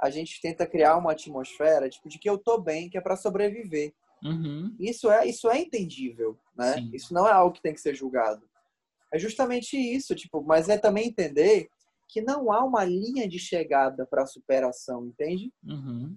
a 0.00 0.10
gente 0.10 0.40
tenta 0.40 0.66
criar 0.66 0.96
uma 0.96 1.12
atmosfera 1.12 1.88
tipo, 1.88 2.08
de 2.08 2.18
que 2.18 2.28
eu 2.28 2.38
tô 2.38 2.58
bem, 2.58 2.88
que 2.88 2.98
é 2.98 3.00
para 3.00 3.16
sobreviver. 3.16 3.92
Uhum. 4.22 4.74
Isso 4.78 5.10
é 5.10 5.26
isso 5.26 5.50
é 5.50 5.58
entendível, 5.60 6.38
né? 6.56 6.74
Sim. 6.74 6.90
Isso 6.92 7.12
não 7.12 7.26
é 7.26 7.32
algo 7.32 7.54
que 7.54 7.62
tem 7.62 7.74
que 7.74 7.80
ser 7.80 7.94
julgado. 7.94 8.48
É 9.12 9.18
justamente 9.18 9.76
isso, 9.76 10.14
tipo, 10.14 10.42
mas 10.42 10.68
é 10.68 10.78
também 10.78 11.08
entender 11.08 11.68
que 12.08 12.20
não 12.20 12.52
há 12.52 12.64
uma 12.64 12.84
linha 12.84 13.28
de 13.28 13.38
chegada 13.38 14.06
para 14.06 14.22
a 14.22 14.26
superação, 14.26 15.06
entende? 15.06 15.52
Uhum. 15.64 16.14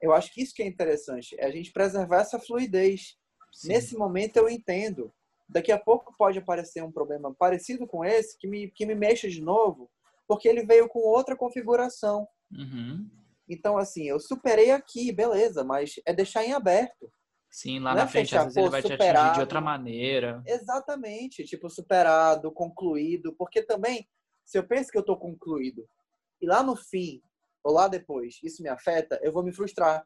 Eu 0.00 0.12
acho 0.12 0.32
que 0.32 0.42
isso 0.42 0.54
que 0.54 0.62
é 0.62 0.66
interessante, 0.66 1.34
é 1.38 1.46
a 1.46 1.50
gente 1.50 1.72
preservar 1.72 2.20
essa 2.20 2.38
fluidez. 2.38 3.16
Sim. 3.52 3.68
Nesse 3.68 3.96
momento 3.96 4.36
eu 4.36 4.48
entendo. 4.48 5.12
Daqui 5.48 5.70
a 5.70 5.78
pouco 5.78 6.14
pode 6.16 6.38
aparecer 6.38 6.82
um 6.82 6.90
problema 6.90 7.34
parecido 7.34 7.86
com 7.86 8.04
esse 8.04 8.36
que 8.38 8.46
me, 8.46 8.70
que 8.70 8.86
me 8.86 8.94
mexa 8.94 9.28
de 9.28 9.40
novo, 9.40 9.90
porque 10.26 10.48
ele 10.48 10.64
veio 10.64 10.88
com 10.88 10.98
outra 11.00 11.36
configuração. 11.36 12.26
Uhum. 12.50 13.08
Então, 13.48 13.76
assim, 13.76 14.04
eu 14.04 14.18
superei 14.18 14.70
aqui, 14.70 15.12
beleza, 15.12 15.62
mas 15.64 15.94
é 16.06 16.12
deixar 16.12 16.44
em 16.44 16.52
aberto. 16.52 17.10
Sim, 17.50 17.78
lá 17.78 17.90
Não 17.90 17.98
na 17.98 18.04
é 18.04 18.08
frente, 18.08 18.30
fechar, 18.30 18.40
às 18.40 18.46
vezes 18.46 18.56
ele 18.56 18.68
vai 18.70 18.82
superado, 18.82 19.04
te 19.04 19.16
atingir 19.16 19.34
de 19.34 19.40
outra 19.40 19.60
maneira. 19.60 20.42
Exatamente, 20.46 21.44
tipo, 21.44 21.70
superado, 21.70 22.50
concluído, 22.50 23.32
porque 23.36 23.62
também, 23.62 24.08
se 24.44 24.58
eu 24.58 24.66
penso 24.66 24.90
que 24.90 24.98
eu 24.98 25.02
estou 25.02 25.16
concluído, 25.16 25.86
e 26.40 26.46
lá 26.46 26.62
no 26.62 26.74
fim, 26.74 27.22
ou 27.62 27.72
lá 27.72 27.86
depois, 27.86 28.40
isso 28.42 28.62
me 28.62 28.68
afeta, 28.68 29.20
eu 29.22 29.32
vou 29.32 29.44
me 29.44 29.52
frustrar. 29.52 30.04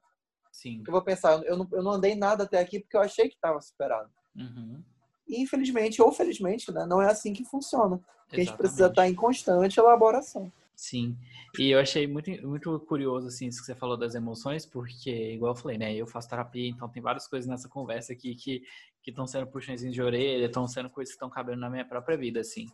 Sim. 0.52 0.82
Eu 0.86 0.92
vou 0.92 1.02
pensar, 1.02 1.42
eu 1.44 1.56
não, 1.56 1.68
eu 1.72 1.82
não 1.82 1.92
andei 1.92 2.14
nada 2.14 2.44
até 2.44 2.58
aqui 2.58 2.80
porque 2.80 2.96
eu 2.96 3.00
achei 3.00 3.28
que 3.28 3.34
estava 3.34 3.60
superado. 3.60 4.10
Uhum. 4.36 4.82
E 5.26 5.42
infelizmente, 5.42 6.00
ou 6.02 6.12
felizmente, 6.12 6.70
né, 6.72 6.86
não 6.86 7.00
é 7.00 7.06
assim 7.06 7.32
que 7.32 7.44
funciona. 7.44 8.00
A 8.30 8.36
gente 8.36 8.56
precisa 8.56 8.88
estar 8.88 9.08
em 9.08 9.14
constante 9.14 9.80
elaboração. 9.80 10.52
Sim, 10.78 11.18
e 11.58 11.72
eu 11.72 11.80
achei 11.80 12.06
muito, 12.06 12.30
muito 12.46 12.78
curioso, 12.78 13.26
assim, 13.26 13.48
isso 13.48 13.58
que 13.58 13.66
você 13.66 13.74
falou 13.74 13.96
das 13.96 14.14
emoções, 14.14 14.64
porque, 14.64 15.32
igual 15.32 15.50
eu 15.50 15.56
falei, 15.56 15.76
né, 15.76 15.92
eu 15.92 16.06
faço 16.06 16.28
terapia, 16.28 16.68
então 16.68 16.88
tem 16.88 17.02
várias 17.02 17.26
coisas 17.26 17.50
nessa 17.50 17.68
conversa 17.68 18.12
aqui 18.12 18.36
que 18.36 18.62
estão 19.04 19.26
sendo 19.26 19.48
puxõezinhos 19.48 19.92
de 19.92 20.00
orelha, 20.00 20.46
estão 20.46 20.68
sendo 20.68 20.88
coisas 20.88 21.12
que 21.12 21.16
estão 21.16 21.28
cabendo 21.28 21.58
na 21.58 21.68
minha 21.68 21.84
própria 21.84 22.16
vida, 22.16 22.38
assim. 22.38 22.68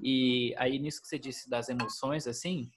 E 0.00 0.52
aí, 0.58 0.80
nisso 0.80 1.00
que 1.00 1.06
você 1.06 1.16
disse 1.16 1.48
das 1.48 1.68
emoções, 1.68 2.26
assim, 2.26 2.68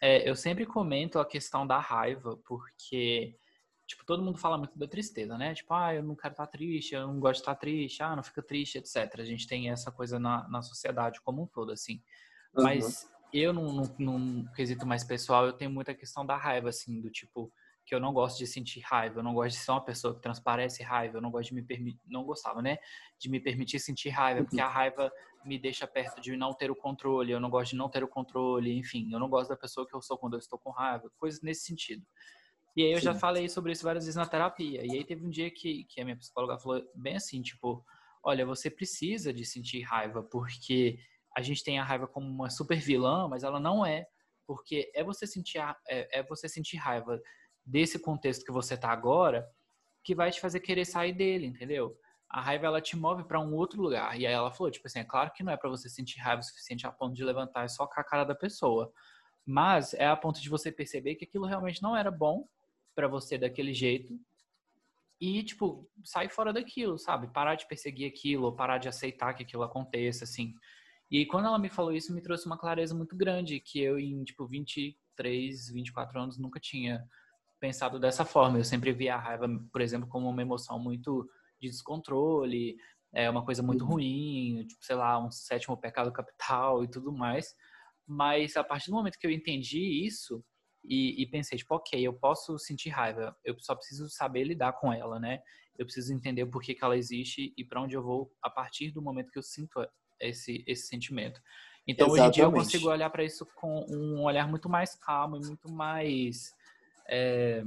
é, 0.00 0.30
eu 0.30 0.36
sempre 0.36 0.64
comento 0.64 1.18
a 1.18 1.26
questão 1.26 1.66
da 1.66 1.80
raiva, 1.80 2.38
porque, 2.46 3.36
tipo, 3.84 4.04
todo 4.06 4.22
mundo 4.22 4.38
fala 4.38 4.56
muito 4.56 4.78
da 4.78 4.86
tristeza, 4.86 5.36
né? 5.36 5.54
Tipo, 5.54 5.74
ah, 5.74 5.92
eu 5.92 6.04
não 6.04 6.14
quero 6.14 6.34
estar 6.34 6.46
triste, 6.46 6.94
eu 6.94 7.04
não 7.04 7.18
gosto 7.18 7.38
de 7.38 7.42
estar 7.42 7.56
triste, 7.56 8.00
ah, 8.00 8.14
não 8.14 8.22
fica 8.22 8.44
triste, 8.44 8.78
etc. 8.78 9.12
A 9.18 9.24
gente 9.24 9.48
tem 9.48 9.70
essa 9.70 9.90
coisa 9.90 10.20
na, 10.20 10.48
na 10.48 10.62
sociedade 10.62 11.20
como 11.20 11.42
um 11.42 11.46
todo, 11.48 11.72
assim. 11.72 12.00
Mas 12.54 13.02
uhum 13.02 13.19
eu, 13.32 13.52
num, 13.52 13.72
num, 13.72 13.94
num, 13.98 14.46
quesito 14.54 14.86
mais 14.86 15.04
pessoal, 15.04 15.46
eu 15.46 15.52
tenho 15.52 15.70
muita 15.70 15.94
questão 15.94 16.24
da 16.24 16.36
raiva, 16.36 16.68
assim, 16.68 17.00
do 17.00 17.10
tipo, 17.10 17.52
que 17.84 17.94
eu 17.94 18.00
não 18.00 18.12
gosto 18.12 18.38
de 18.38 18.46
sentir 18.46 18.80
raiva, 18.80 19.18
eu 19.18 19.22
não 19.22 19.34
gosto 19.34 19.56
de 19.56 19.64
ser 19.64 19.70
uma 19.70 19.84
pessoa 19.84 20.14
que 20.14 20.20
transparece 20.20 20.82
raiva, 20.82 21.18
eu 21.18 21.20
não 21.20 21.30
gosto 21.30 21.48
de 21.48 21.54
me 21.54 21.62
permitir, 21.62 22.00
não 22.06 22.24
gostava, 22.24 22.62
né? 22.62 22.78
De 23.18 23.28
me 23.28 23.40
permitir 23.40 23.80
sentir 23.80 24.10
raiva, 24.10 24.44
porque 24.44 24.60
a 24.60 24.68
raiva 24.68 25.10
me 25.44 25.58
deixa 25.58 25.86
perto 25.86 26.20
de 26.20 26.36
não 26.36 26.52
ter 26.52 26.70
o 26.70 26.76
controle, 26.76 27.32
eu 27.32 27.40
não 27.40 27.50
gosto 27.50 27.70
de 27.72 27.76
não 27.76 27.88
ter 27.88 28.04
o 28.04 28.08
controle, 28.08 28.76
enfim, 28.76 29.10
eu 29.12 29.18
não 29.18 29.28
gosto 29.28 29.48
da 29.48 29.56
pessoa 29.56 29.86
que 29.86 29.94
eu 29.94 30.02
sou 30.02 30.18
quando 30.18 30.34
eu 30.34 30.38
estou 30.38 30.58
com 30.58 30.70
raiva, 30.70 31.10
coisas 31.18 31.40
nesse 31.42 31.64
sentido. 31.64 32.06
E 32.76 32.84
aí 32.84 32.92
eu 32.92 32.98
Sim. 32.98 33.06
já 33.06 33.14
falei 33.14 33.48
sobre 33.48 33.72
isso 33.72 33.82
várias 33.82 34.04
vezes 34.04 34.16
na 34.16 34.26
terapia, 34.26 34.84
e 34.84 34.92
aí 34.92 35.04
teve 35.04 35.26
um 35.26 35.30
dia 35.30 35.50
que, 35.50 35.84
que 35.84 36.00
a 36.00 36.04
minha 36.04 36.16
psicóloga 36.16 36.58
falou 36.58 36.82
bem 36.94 37.16
assim, 37.16 37.42
tipo, 37.42 37.84
olha, 38.22 38.46
você 38.46 38.70
precisa 38.70 39.32
de 39.32 39.44
sentir 39.44 39.82
raiva, 39.82 40.22
porque 40.22 40.98
a 41.40 41.42
gente 41.42 41.64
tem 41.64 41.78
a 41.78 41.84
raiva 41.84 42.06
como 42.06 42.28
uma 42.28 42.50
super 42.50 42.78
vilã, 42.78 43.28
mas 43.28 43.42
ela 43.42 43.58
não 43.58 43.84
é, 43.84 44.06
porque 44.46 44.90
é 44.94 45.02
você 45.02 45.26
sentir, 45.26 45.58
é, 45.88 46.20
é 46.20 46.22
você 46.22 46.48
sentir 46.48 46.76
raiva 46.76 47.20
desse 47.64 47.98
contexto 47.98 48.44
que 48.44 48.52
você 48.52 48.76
tá 48.76 48.90
agora 48.90 49.48
que 50.02 50.14
vai 50.14 50.30
te 50.30 50.40
fazer 50.40 50.60
querer 50.60 50.84
sair 50.84 51.12
dele, 51.12 51.46
entendeu? 51.46 51.96
A 52.28 52.40
raiva 52.40 52.66
ela 52.66 52.80
te 52.80 52.96
move 52.96 53.24
para 53.24 53.40
um 53.40 53.54
outro 53.54 53.80
lugar. 53.82 54.18
E 54.18 54.26
aí 54.26 54.32
ela 54.32 54.50
falou, 54.50 54.70
tipo 54.70 54.86
assim, 54.86 55.00
é 55.00 55.04
claro 55.04 55.32
que 55.32 55.42
não 55.42 55.52
é 55.52 55.56
para 55.56 55.68
você 55.68 55.88
sentir 55.88 56.20
raiva 56.20 56.40
o 56.40 56.44
suficiente 56.44 56.86
a 56.86 56.92
ponto 56.92 57.14
de 57.14 57.24
levantar 57.24 57.64
e 57.64 57.68
socar 57.68 58.04
a 58.04 58.08
cara 58.08 58.24
da 58.24 58.34
pessoa, 58.34 58.92
Mas 59.46 59.94
é 59.94 60.06
a 60.06 60.16
ponto 60.16 60.40
de 60.40 60.48
você 60.48 60.70
perceber 60.72 61.16
que 61.16 61.24
aquilo 61.24 61.46
realmente 61.46 61.82
não 61.82 61.96
era 61.96 62.10
bom 62.10 62.46
para 62.94 63.08
você 63.08 63.38
daquele 63.38 63.74
jeito 63.74 64.18
e, 65.20 65.42
tipo, 65.42 65.86
sair 66.02 66.30
fora 66.30 66.52
daquilo, 66.52 66.98
sabe? 66.98 67.28
Parar 67.28 67.54
de 67.54 67.68
perseguir 67.68 68.10
aquilo, 68.10 68.56
parar 68.56 68.78
de 68.78 68.88
aceitar 68.88 69.34
que 69.34 69.42
aquilo 69.42 69.62
aconteça, 69.62 70.24
assim. 70.24 70.54
E 71.10 71.26
quando 71.26 71.46
ela 71.46 71.58
me 71.58 71.68
falou 71.68 71.92
isso, 71.92 72.14
me 72.14 72.22
trouxe 72.22 72.46
uma 72.46 72.56
clareza 72.56 72.94
muito 72.94 73.16
grande, 73.16 73.58
que 73.58 73.80
eu 73.80 73.98
em, 73.98 74.22
tipo, 74.22 74.46
23, 74.46 75.70
24 75.72 76.20
anos 76.20 76.38
nunca 76.38 76.60
tinha 76.60 77.04
pensado 77.58 77.98
dessa 77.98 78.24
forma. 78.24 78.58
Eu 78.58 78.64
sempre 78.64 78.92
via 78.92 79.16
a 79.16 79.18
raiva, 79.18 79.48
por 79.72 79.80
exemplo, 79.80 80.08
como 80.08 80.28
uma 80.28 80.42
emoção 80.42 80.78
muito 80.78 81.28
de 81.60 81.68
descontrole, 81.68 82.76
é 83.12 83.28
uma 83.28 83.44
coisa 83.44 83.62
muito 83.62 83.82
uhum. 83.82 83.92
ruim, 83.92 84.66
tipo, 84.68 84.84
sei 84.84 84.94
lá, 84.96 85.18
um 85.18 85.30
sétimo 85.30 85.76
pecado 85.76 86.12
capital 86.12 86.84
e 86.84 86.88
tudo 86.88 87.12
mais. 87.12 87.54
Mas 88.06 88.56
a 88.56 88.64
partir 88.64 88.90
do 88.90 88.96
momento 88.96 89.18
que 89.18 89.26
eu 89.26 89.30
entendi 89.30 90.06
isso 90.06 90.44
e, 90.84 91.20
e, 91.22 91.26
pensei, 91.28 91.58
tipo, 91.58 91.74
ok, 91.74 92.00
eu 92.00 92.14
posso 92.14 92.58
sentir 92.58 92.88
raiva, 92.88 93.36
eu 93.44 93.54
só 93.58 93.74
preciso 93.74 94.08
saber 94.08 94.44
lidar 94.44 94.72
com 94.74 94.92
ela, 94.92 95.18
né? 95.18 95.40
Eu 95.76 95.84
preciso 95.84 96.12
entender 96.12 96.46
por 96.46 96.62
que, 96.62 96.74
que 96.74 96.84
ela 96.84 96.96
existe 96.96 97.52
e 97.56 97.64
para 97.64 97.82
onde 97.82 97.96
eu 97.96 98.02
vou 98.02 98.32
a 98.42 98.48
partir 98.48 98.90
do 98.92 99.02
momento 99.02 99.30
que 99.30 99.38
eu 99.38 99.42
sinto 99.42 99.80
esse, 100.20 100.64
esse 100.66 100.86
sentimento. 100.86 101.40
Então, 101.86 102.06
Exatamente. 102.08 102.20
hoje 102.20 102.28
em 102.28 102.30
dia, 102.32 102.44
eu 102.44 102.52
consigo 102.52 102.88
olhar 102.88 103.10
para 103.10 103.24
isso 103.24 103.46
com 103.56 103.84
um 103.88 104.22
olhar 104.22 104.48
muito 104.48 104.68
mais 104.68 104.94
calmo 104.94 105.36
e 105.36 105.46
muito 105.46 105.70
mais. 105.70 106.54
É, 107.08 107.64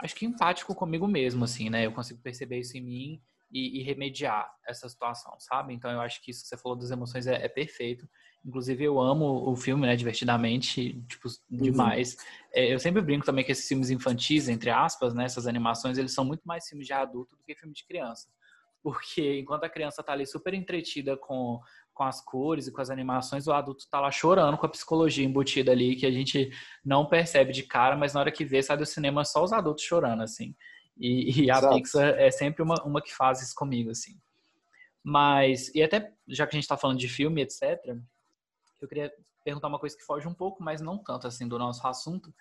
acho 0.00 0.14
que 0.14 0.26
empático 0.26 0.74
comigo 0.74 1.06
mesmo, 1.06 1.44
assim, 1.44 1.70
né? 1.70 1.86
Eu 1.86 1.92
consigo 1.92 2.20
perceber 2.20 2.58
isso 2.58 2.76
em 2.76 2.82
mim 2.82 3.22
e, 3.50 3.80
e, 3.80 3.82
remediar 3.82 4.50
essa 4.66 4.88
situação, 4.88 5.34
sabe? 5.38 5.74
Então, 5.74 5.90
eu 5.90 6.00
acho 6.00 6.22
que 6.22 6.30
isso 6.30 6.42
que 6.42 6.48
você 6.48 6.56
falou 6.56 6.76
das 6.76 6.90
emoções 6.90 7.26
é, 7.26 7.44
é 7.44 7.48
perfeito. 7.48 8.08
Inclusive, 8.44 8.82
eu 8.82 8.98
amo 9.00 9.48
o 9.48 9.54
filme, 9.54 9.86
né, 9.86 9.94
divertidamente, 9.94 11.00
tipo, 11.06 11.28
uhum. 11.50 11.58
demais. 11.58 12.14
Uhum. 12.14 12.20
É, 12.54 12.74
eu 12.74 12.78
sempre 12.78 13.02
brinco 13.02 13.24
também 13.24 13.44
que 13.44 13.52
esses 13.52 13.68
filmes 13.68 13.90
infantis, 13.90 14.48
entre 14.48 14.70
aspas, 14.70 15.14
né, 15.14 15.24
essas 15.24 15.46
animações, 15.46 15.98
eles 15.98 16.12
são 16.12 16.24
muito 16.24 16.42
mais 16.44 16.66
filmes 16.66 16.86
de 16.86 16.92
adulto 16.92 17.36
do 17.36 17.44
que 17.44 17.54
filme 17.54 17.74
de 17.74 17.86
criança. 17.86 18.28
Porque 18.82 19.38
enquanto 19.38 19.64
a 19.64 19.68
criança 19.68 20.02
tá 20.02 20.12
ali 20.12 20.26
super 20.26 20.52
entretida 20.54 21.16
com, 21.16 21.60
com 21.94 22.02
as 22.02 22.20
cores 22.20 22.66
e 22.66 22.72
com 22.72 22.80
as 22.80 22.90
animações, 22.90 23.46
o 23.46 23.52
adulto 23.52 23.88
tá 23.88 24.00
lá 24.00 24.10
chorando 24.10 24.58
com 24.58 24.66
a 24.66 24.68
psicologia 24.68 25.24
embutida 25.24 25.70
ali, 25.70 25.94
que 25.94 26.04
a 26.04 26.10
gente 26.10 26.50
não 26.84 27.06
percebe 27.06 27.52
de 27.52 27.62
cara, 27.62 27.96
mas 27.96 28.12
na 28.12 28.20
hora 28.20 28.32
que 28.32 28.44
vê, 28.44 28.62
sai 28.62 28.76
do 28.76 28.84
cinema 28.84 29.24
só 29.24 29.42
os 29.44 29.52
adultos 29.52 29.84
chorando, 29.84 30.22
assim. 30.22 30.54
E, 30.96 31.30
e 31.46 31.50
a 31.50 31.58
Exato. 31.58 31.74
Pixar 31.76 32.08
é 32.18 32.30
sempre 32.30 32.62
uma, 32.62 32.82
uma 32.84 33.00
que 33.00 33.14
faz 33.14 33.40
isso 33.40 33.54
comigo, 33.54 33.90
assim. 33.90 34.18
Mas, 35.04 35.72
e 35.74 35.82
até 35.82 36.12
já 36.28 36.46
que 36.46 36.56
a 36.56 36.60
gente 36.60 36.68
tá 36.68 36.76
falando 36.76 36.98
de 36.98 37.08
filme, 37.08 37.42
etc., 37.42 37.78
eu 38.80 38.88
queria 38.88 39.12
perguntar 39.44 39.68
uma 39.68 39.78
coisa 39.78 39.96
que 39.96 40.04
foge 40.04 40.26
um 40.26 40.34
pouco, 40.34 40.62
mas 40.62 40.80
não 40.80 40.98
tanto 40.98 41.26
assim 41.26 41.46
do 41.46 41.58
nosso 41.58 41.86
assunto, 41.86 42.32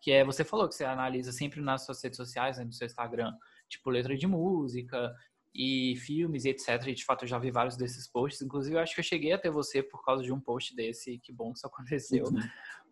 que 0.00 0.10
é 0.10 0.24
você 0.24 0.44
falou 0.44 0.68
que 0.68 0.74
você 0.74 0.84
analisa 0.84 1.32
sempre 1.32 1.60
nas 1.60 1.84
suas 1.84 2.02
redes 2.02 2.16
sociais, 2.16 2.58
né, 2.58 2.64
no 2.64 2.72
seu 2.72 2.86
Instagram, 2.86 3.32
tipo 3.68 3.88
letra 3.88 4.16
de 4.16 4.26
música 4.26 5.14
e 5.54 5.96
filmes 5.96 6.44
etc. 6.44 6.86
E 6.86 6.94
de 6.94 7.04
fato 7.04 7.24
eu 7.24 7.28
já 7.28 7.38
vi 7.38 7.50
vários 7.50 7.76
desses 7.76 8.08
posts. 8.08 8.42
Inclusive 8.42 8.76
eu 8.76 8.80
acho 8.80 8.94
que 8.94 9.00
eu 9.00 9.04
cheguei 9.04 9.32
até 9.32 9.50
você 9.50 9.82
por 9.82 10.04
causa 10.04 10.22
de 10.22 10.32
um 10.32 10.40
post 10.40 10.74
desse. 10.74 11.18
Que 11.18 11.32
bom 11.32 11.52
que 11.52 11.58
isso 11.58 11.66
aconteceu. 11.66 12.24
Uhum. 12.26 12.40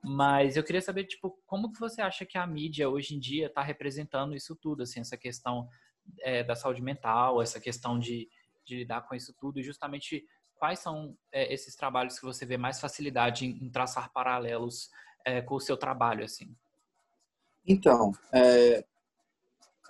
Mas 0.03 0.57
eu 0.57 0.65
queria 0.65 0.81
saber 0.81 1.05
tipo 1.05 1.39
como 1.47 1.73
que 1.73 1.81
você 1.81 2.01
acha 2.01 2.25
que 2.25 2.39
a 2.39 2.47
mídia 2.47 2.89
hoje 2.89 3.15
em 3.15 3.19
dia 3.19 3.47
está 3.47 3.63
representando 3.63 4.35
isso 4.35 4.57
tudo, 4.57 4.83
assim 4.83 5.01
essa 5.01 5.17
questão 5.17 5.69
é, 6.21 6.43
da 6.43 6.55
saúde 6.55 6.83
mental, 6.83 7.43
essa 7.43 7.61
questão 7.61 7.99
de, 7.99 8.29
de 8.65 8.77
lidar 8.77 9.03
com 9.03 9.15
isso 9.15 9.35
tudo 9.39 9.61
e 9.61 9.63
justamente 9.63 10.25
quais 10.57 10.79
são 10.79 11.17
é, 11.33 11.53
esses 11.53 11.75
trabalhos 11.75 12.19
que 12.19 12.25
você 12.25 12.45
vê 12.45 12.57
mais 12.57 12.81
facilidade 12.81 13.47
em, 13.47 13.65
em 13.65 13.71
traçar 13.71 14.13
paralelos 14.13 14.91
é, 15.25 15.41
com 15.41 15.55
o 15.55 15.61
seu 15.61 15.77
trabalho, 15.77 16.25
assim? 16.25 16.55
Então, 17.67 18.13
é, 18.33 18.85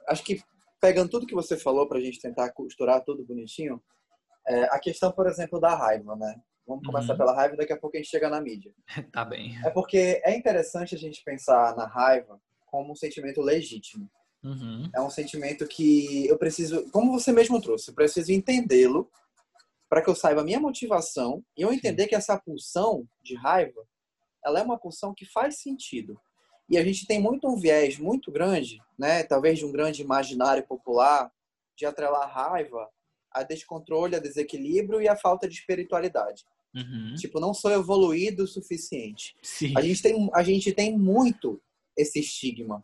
acho 0.08 0.24
que 0.24 0.42
pegando 0.80 1.10
tudo 1.10 1.26
que 1.26 1.34
você 1.34 1.56
falou 1.56 1.86
para 1.86 1.98
a 1.98 2.00
gente 2.00 2.20
tentar 2.20 2.50
costurar 2.52 3.04
tudo 3.04 3.24
bonitinho, 3.24 3.82
é, 4.46 4.64
a 4.64 4.78
questão, 4.78 5.12
por 5.12 5.26
exemplo, 5.26 5.60
da 5.60 5.74
raiva, 5.74 6.16
né? 6.16 6.40
Vamos 6.66 6.86
começar 6.86 7.12
uhum. 7.12 7.18
pela 7.18 7.34
raiva, 7.34 7.56
daqui 7.56 7.72
a 7.72 7.78
pouco 7.78 7.96
a 7.96 8.00
gente 8.00 8.10
chega 8.10 8.30
na 8.30 8.40
mídia. 8.40 8.72
tá 9.12 9.24
bem. 9.24 9.58
É 9.64 9.70
porque 9.70 10.20
é 10.24 10.36
interessante 10.36 10.94
a 10.94 10.98
gente 10.98 11.22
pensar 11.24 11.76
na 11.76 11.86
raiva 11.86 12.40
como 12.66 12.92
um 12.92 12.96
sentimento 12.96 13.40
legítimo. 13.40 14.08
Uhum. 14.42 14.88
É 14.94 15.00
um 15.00 15.10
sentimento 15.10 15.66
que 15.66 16.26
eu 16.26 16.38
preciso, 16.38 16.88
como 16.90 17.12
você 17.12 17.32
mesmo 17.32 17.60
trouxe, 17.60 17.90
eu 17.90 17.94
preciso 17.94 18.32
entendê-lo 18.32 19.10
para 19.88 20.00
que 20.02 20.08
eu 20.08 20.14
saiba 20.14 20.40
a 20.40 20.44
minha 20.44 20.60
motivação 20.60 21.44
e 21.56 21.62
eu 21.62 21.72
entender 21.72 22.06
que 22.06 22.14
essa 22.14 22.38
pulsão 22.38 23.06
de 23.22 23.34
raiva, 23.34 23.84
ela 24.44 24.60
é 24.60 24.62
uma 24.62 24.78
pulsão 24.78 25.12
que 25.12 25.26
faz 25.26 25.58
sentido. 25.58 26.18
E 26.70 26.78
a 26.78 26.84
gente 26.84 27.06
tem 27.06 27.20
muito 27.20 27.48
um 27.48 27.56
viés 27.56 27.98
muito 27.98 28.30
grande, 28.30 28.80
né, 28.98 29.24
talvez 29.24 29.58
de 29.58 29.64
um 29.64 29.72
grande 29.72 30.02
imaginário 30.02 30.64
popular, 30.66 31.30
de 31.76 31.84
atrelar 31.84 32.30
raiva 32.30 32.88
a 33.32 33.42
descontrole, 33.42 34.16
a 34.16 34.20
desequilíbrio 34.20 35.00
e 35.00 35.08
a 35.08 35.16
falta 35.16 35.48
de 35.48 35.54
espiritualidade. 35.54 36.44
Uhum. 36.74 37.14
Tipo, 37.16 37.40
não 37.40 37.52
sou 37.52 37.70
evoluído 37.70 38.44
o 38.44 38.46
suficiente. 38.46 39.36
Sim. 39.42 39.72
A 39.76 39.82
gente 39.82 40.02
tem, 40.02 40.30
a 40.34 40.42
gente 40.42 40.72
tem 40.72 40.96
muito 40.96 41.60
esse 41.96 42.20
estigma 42.20 42.82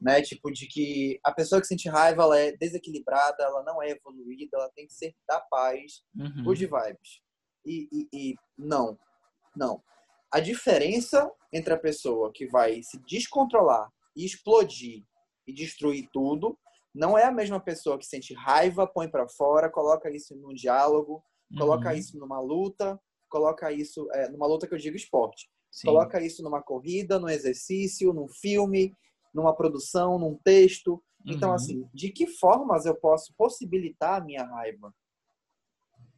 né? 0.00 0.22
Tipo, 0.22 0.50
de 0.50 0.66
que 0.66 1.20
a 1.22 1.30
pessoa 1.30 1.60
que 1.60 1.66
sente 1.66 1.88
raiva, 1.88 2.22
ela 2.22 2.38
é 2.38 2.52
desequilibrada, 2.56 3.42
ela 3.42 3.62
não 3.62 3.82
é 3.82 3.90
evoluída, 3.90 4.56
ela 4.56 4.70
tem 4.70 4.86
que 4.86 4.94
ser 4.94 5.14
da 5.28 5.40
paz, 5.40 6.02
uhum. 6.16 6.44
good 6.44 6.64
vibes. 6.64 7.20
E, 7.66 7.88
e, 7.92 8.08
e 8.12 8.34
não, 8.56 8.98
não. 9.54 9.82
A 10.32 10.40
diferença 10.40 11.30
entre 11.52 11.72
a 11.74 11.78
pessoa 11.78 12.30
que 12.32 12.46
vai 12.46 12.82
se 12.82 12.98
descontrolar 13.06 13.90
e 14.16 14.24
explodir 14.24 15.04
e 15.46 15.52
destruir 15.52 16.08
tudo 16.12 16.58
não 16.94 17.16
é 17.16 17.24
a 17.24 17.32
mesma 17.32 17.60
pessoa 17.60 17.98
que 17.98 18.06
sente 18.06 18.34
raiva, 18.34 18.86
põe 18.86 19.08
para 19.08 19.28
fora, 19.28 19.70
coloca 19.70 20.10
isso 20.10 20.34
num 20.36 20.52
diálogo, 20.52 21.22
uhum. 21.50 21.58
coloca 21.58 21.94
isso 21.94 22.18
numa 22.18 22.40
luta, 22.40 23.00
coloca 23.28 23.72
isso 23.72 24.08
é, 24.12 24.28
numa 24.28 24.46
luta 24.46 24.66
que 24.66 24.74
eu 24.74 24.78
digo 24.78 24.96
esporte. 24.96 25.48
Sim. 25.70 25.86
Coloca 25.86 26.20
isso 26.20 26.42
numa 26.42 26.60
corrida, 26.60 27.18
num 27.18 27.28
exercício, 27.28 28.12
num 28.12 28.28
filme, 28.28 28.92
numa 29.32 29.54
produção, 29.54 30.18
num 30.18 30.36
texto. 30.42 31.02
Então, 31.24 31.50
uhum. 31.50 31.54
assim, 31.54 31.88
de 31.94 32.10
que 32.10 32.26
formas 32.26 32.86
eu 32.86 32.94
posso 32.96 33.32
possibilitar 33.36 34.20
a 34.20 34.24
minha 34.24 34.44
raiva? 34.44 34.92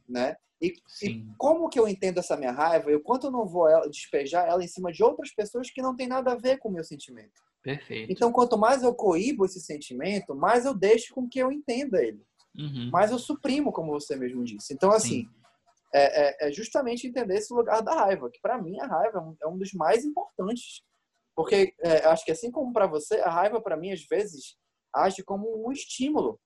Né? 0.08 0.36
E, 0.62 0.74
e, 1.02 1.26
como 1.36 1.68
que 1.68 1.78
eu 1.78 1.88
entendo 1.88 2.18
essa 2.18 2.36
minha 2.36 2.52
raiva 2.52 2.90
e 2.90 2.94
o 2.94 3.02
quanto 3.02 3.26
eu 3.26 3.30
não 3.30 3.46
vou 3.46 3.66
despejar 3.90 4.46
ela 4.46 4.62
em 4.62 4.68
cima 4.68 4.92
de 4.92 5.02
outras 5.02 5.34
pessoas 5.34 5.70
que 5.70 5.82
não 5.82 5.96
tem 5.96 6.06
nada 6.06 6.32
a 6.32 6.36
ver 6.36 6.58
com 6.58 6.68
o 6.68 6.72
meu 6.72 6.84
sentimento. 6.84 7.42
Perfeito. 7.62 8.12
Então, 8.12 8.32
quanto 8.32 8.56
mais 8.56 8.82
eu 8.82 8.94
coíbo 8.94 9.44
esse 9.44 9.60
sentimento, 9.60 10.34
mais 10.34 10.64
eu 10.64 10.74
deixo 10.74 11.12
com 11.14 11.28
que 11.28 11.38
eu 11.38 11.50
entenda 11.50 12.02
ele. 12.02 12.22
Uhum. 12.56 12.90
Mais 12.90 13.10
eu 13.10 13.18
suprimo, 13.18 13.72
como 13.72 13.92
você 13.92 14.14
mesmo 14.14 14.44
disse. 14.44 14.72
Então, 14.72 14.92
assim, 14.92 15.26
é, 15.92 16.46
é, 16.46 16.48
é, 16.48 16.52
justamente 16.52 17.06
entender 17.06 17.36
esse 17.36 17.52
lugar 17.52 17.82
da 17.82 17.94
raiva, 17.94 18.30
que 18.30 18.40
para 18.40 18.60
mim 18.60 18.78
a 18.80 18.86
raiva 18.86 19.18
é 19.18 19.20
um, 19.20 19.36
é 19.42 19.46
um 19.48 19.58
dos 19.58 19.72
mais 19.72 20.04
importantes 20.04 20.82
porque 21.34 21.74
é, 21.80 22.04
acho 22.06 22.24
que 22.24 22.32
assim 22.32 22.50
como 22.50 22.72
para 22.72 22.86
você, 22.86 23.16
a 23.20 23.30
raiva 23.30 23.60
para 23.60 23.76
mim 23.76 23.92
às 23.92 24.04
vezes 24.04 24.56
age 24.94 25.22
como 25.22 25.66
um 25.66 25.72
estímulo. 25.72 26.38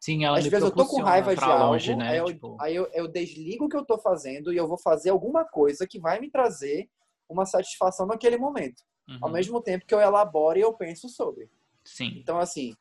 Sim, 0.00 0.24
ela 0.24 0.38
Às 0.38 0.46
vezes 0.46 0.64
eu 0.64 0.70
tô 0.70 0.86
com 0.86 1.02
raiva 1.02 1.34
de 1.34 1.44
longe, 1.44 1.92
algo, 1.92 2.02
né? 2.02 2.10
aí, 2.10 2.18
eu, 2.18 2.26
tipo... 2.26 2.56
aí 2.60 2.76
eu, 2.76 2.88
eu, 2.92 3.08
desligo 3.08 3.64
o 3.64 3.68
que 3.68 3.76
eu 3.76 3.84
tô 3.84 3.98
fazendo 3.98 4.52
e 4.52 4.56
eu 4.56 4.68
vou 4.68 4.78
fazer 4.78 5.10
alguma 5.10 5.44
coisa 5.44 5.86
que 5.86 5.98
vai 5.98 6.20
me 6.20 6.30
trazer 6.30 6.88
uma 7.28 7.46
satisfação 7.46 8.06
naquele 8.06 8.36
momento. 8.36 8.82
Uhum. 9.08 9.18
Ao 9.22 9.30
mesmo 9.30 9.60
tempo 9.62 9.86
que 9.86 9.94
eu 9.94 10.00
elaboro 10.00 10.58
e 10.58 10.62
eu 10.62 10.72
penso 10.74 11.08
sobre. 11.08 11.50
Sim. 11.84 12.12
Então, 12.16 12.38
assim, 12.38 12.74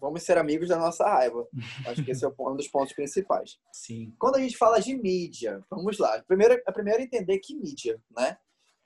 vamos 0.00 0.22
ser 0.22 0.38
amigos 0.38 0.68
da 0.68 0.78
nossa 0.78 1.04
raiva. 1.04 1.46
Acho 1.86 2.04
que 2.04 2.10
esse 2.10 2.24
é 2.24 2.28
um 2.28 2.56
dos 2.56 2.68
pontos 2.68 2.94
principais. 2.94 3.58
Sim. 3.72 4.14
Quando 4.18 4.36
a 4.36 4.40
gente 4.40 4.56
fala 4.56 4.80
de 4.80 4.94
mídia, 4.96 5.60
vamos 5.70 5.98
lá. 5.98 6.22
Primeiro, 6.26 6.60
a 6.66 6.72
primeira 6.72 7.00
é 7.00 7.04
entender 7.04 7.38
que 7.38 7.54
mídia, 7.54 8.00
né? 8.16 8.36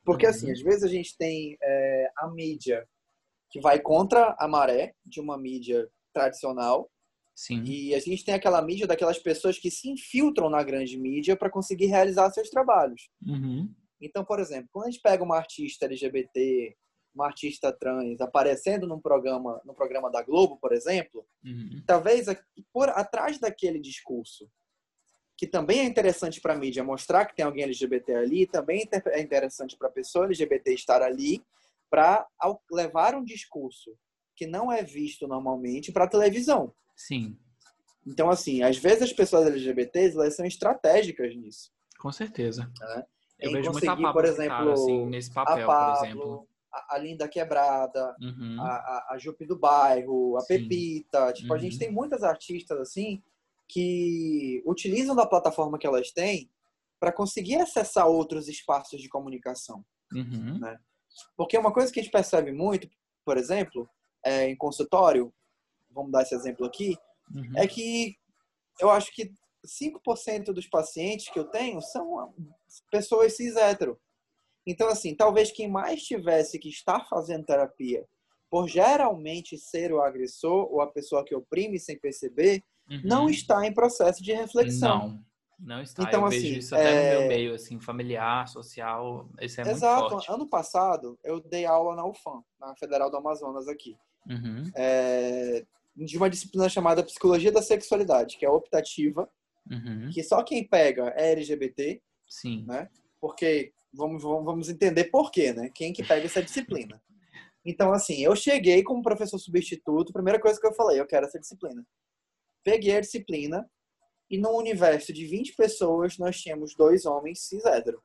Porque, 0.05 0.27
assim, 0.27 0.47
uhum. 0.47 0.53
às 0.53 0.61
vezes 0.61 0.83
a 0.85 0.89
gente 0.89 1.17
tem 1.17 1.57
é, 1.63 2.11
a 2.19 2.29
mídia 2.29 2.87
que 3.51 3.61
vai 3.61 3.81
contra 3.81 4.37
a 4.39 4.49
maré 4.49 4.95
de 5.05 5.21
uma 5.21 5.37
mídia 5.37 5.89
tradicional. 6.13 6.91
Sim. 7.39 7.63
E 7.63 7.95
a 7.95 8.01
gente 8.01 8.25
tem 8.25 8.35
aquela 8.35 8.61
mídia 8.61 8.85
daquelas 8.85 9.17
pessoas 9.17 9.57
que 9.57 9.71
se 9.71 9.89
infiltram 9.89 10.51
na 10.51 10.61
grande 10.61 10.99
mídia 10.99 11.37
para 11.37 11.49
conseguir 11.49 11.87
realizar 11.87 12.29
seus 12.33 12.51
trabalhos. 12.51 13.09
Uhum. 13.25 13.73
Então, 14.01 14.25
por 14.25 14.41
exemplo, 14.41 14.69
quando 14.73 14.89
a 14.89 14.91
gente 14.91 15.01
pega 15.01 15.23
uma 15.23 15.37
artista 15.37 15.87
LGBT, 15.87 16.77
uma 17.15 17.27
artista 17.27 17.73
trans 17.73 18.21
aparecendo 18.21 18.89
num 18.89 19.01
programa, 19.01 19.63
no 19.65 19.73
programa 19.73 20.11
da 20.11 20.21
Globo, 20.21 20.59
por 20.61 20.73
exemplo, 20.73 21.25
uhum. 21.45 21.81
talvez 21.87 22.27
por 22.73 22.89
atrás 22.89 23.39
daquele 23.39 23.79
discurso 23.79 24.51
que 25.37 25.47
também 25.47 25.79
é 25.79 25.85
interessante 25.85 26.41
para 26.41 26.55
a 26.55 26.59
mídia 26.59 26.83
mostrar 26.83 27.25
que 27.25 27.37
tem 27.37 27.45
alguém 27.45 27.63
LGBT 27.63 28.17
ali, 28.17 28.49
também 28.49 28.85
é 29.13 29.21
interessante 29.21 29.77
para 29.77 29.87
a 29.87 29.93
pessoa 29.93 30.25
LGBT 30.25 30.75
estar 30.75 31.03
ali 31.03 31.41
para 31.89 32.27
levar 32.69 33.15
um 33.15 33.25
discurso 33.25 33.97
que 34.35 34.45
não 34.45 34.73
é 34.73 34.83
visto 34.83 35.29
normalmente 35.29 35.93
para 35.93 36.03
a 36.03 36.09
televisão. 36.09 36.75
Sim. 36.99 37.39
Então, 38.07 38.29
assim, 38.29 38.63
às 38.63 38.77
vezes 38.77 39.03
as 39.03 39.13
pessoas 39.13 39.47
LGBTs 39.47 40.17
elas 40.17 40.35
são 40.35 40.45
estratégicas 40.45 41.35
nisso. 41.37 41.71
Com 42.01 42.11
certeza. 42.11 42.71
Né? 42.81 43.05
Eu 43.39 43.51
em 43.51 43.53
vejo 43.55 43.71
muita 43.71 43.87
Pablo 43.87 44.13
por 44.13 44.25
exemplo, 44.25 44.73
assim, 44.73 45.07
nesse 45.07 45.33
papel, 45.33 45.55
a 45.55 45.59
por 45.59 45.67
Pablo, 45.67 46.05
exemplo. 46.07 46.49
a, 46.73 46.95
a 46.95 46.99
Linda 46.99 47.29
Quebrada, 47.29 48.17
Uhum. 48.21 48.57
a, 48.61 48.65
a, 48.67 49.07
a 49.13 49.19
Jupe 49.19 49.47
do 49.47 49.57
Bairro, 49.59 50.37
a 50.37 50.41
Sim. 50.41 50.47
Pepita. 50.49 51.33
Tipo, 51.33 51.55
a 51.55 51.59
gente 51.59 51.75
Uhum. 51.75 51.79
tem 51.79 51.93
muitas 51.93 52.23
artistas 52.25 52.79
assim 52.81 53.23
que 53.69 54.63
utilizam 54.67 55.15
da 55.15 55.27
plataforma 55.27 55.79
que 55.79 55.87
elas 55.87 56.11
têm 56.11 56.51
para 56.99 57.13
conseguir 57.13 57.57
acessar 57.57 58.09
outros 58.09 58.49
espaços 58.49 59.01
de 59.01 59.09
comunicação. 59.09 59.85
Uhum. 60.13 60.59
Porque 61.37 61.57
uma 61.59 61.73
coisa 61.73 61.93
que 61.93 62.01
a 62.01 62.03
gente 62.03 62.11
percebe 62.13 62.51
muito, 62.51 62.89
por 63.25 63.37
exemplo, 63.37 63.89
é, 64.25 64.49
em 64.49 64.57
consultório, 64.57 65.33
vamos 65.99 66.13
dar 66.13 66.23
esse 66.23 66.35
exemplo 66.35 66.65
aqui, 66.65 66.97
Uhum. 67.35 67.53
é 67.57 67.67
que 67.67 68.17
eu 68.81 68.89
acho 68.91 69.13
que 69.15 69.31
5% 69.67 70.53
dos 70.53 70.67
pacientes 70.67 71.29
que 71.31 71.39
eu 71.39 71.45
tenho 71.45 71.81
são 71.83 72.33
pessoas 72.91 73.37
cis 73.37 73.55
hétero. 73.57 73.99
Então, 74.67 74.89
assim, 74.89 75.15
talvez 75.15 75.51
quem 75.51 75.69
mais 75.69 76.03
tivesse 76.03 76.59
que 76.59 76.69
estar 76.69 77.07
fazendo 77.09 77.45
terapia 77.45 78.05
por 78.51 78.67
geralmente 78.69 79.59
ser 79.59 79.93
o 79.93 80.01
agressor 80.01 80.73
ou 80.73 80.81
a 80.81 80.87
pessoa 80.87 81.25
que 81.25 81.35
oprime 81.35 81.79
sem 81.79 81.99
perceber, 81.99 82.63
Uhum. 82.91 83.01
não 83.05 83.29
está 83.29 83.67
em 83.67 83.75
processo 83.75 84.23
de 84.23 84.33
reflexão. 84.33 85.09
Não, 85.59 85.77
não 85.77 85.83
está. 85.83 86.05
Então, 86.05 86.21
eu 86.23 86.27
assim, 86.29 86.41
vejo 86.41 86.59
isso 86.61 86.75
até 86.75 86.95
no 86.95 87.01
é- 87.01 87.11
meu 87.11 87.29
meio, 87.29 87.55
assim, 87.55 87.79
familiar, 87.81 88.49
social. 88.49 89.29
Isso 89.41 89.61
é 89.61 89.65
muito 89.65 89.77
Exato. 89.77 90.09
forte. 90.11 90.33
Ano 90.33 90.49
passado, 90.49 91.19
eu 91.23 91.41
dei 91.41 91.67
aula 91.67 91.95
na 91.97 92.07
UFAM, 92.07 92.43
na 92.59 92.75
Federal 92.77 93.11
do 93.11 93.17
Amazonas 93.19 93.69
aqui. 93.69 93.95
Uhum. 94.27 94.63
é, 94.75 95.65
de 96.05 96.17
uma 96.17 96.31
disciplina 96.31 96.69
chamada 96.69 97.03
Psicologia 97.03 97.51
da 97.53 97.63
Sexualidade, 97.63 98.37
que 98.37 98.45
é 98.45 98.51
optativa, 98.51 99.29
Uhum. 99.71 100.09
que 100.11 100.23
só 100.23 100.43
quem 100.43 100.67
pega 100.67 101.13
é 101.15 101.33
LGBT, 101.33 102.01
Sim. 102.27 102.65
né? 102.67 102.89
Porque 103.21 103.71
vamos, 103.93 104.23
vamos 104.23 104.69
entender 104.71 105.05
por 105.05 105.31
quê, 105.31 105.53
né? 105.53 105.71
Quem 105.75 105.93
que 105.93 106.03
pega 106.03 106.25
essa 106.25 106.43
disciplina. 106.43 107.03
Então, 107.65 107.93
assim, 107.93 108.23
eu 108.23 108.35
cheguei 108.35 108.83
como 108.83 109.03
professor 109.03 109.39
substituto, 109.39 110.13
primeira 110.13 110.41
coisa 110.41 110.59
que 110.59 110.67
eu 110.67 110.73
falei, 110.73 110.99
eu 110.99 111.07
quero 111.07 111.27
essa 111.27 111.39
disciplina. 111.39 111.87
Peguei 112.65 112.97
a 112.97 113.01
disciplina 113.01 113.69
e 114.31 114.39
num 114.39 114.57
universo 114.57 115.13
de 115.13 115.27
20 115.27 115.55
pessoas 115.55 116.17
nós 116.17 116.41
tínhamos 116.41 116.75
dois 116.75 117.05
homens 117.05 117.41
cis 117.43 117.65
hétero. 117.67 118.03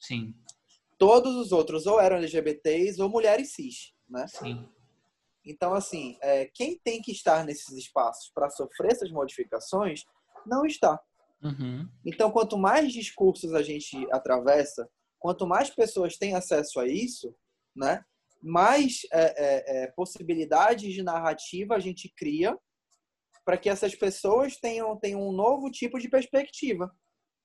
Sim. 0.00 0.34
Todos 0.96 1.34
os 1.36 1.52
outros 1.52 1.86
ou 1.86 2.00
eram 2.00 2.16
LGBTs 2.16 3.02
ou 3.02 3.10
mulheres 3.10 3.52
cis, 3.52 3.92
né? 4.08 4.26
Sim. 4.28 4.66
Então, 5.44 5.74
assim, 5.74 6.16
é, 6.20 6.46
quem 6.46 6.78
tem 6.78 7.02
que 7.02 7.12
estar 7.12 7.44
nesses 7.44 7.76
espaços 7.76 8.30
para 8.34 8.50
sofrer 8.50 8.92
essas 8.92 9.10
modificações 9.10 10.04
não 10.46 10.64
está. 10.64 11.00
Uhum. 11.42 11.88
Então, 12.06 12.30
quanto 12.30 12.56
mais 12.56 12.92
discursos 12.92 13.52
a 13.52 13.62
gente 13.62 13.96
atravessa, 14.12 14.88
quanto 15.18 15.46
mais 15.46 15.70
pessoas 15.70 16.16
têm 16.16 16.34
acesso 16.34 16.78
a 16.78 16.86
isso, 16.86 17.34
né, 17.74 18.04
mais 18.42 19.02
é, 19.12 19.20
é, 19.22 19.82
é, 19.84 19.86
possibilidades 19.92 20.92
de 20.92 21.02
narrativa 21.02 21.76
a 21.76 21.78
gente 21.78 22.12
cria 22.16 22.56
para 23.44 23.56
que 23.56 23.68
essas 23.68 23.94
pessoas 23.94 24.56
tenham, 24.56 24.96
tenham 24.96 25.20
um 25.26 25.32
novo 25.32 25.70
tipo 25.70 25.98
de 25.98 26.08
perspectiva. 26.08 26.92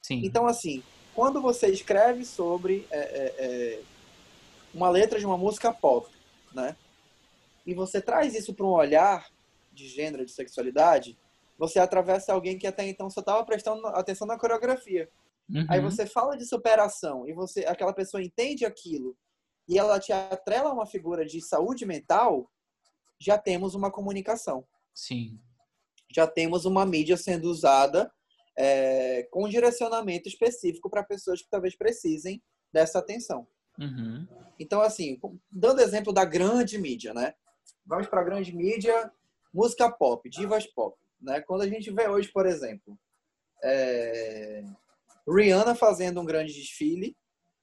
Sim. 0.01 0.21
Então, 0.23 0.47
assim, 0.47 0.83
quando 1.15 1.41
você 1.41 1.67
escreve 1.67 2.23
sobre 2.25 2.87
é, 2.91 2.99
é, 2.99 3.81
uma 4.73 4.89
letra 4.89 5.19
de 5.19 5.25
uma 5.25 5.37
música 5.37 5.73
pop, 5.73 6.07
né? 6.53 6.75
E 7.67 7.73
você 7.73 8.01
traz 8.01 8.33
isso 8.33 8.55
para 8.55 8.65
um 8.65 8.69
olhar 8.69 9.29
de 9.73 9.87
gênero, 9.87 10.25
de 10.25 10.31
sexualidade, 10.31 11.19
você 11.57 11.79
atravessa 11.79 12.31
alguém 12.31 12.57
que 12.57 12.65
até 12.65 12.87
então 12.87 13.09
só 13.09 13.19
estava 13.19 13.43
prestando 13.45 13.85
atenção 13.87 14.25
na 14.25 14.39
coreografia. 14.39 15.09
Uhum. 15.49 15.65
Aí 15.69 15.81
você 15.81 16.05
fala 16.05 16.37
de 16.37 16.45
superação 16.45 17.27
e 17.27 17.33
você, 17.33 17.65
aquela 17.65 17.93
pessoa 17.93 18.23
entende 18.23 18.65
aquilo 18.65 19.17
e 19.67 19.77
ela 19.77 19.99
te 19.99 20.13
atrela 20.13 20.69
a 20.69 20.73
uma 20.73 20.85
figura 20.85 21.25
de 21.25 21.41
saúde 21.41 21.85
mental, 21.85 22.49
já 23.19 23.37
temos 23.37 23.75
uma 23.75 23.91
comunicação 23.91 24.65
Sim. 24.93 25.39
já 26.11 26.25
temos 26.25 26.65
uma 26.65 26.85
mídia 26.85 27.17
sendo 27.17 27.49
usada 27.49 28.11
é, 28.57 29.23
com 29.31 29.47
direcionamento 29.47 30.29
específico 30.29 30.89
para 30.89 31.03
pessoas 31.03 31.41
que 31.41 31.49
talvez 31.49 31.75
precisem 31.75 32.41
dessa 32.71 32.99
atenção. 32.99 33.47
Uhum. 33.79 34.27
Então, 34.59 34.81
assim, 34.81 35.19
dando 35.51 35.81
exemplo 35.81 36.11
da 36.11 36.25
grande 36.25 36.77
mídia, 36.77 37.13
né? 37.13 37.35
Vamos 37.87 38.07
para 38.07 38.19
a 38.19 38.23
grande 38.23 38.53
mídia, 38.53 39.09
música 39.53 39.89
pop, 39.89 40.29
divas 40.29 40.67
pop. 40.67 40.97
Né? 41.21 41.39
Quando 41.39 41.61
a 41.61 41.67
gente 41.67 41.89
vê 41.89 42.09
hoje, 42.09 42.29
por 42.29 42.45
exemplo, 42.45 42.99
é, 43.63 44.61
Rihanna 45.25 45.73
fazendo 45.73 46.19
um 46.19 46.25
grande 46.25 46.53
desfile, 46.53 47.15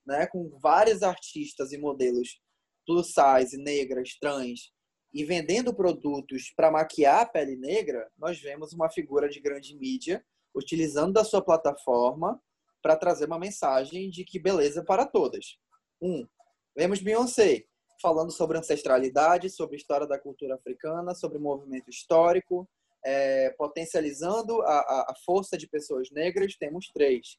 né? 0.07 0.27
com 0.27 0.49
vários 0.59 1.03
artistas 1.03 1.72
e 1.72 1.79
modelos 1.79 2.41
plus 2.87 3.12
size, 3.12 3.59
negras, 3.59 4.16
trans, 4.18 4.72
e 5.12 5.25
vendendo 5.25 5.75
produtos 5.75 6.53
para 6.57 6.70
maquiar 6.70 7.20
a 7.20 7.27
pele 7.27 7.57
negra, 7.57 8.11
nós 8.16 8.41
vemos 8.41 8.72
uma 8.72 8.91
figura 8.91 9.29
de 9.29 9.41
grande 9.41 9.77
mídia 9.77 10.25
utilizando 10.55 11.12
da 11.12 11.25
sua 11.25 11.43
plataforma 11.43 12.41
para 12.83 12.97
trazer 12.97 13.27
uma 13.27 13.39
mensagem 13.39 14.09
de 14.09 14.25
que 14.25 14.39
beleza 14.39 14.83
para 14.83 15.05
todas. 15.05 15.59
Um, 16.01 16.27
vemos 16.75 17.01
Beyoncé 17.01 17.66
falando 18.01 18.31
sobre 18.31 18.59
ancestralidade, 18.59 19.51
sobre 19.51 19.77
história 19.77 20.07
da 20.07 20.19
cultura 20.19 20.55
africana, 20.55 21.15
sobre 21.15 21.39
movimento 21.39 21.89
histórico, 21.91 22.69
é, 23.05 23.51
potencializando 23.51 24.63
a, 24.63 24.79
a, 25.11 25.15
força 25.25 25.57
de 25.59 25.69
pessoas 25.69 26.11
negras. 26.11 26.57
Temos 26.57 26.91
três. 26.93 27.37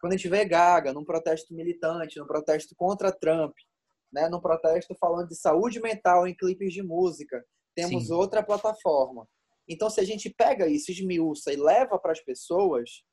Quando 0.00 0.14
a 0.14 0.16
gente 0.16 0.28
vê 0.28 0.44
Gaga 0.44 0.92
num 0.92 1.04
protesto 1.04 1.54
militante, 1.54 2.18
num 2.18 2.26
protesto 2.26 2.74
contra 2.76 3.12
Trump, 3.12 3.54
né, 4.12 4.28
num 4.28 4.40
protesto 4.40 4.96
falando 5.00 5.28
de 5.28 5.36
saúde 5.36 5.80
mental 5.80 6.26
em 6.26 6.34
clipes 6.34 6.72
de 6.72 6.82
música, 6.82 7.44
temos 7.74 8.06
Sim. 8.06 8.12
outra 8.12 8.42
plataforma. 8.42 9.28
Então, 9.68 9.88
se 9.88 10.00
a 10.00 10.04
gente 10.04 10.28
pega 10.30 10.66
isso, 10.66 10.90
esmiuça 10.90 11.52
e 11.52 11.56
leva 11.56 11.98
para 11.98 12.12
as 12.12 12.20
pessoas, 12.20 13.04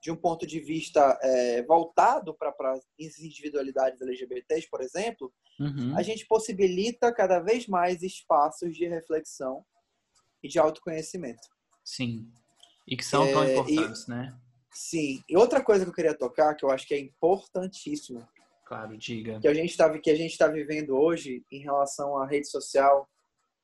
de 0.00 0.10
um 0.12 0.16
ponto 0.16 0.46
de 0.46 0.60
vista 0.60 1.18
é, 1.22 1.62
voltado 1.64 2.34
para 2.34 2.54
as 2.72 3.18
individualidades 3.18 4.00
LGBTs, 4.00 4.68
por 4.70 4.80
exemplo, 4.80 5.32
Uhum. 5.60 5.96
a 5.96 6.02
gente 6.02 6.24
possibilita 6.26 7.12
cada 7.12 7.40
vez 7.40 7.66
mais 7.66 8.00
espaços 8.04 8.76
de 8.76 8.86
reflexão 8.86 9.64
e 10.40 10.46
de 10.48 10.56
autoconhecimento. 10.56 11.48
Sim. 11.84 12.30
E 12.86 12.96
que 12.96 13.04
são 13.04 13.26
tão 13.32 13.42
É, 13.42 13.48
e- 13.48 13.58
importantes, 13.58 14.06
né? 14.06 14.38
Sim. 14.72 15.20
E 15.28 15.36
outra 15.36 15.60
coisa 15.60 15.84
que 15.84 15.90
eu 15.90 15.94
queria 15.94 16.16
tocar, 16.16 16.54
que 16.54 16.64
eu 16.64 16.70
acho 16.70 16.86
que 16.86 16.94
é 16.94 16.98
importantíssimo, 17.00 18.24
Claro, 18.64 18.96
diga. 18.96 19.40
que 19.40 19.48
a 19.48 19.54
gente 19.54 19.70
está 19.70 19.98
que 19.98 20.10
a 20.10 20.14
gente 20.14 20.30
está 20.30 20.46
vivendo 20.46 20.90
hoje 20.96 21.44
em 21.50 21.58
relação 21.58 22.16
à 22.18 22.24
rede 22.26 22.46
social, 22.48 23.08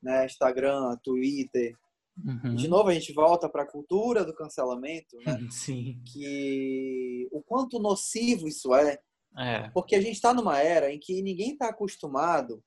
né, 0.03 0.27
Instagram, 0.27 0.97
Twitter. 1.05 1.77
Uhum. 2.23 2.55
De 2.55 2.69
novo 2.69 2.89
a 2.91 2.95
gente 2.95 3.13
volta 3.13 3.49
para 3.49 3.63
a 3.65 3.71
cultura 3.71 4.25
do 4.25 4.35
cancelamento, 4.35 5.17
né? 5.25 5.25
Sim. 5.51 6.01
Que 6.05 7.29
o 7.33 7.43
quanto 7.43 7.79
nocivo 7.81 8.47
isso 8.47 8.75
é, 8.75 8.99
É. 9.37 9.69
porque 9.71 9.97
a 9.97 10.01
gente 10.01 10.15
está 10.15 10.33
numa 10.33 10.59
era 10.61 10.93
em 10.93 10.99
que 11.01 11.21
ninguém 11.23 11.53
está 11.53 11.69
acostumado 11.69 12.63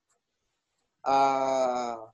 a 1.03 2.11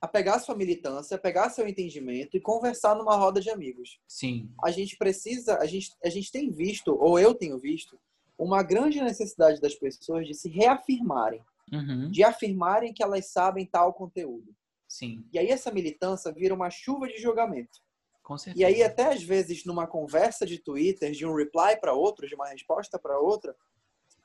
a 0.00 0.06
pegar 0.06 0.38
sua 0.38 0.54
militância, 0.54 1.18
pegar 1.18 1.50
seu 1.50 1.66
entendimento 1.66 2.36
e 2.36 2.40
conversar 2.40 2.94
numa 2.94 3.16
roda 3.16 3.40
de 3.40 3.50
amigos. 3.50 3.98
Sim. 4.06 4.48
a 4.62 4.70
gente 4.70 4.96
precisa, 4.96 5.58
a 5.58 5.66
gente, 5.66 5.90
a 6.04 6.08
gente 6.08 6.30
tem 6.30 6.52
visto, 6.52 6.94
ou 6.96 7.18
eu 7.18 7.34
tenho 7.34 7.58
visto, 7.58 7.98
uma 8.38 8.62
grande 8.62 9.00
necessidade 9.00 9.60
das 9.60 9.74
pessoas 9.74 10.24
de 10.24 10.34
se 10.34 10.48
reafirmarem, 10.48 11.42
Uhum. 11.72 12.10
de 12.12 12.22
afirmarem 12.22 12.94
que 12.94 13.02
elas 13.02 13.26
sabem 13.32 13.66
tal 13.66 13.92
conteúdo. 13.92 14.54
Sim. 14.88 15.24
E 15.32 15.38
aí 15.38 15.48
essa 15.48 15.70
militância 15.70 16.32
vira 16.32 16.54
uma 16.54 16.70
chuva 16.70 17.06
de 17.06 17.18
julgamento. 17.18 17.78
Com 18.22 18.36
certeza. 18.38 18.60
E 18.60 18.64
aí 18.64 18.82
até 18.82 19.12
às 19.12 19.22
vezes 19.22 19.64
numa 19.64 19.86
conversa 19.86 20.46
de 20.46 20.58
Twitter, 20.58 21.12
de 21.12 21.26
um 21.26 21.34
reply 21.34 21.78
para 21.80 21.92
outro, 21.92 22.26
de 22.26 22.34
uma 22.34 22.48
resposta 22.48 22.98
para 22.98 23.18
outra, 23.18 23.54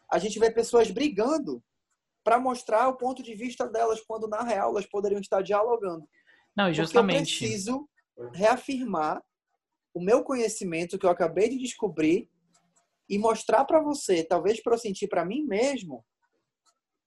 a 0.09 0.17
gente 0.17 0.39
vê 0.39 0.49
pessoas 0.49 0.89
brigando 0.89 1.63
para 2.23 2.39
mostrar 2.39 2.87
o 2.87 2.95
ponto 2.95 3.21
de 3.21 3.35
vista 3.35 3.67
delas, 3.67 4.01
quando 4.01 4.27
na 4.27 4.41
real 4.41 4.71
elas 4.71 4.85
poderiam 4.85 5.19
estar 5.19 5.41
dialogando. 5.41 6.07
Não, 6.55 6.65
e 6.65 6.67
Porque 6.67 6.81
eu 6.81 6.85
justamente. 6.85 7.37
preciso 7.37 7.89
reafirmar 8.33 9.21
o 9.93 10.01
meu 10.01 10.23
conhecimento 10.23 10.97
que 10.97 11.05
eu 11.05 11.09
acabei 11.09 11.49
de 11.49 11.57
descobrir 11.57 12.29
e 13.09 13.17
mostrar 13.17 13.65
para 13.65 13.81
você, 13.81 14.23
talvez 14.23 14.61
para 14.61 14.73
eu 14.73 14.77
sentir 14.77 15.07
para 15.07 15.25
mim 15.25 15.43
mesmo, 15.43 16.05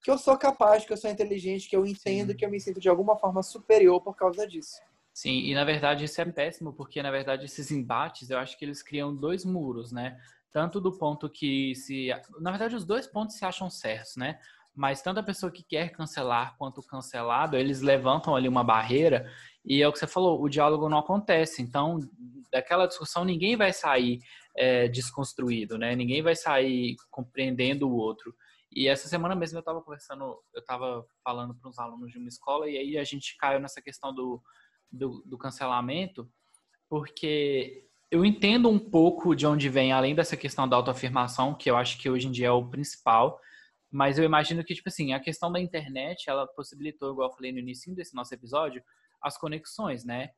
que 0.07 0.11
eu 0.12 0.16
sou 0.16 0.38
capaz, 0.38 0.84
que 0.84 0.92
eu 0.92 0.96
sou 0.96 1.11
inteligente, 1.11 1.68
que 1.68 1.74
eu 1.74 1.84
entendo, 1.84 2.30
Sim. 2.30 2.36
que 2.36 2.46
eu 2.46 2.48
me 2.48 2.61
sinto 2.61 2.78
de 2.78 2.88
alguma 2.88 3.16
forma 3.16 3.42
superior 3.42 4.00
por 4.00 4.14
causa 4.14 4.46
disso. 4.46 4.80
Sim, 5.12 5.40
e 5.40 5.52
na 5.52 5.64
verdade 5.64 6.04
isso 6.04 6.20
é 6.20 6.24
péssimo, 6.24 6.72
porque 6.72 7.02
na 7.02 7.11
verdade 7.11 7.44
esses 7.44 7.72
embates 7.72 8.30
eu 8.30 8.38
acho 8.38 8.57
que 8.57 8.64
eles 8.64 8.84
criam 8.84 9.12
dois 9.12 9.44
muros, 9.44 9.90
né? 9.90 10.16
Tanto 10.52 10.80
do 10.80 10.96
ponto 10.96 11.28
que 11.28 11.74
se. 11.74 12.11
Na 12.38 12.52
verdade, 12.52 12.76
os 12.76 12.84
dois 12.84 13.09
pontos 13.09 13.36
se 13.36 13.44
acham 13.44 13.68
certos, 13.68 14.14
né? 14.14 14.38
Mas 14.72 15.02
tanto 15.02 15.18
a 15.18 15.24
pessoa 15.24 15.50
que 15.50 15.64
quer 15.64 15.90
cancelar 15.90 16.57
quanto 16.57 16.78
o 16.78 16.86
cancelado, 16.86 17.57
eles 17.57 17.80
levantam 17.80 18.36
ali 18.36 18.46
uma 18.46 18.62
barreira 18.62 19.28
e 19.64 19.82
é 19.82 19.88
o 19.88 19.92
que 19.92 19.98
você 19.98 20.07
falou, 20.07 20.40
o 20.40 20.48
diálogo 20.48 20.88
não 20.88 20.98
acontece. 20.98 21.61
Então, 21.62 21.98
daquela 22.52 22.86
discussão 22.86 23.24
ninguém 23.24 23.57
vai 23.57 23.72
sair 23.72 24.20
é, 24.57 24.86
desconstruído, 24.86 25.76
né? 25.76 25.96
Ninguém 25.96 26.22
vai 26.22 26.36
sair 26.36 26.94
compreendendo 27.11 27.88
o 27.88 27.96
outro. 27.96 28.32
E 28.76 28.88
essa 28.88 29.08
semana 29.08 29.34
mesmo 29.34 29.56
eu 29.56 29.60
estava 29.60 29.80
conversando, 29.80 30.38
eu 30.52 30.60
estava 30.60 31.02
falando 31.24 31.54
para 31.54 31.70
uns 31.70 31.78
alunos 31.78 32.12
de 32.12 32.18
uma 32.18 32.28
escola 32.28 32.68
e 32.68 32.76
aí 32.76 32.98
a 32.98 33.04
gente 33.04 33.34
caiu 33.38 33.58
nessa 33.58 33.80
questão 33.80 34.14
do, 34.14 34.42
do, 34.92 35.22
do 35.24 35.38
cancelamento, 35.38 36.30
porque 36.86 37.88
eu 38.10 38.22
entendo 38.22 38.68
um 38.68 38.78
pouco 38.78 39.34
de 39.34 39.46
onde 39.46 39.70
vem, 39.70 39.92
além 39.92 40.14
dessa 40.14 40.36
questão 40.36 40.68
da 40.68 40.76
autoafirmação, 40.76 41.54
que 41.54 41.70
eu 41.70 41.76
acho 41.76 41.98
que 41.98 42.10
hoje 42.10 42.28
em 42.28 42.30
dia 42.30 42.48
é 42.48 42.50
o 42.50 42.68
principal, 42.68 43.40
mas 43.90 44.18
eu 44.18 44.24
imagino 44.26 44.62
que, 44.62 44.74
tipo 44.74 44.90
assim, 44.90 45.14
a 45.14 45.20
questão 45.20 45.50
da 45.50 45.58
internet, 45.58 46.28
ela 46.28 46.46
possibilitou, 46.46 47.12
igual 47.12 47.30
eu 47.30 47.34
falei 47.34 47.52
no 47.52 47.58
início 47.58 47.94
desse 47.94 48.14
nosso 48.14 48.34
episódio, 48.34 48.84
as 49.22 49.38
conexões, 49.38 50.04
né? 50.04 50.28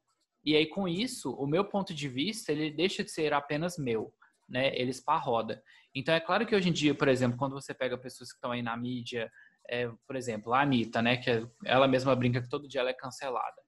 E 0.45 0.55
aí, 0.55 0.67
com 0.67 0.87
isso, 0.87 1.33
o 1.33 1.45
meu 1.45 1.65
ponto 1.65 1.93
de 1.93 2.09
vista, 2.09 2.53
ele 2.53 2.71
deixa 2.71 3.03
de 3.03 3.11
ser 3.11 3.33
apenas 3.33 3.77
meu, 3.77 4.15
né? 4.49 4.75
Ele 4.77 4.91
esparroda. 4.91 5.63
Então, 5.95 6.15
é 6.15 6.21
claro 6.21 6.47
que 6.47 6.55
hoje 6.55 6.69
em 6.69 6.73
dia, 6.73 6.95
por 6.95 7.09
exemplo, 7.09 7.39
quando 7.39 7.53
você 7.53 7.75
pega 7.75 7.99
pessoas 7.99 8.31
que 8.31 8.37
estão 8.37 8.53
aí 8.53 8.63
na 8.63 8.77
mídia, 8.77 9.31
é, 9.69 9.89
por 10.07 10.17
exemplo, 10.17 10.55
a 10.55 10.63
Anitta, 10.63 11.03
né? 11.03 11.17
Que 11.17 11.47
ela 11.65 11.87
mesma 11.87 12.15
brinca 12.17 12.41
que 12.41 12.49
todo 12.49 12.69
dia 12.69 12.81
ela 12.81 12.91
é 12.91 12.95
cancelada. 12.95 13.63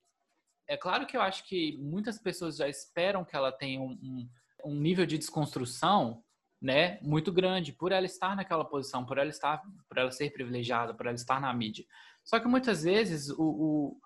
É 0.68 0.76
claro 0.76 1.06
que 1.06 1.16
eu 1.16 1.20
acho 1.22 1.44
que 1.46 1.76
muitas 1.78 2.18
pessoas 2.18 2.56
já 2.56 2.68
esperam 2.68 3.24
que 3.24 3.34
ela 3.34 3.50
tenha 3.50 3.80
um, 3.80 3.90
um, 4.02 4.28
um 4.66 4.74
nível 4.74 5.04
de 5.04 5.18
desconstrução 5.18 6.22
né, 6.62 7.00
muito 7.00 7.32
grande 7.32 7.72
por 7.72 7.90
ela 7.90 8.06
estar 8.06 8.36
naquela 8.36 8.64
posição, 8.64 9.04
por 9.04 9.18
ela 9.18 9.30
estar, 9.30 9.62
por 9.88 9.98
ela 9.98 10.10
ser 10.10 10.30
privilegiada, 10.30 10.94
por 10.94 11.06
ela 11.06 11.14
estar 11.14 11.40
na 11.40 11.52
mídia. 11.52 11.84
Só 12.22 12.38
que 12.38 12.46
muitas 12.46 12.84
vezes 12.84 13.30
o, 13.30 13.42
o, 13.42 14.00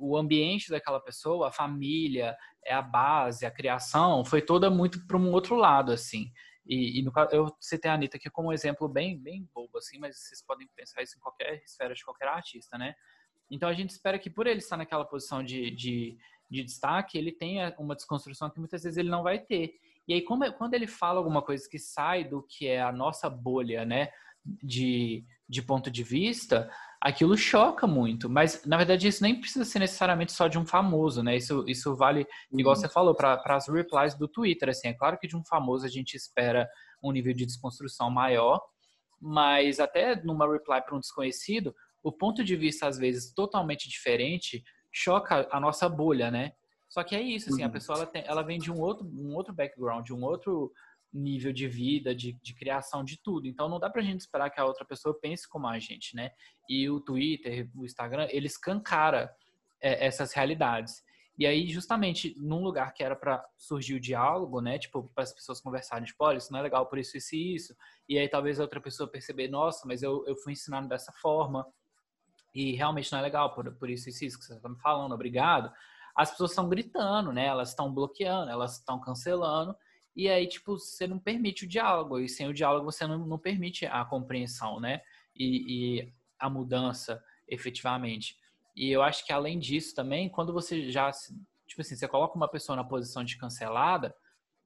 o 0.00 0.16
ambiente 0.16 0.70
daquela 0.70 1.00
pessoa, 1.00 1.48
a 1.48 1.52
família, 1.52 2.36
é 2.64 2.74
a 2.74 2.82
base, 2.82 3.46
a 3.46 3.50
criação, 3.50 4.24
foi 4.24 4.42
toda 4.42 4.70
muito 4.70 5.06
para 5.06 5.16
um 5.16 5.32
outro 5.32 5.56
lado, 5.56 5.92
assim. 5.92 6.30
E, 6.66 6.98
e 6.98 7.02
no, 7.02 7.12
eu 7.32 7.54
citei 7.58 7.90
a 7.90 7.94
Anitta 7.94 8.18
aqui 8.18 8.28
como 8.28 8.48
um 8.48 8.52
exemplo 8.52 8.86
bem, 8.88 9.18
bem 9.18 9.48
bobo, 9.54 9.78
assim, 9.78 9.98
mas 9.98 10.18
vocês 10.18 10.42
podem 10.42 10.68
pensar 10.76 11.02
isso 11.02 11.16
em 11.16 11.20
qualquer 11.20 11.62
esfera 11.64 11.94
de 11.94 12.04
qualquer 12.04 12.28
artista, 12.28 12.76
né? 12.76 12.94
Então 13.50 13.68
a 13.68 13.72
gente 13.72 13.90
espera 13.90 14.18
que 14.18 14.28
por 14.28 14.46
ele 14.46 14.58
estar 14.58 14.76
naquela 14.76 15.04
posição 15.04 15.42
de, 15.42 15.70
de, 15.70 16.18
de 16.50 16.62
destaque, 16.62 17.16
ele 17.16 17.32
tenha 17.32 17.74
uma 17.78 17.96
desconstrução 17.96 18.50
que 18.50 18.58
muitas 18.58 18.82
vezes 18.82 18.98
ele 18.98 19.08
não 19.08 19.22
vai 19.22 19.38
ter. 19.38 19.74
E 20.06 20.12
aí, 20.12 20.22
como, 20.22 20.50
quando 20.54 20.74
ele 20.74 20.86
fala 20.86 21.18
alguma 21.18 21.42
coisa 21.42 21.66
que 21.68 21.78
sai 21.78 22.24
do 22.24 22.42
que 22.42 22.66
é 22.66 22.82
a 22.82 22.92
nossa 22.92 23.30
bolha, 23.30 23.84
né, 23.86 24.10
de, 24.44 25.24
de 25.48 25.62
ponto 25.62 25.90
de 25.90 26.02
vista, 26.02 26.70
aquilo 27.00 27.36
choca 27.36 27.86
muito. 27.86 28.28
Mas, 28.28 28.64
na 28.64 28.76
verdade, 28.76 29.08
isso 29.08 29.22
nem 29.22 29.40
precisa 29.40 29.64
ser 29.64 29.78
necessariamente 29.78 30.32
só 30.32 30.48
de 30.48 30.58
um 30.58 30.66
famoso, 30.66 31.22
né? 31.22 31.36
Isso, 31.36 31.64
isso 31.66 31.94
vale, 31.94 32.26
igual 32.52 32.74
uhum. 32.74 32.80
você 32.80 32.88
falou, 32.88 33.14
para 33.14 33.40
as 33.46 33.68
replies 33.68 34.14
do 34.14 34.28
Twitter. 34.28 34.68
Assim, 34.68 34.88
é 34.88 34.94
claro 34.94 35.18
que 35.18 35.28
de 35.28 35.36
um 35.36 35.44
famoso 35.44 35.86
a 35.86 35.88
gente 35.88 36.14
espera 36.14 36.68
um 37.02 37.12
nível 37.12 37.32
de 37.32 37.46
desconstrução 37.46 38.10
maior, 38.10 38.60
mas 39.20 39.78
até 39.80 40.20
numa 40.22 40.50
reply 40.50 40.82
para 40.82 40.96
um 40.96 41.00
desconhecido, 41.00 41.74
o 42.02 42.12
ponto 42.12 42.44
de 42.44 42.56
vista, 42.56 42.86
às 42.86 42.98
vezes, 42.98 43.32
totalmente 43.32 43.88
diferente, 43.88 44.62
choca 44.92 45.48
a 45.50 45.60
nossa 45.60 45.88
bolha, 45.88 46.30
né? 46.30 46.52
Só 46.88 47.04
que 47.04 47.14
é 47.14 47.20
isso, 47.20 47.50
assim, 47.50 47.62
uhum. 47.62 47.68
a 47.68 47.72
pessoa 47.72 47.98
ela, 47.98 48.06
tem, 48.06 48.24
ela 48.26 48.42
vem 48.42 48.58
de 48.58 48.72
um 48.72 48.80
outro, 48.80 49.06
um 49.06 49.34
outro 49.34 49.52
background, 49.52 50.06
de 50.06 50.14
um 50.14 50.24
outro 50.24 50.72
nível 51.12 51.52
de 51.52 51.66
vida, 51.66 52.14
de, 52.14 52.32
de 52.42 52.54
criação, 52.54 53.04
de 53.04 53.20
tudo. 53.22 53.46
Então 53.46 53.68
não 53.68 53.78
dá 53.78 53.88
pra 53.88 54.02
gente 54.02 54.20
esperar 54.20 54.50
que 54.50 54.60
a 54.60 54.64
outra 54.64 54.84
pessoa 54.84 55.18
pense 55.18 55.48
como 55.48 55.66
a 55.66 55.78
gente, 55.78 56.14
né? 56.14 56.30
E 56.68 56.88
o 56.88 57.00
Twitter, 57.00 57.68
o 57.74 57.84
Instagram, 57.84 58.28
eles 58.30 58.52
escancara 58.52 59.34
é, 59.80 60.06
essas 60.06 60.32
realidades. 60.32 61.02
E 61.38 61.46
aí, 61.46 61.68
justamente, 61.68 62.34
num 62.36 62.62
lugar 62.62 62.92
que 62.92 63.02
era 63.02 63.14
para 63.14 63.44
surgir 63.56 63.94
o 63.94 64.00
diálogo, 64.00 64.60
né? 64.60 64.78
Tipo, 64.78 65.10
para 65.14 65.22
as 65.22 65.32
pessoas 65.32 65.60
conversarem, 65.60 66.04
tipo, 66.04 66.24
olha, 66.24 66.38
isso 66.38 66.52
não 66.52 66.58
é 66.58 66.62
legal 66.62 66.86
por 66.86 66.98
isso, 66.98 67.16
isso 67.16 67.34
e 67.34 67.54
isso. 67.54 67.76
E 68.08 68.18
aí 68.18 68.28
talvez 68.28 68.58
a 68.58 68.64
outra 68.64 68.80
pessoa 68.80 69.08
perceber, 69.08 69.48
nossa, 69.48 69.86
mas 69.86 70.02
eu, 70.02 70.24
eu 70.26 70.36
fui 70.36 70.52
ensinado 70.52 70.88
dessa 70.88 71.12
forma. 71.12 71.66
E 72.54 72.72
realmente 72.72 73.12
não 73.12 73.20
é 73.20 73.22
legal 73.22 73.54
por, 73.54 73.72
por 73.76 73.88
isso, 73.88 74.08
isso, 74.08 74.24
isso 74.24 74.38
que 74.38 74.44
você 74.44 74.54
está 74.54 74.68
me 74.68 74.80
falando, 74.80 75.12
obrigado 75.12 75.72
as 76.18 76.32
pessoas 76.32 76.50
estão 76.50 76.68
gritando, 76.68 77.32
né? 77.32 77.46
Elas 77.46 77.68
estão 77.68 77.94
bloqueando, 77.94 78.50
elas 78.50 78.72
estão 78.72 79.00
cancelando. 79.00 79.76
E 80.16 80.28
aí, 80.28 80.46
tipo, 80.48 80.78
você 80.78 81.06
não 81.06 81.18
permite 81.18 81.64
o 81.64 81.68
diálogo. 81.68 82.18
E 82.18 82.28
sem 82.28 82.48
o 82.48 82.54
diálogo, 82.54 82.90
você 82.90 83.06
não, 83.06 83.18
não 83.26 83.38
permite 83.38 83.86
a 83.86 84.04
compreensão, 84.04 84.80
né? 84.80 85.00
E, 85.34 86.00
e, 86.00 86.12
a 86.38 86.48
mudança, 86.48 87.22
efetivamente. 87.48 88.36
E 88.76 88.90
eu 88.90 89.02
acho 89.02 89.24
que, 89.24 89.32
além 89.32 89.58
disso, 89.58 89.94
também, 89.94 90.28
quando 90.28 90.52
você 90.52 90.90
já... 90.90 91.10
Tipo 91.66 91.82
assim, 91.82 91.96
você 91.96 92.08
coloca 92.08 92.36
uma 92.36 92.48
pessoa 92.48 92.76
na 92.76 92.84
posição 92.84 93.22
de 93.22 93.36
cancelada, 93.36 94.14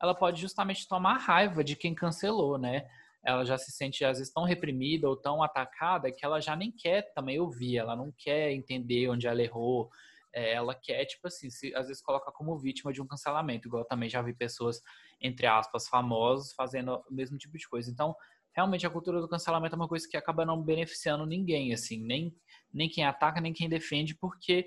ela 0.00 0.14
pode 0.14 0.40
justamente 0.40 0.86
tomar 0.86 1.18
raiva 1.18 1.62
de 1.62 1.76
quem 1.76 1.94
cancelou, 1.94 2.58
né? 2.58 2.88
Ela 3.24 3.44
já 3.44 3.56
se 3.56 3.70
sente, 3.70 4.04
às 4.04 4.18
vezes, 4.18 4.32
tão 4.32 4.44
reprimida 4.44 5.08
ou 5.08 5.16
tão 5.16 5.42
atacada 5.42 6.10
que 6.10 6.24
ela 6.24 6.40
já 6.40 6.56
nem 6.56 6.72
quer 6.72 7.12
também 7.14 7.38
ouvir, 7.38 7.78
ela 7.78 7.94
não 7.94 8.12
quer 8.18 8.50
entender 8.52 9.08
onde 9.08 9.26
ela 9.26 9.42
errou, 9.42 9.90
é, 10.34 10.54
ela 10.54 10.74
quer, 10.74 11.04
tipo 11.04 11.26
assim, 11.26 11.50
se, 11.50 11.74
às 11.74 11.88
vezes 11.88 12.02
coloca 12.02 12.32
como 12.32 12.58
vítima 12.58 12.92
de 12.92 13.02
um 13.02 13.06
cancelamento, 13.06 13.68
igual 13.68 13.82
eu 13.82 13.88
também 13.88 14.08
já 14.08 14.22
vi 14.22 14.34
pessoas, 14.34 14.80
entre 15.20 15.46
aspas, 15.46 15.88
famosos 15.88 16.52
fazendo 16.52 17.02
o 17.08 17.14
mesmo 17.14 17.36
tipo 17.36 17.56
de 17.58 17.68
coisa. 17.68 17.90
Então, 17.90 18.14
realmente 18.54 18.86
a 18.86 18.90
cultura 18.90 19.20
do 19.20 19.28
cancelamento 19.28 19.74
é 19.74 19.78
uma 19.78 19.88
coisa 19.88 20.08
que 20.08 20.16
acaba 20.16 20.44
não 20.44 20.62
beneficiando 20.62 21.26
ninguém, 21.26 21.72
assim, 21.72 22.02
nem, 22.02 22.34
nem 22.72 22.88
quem 22.88 23.04
ataca, 23.04 23.40
nem 23.40 23.52
quem 23.52 23.68
defende, 23.68 24.14
porque 24.14 24.66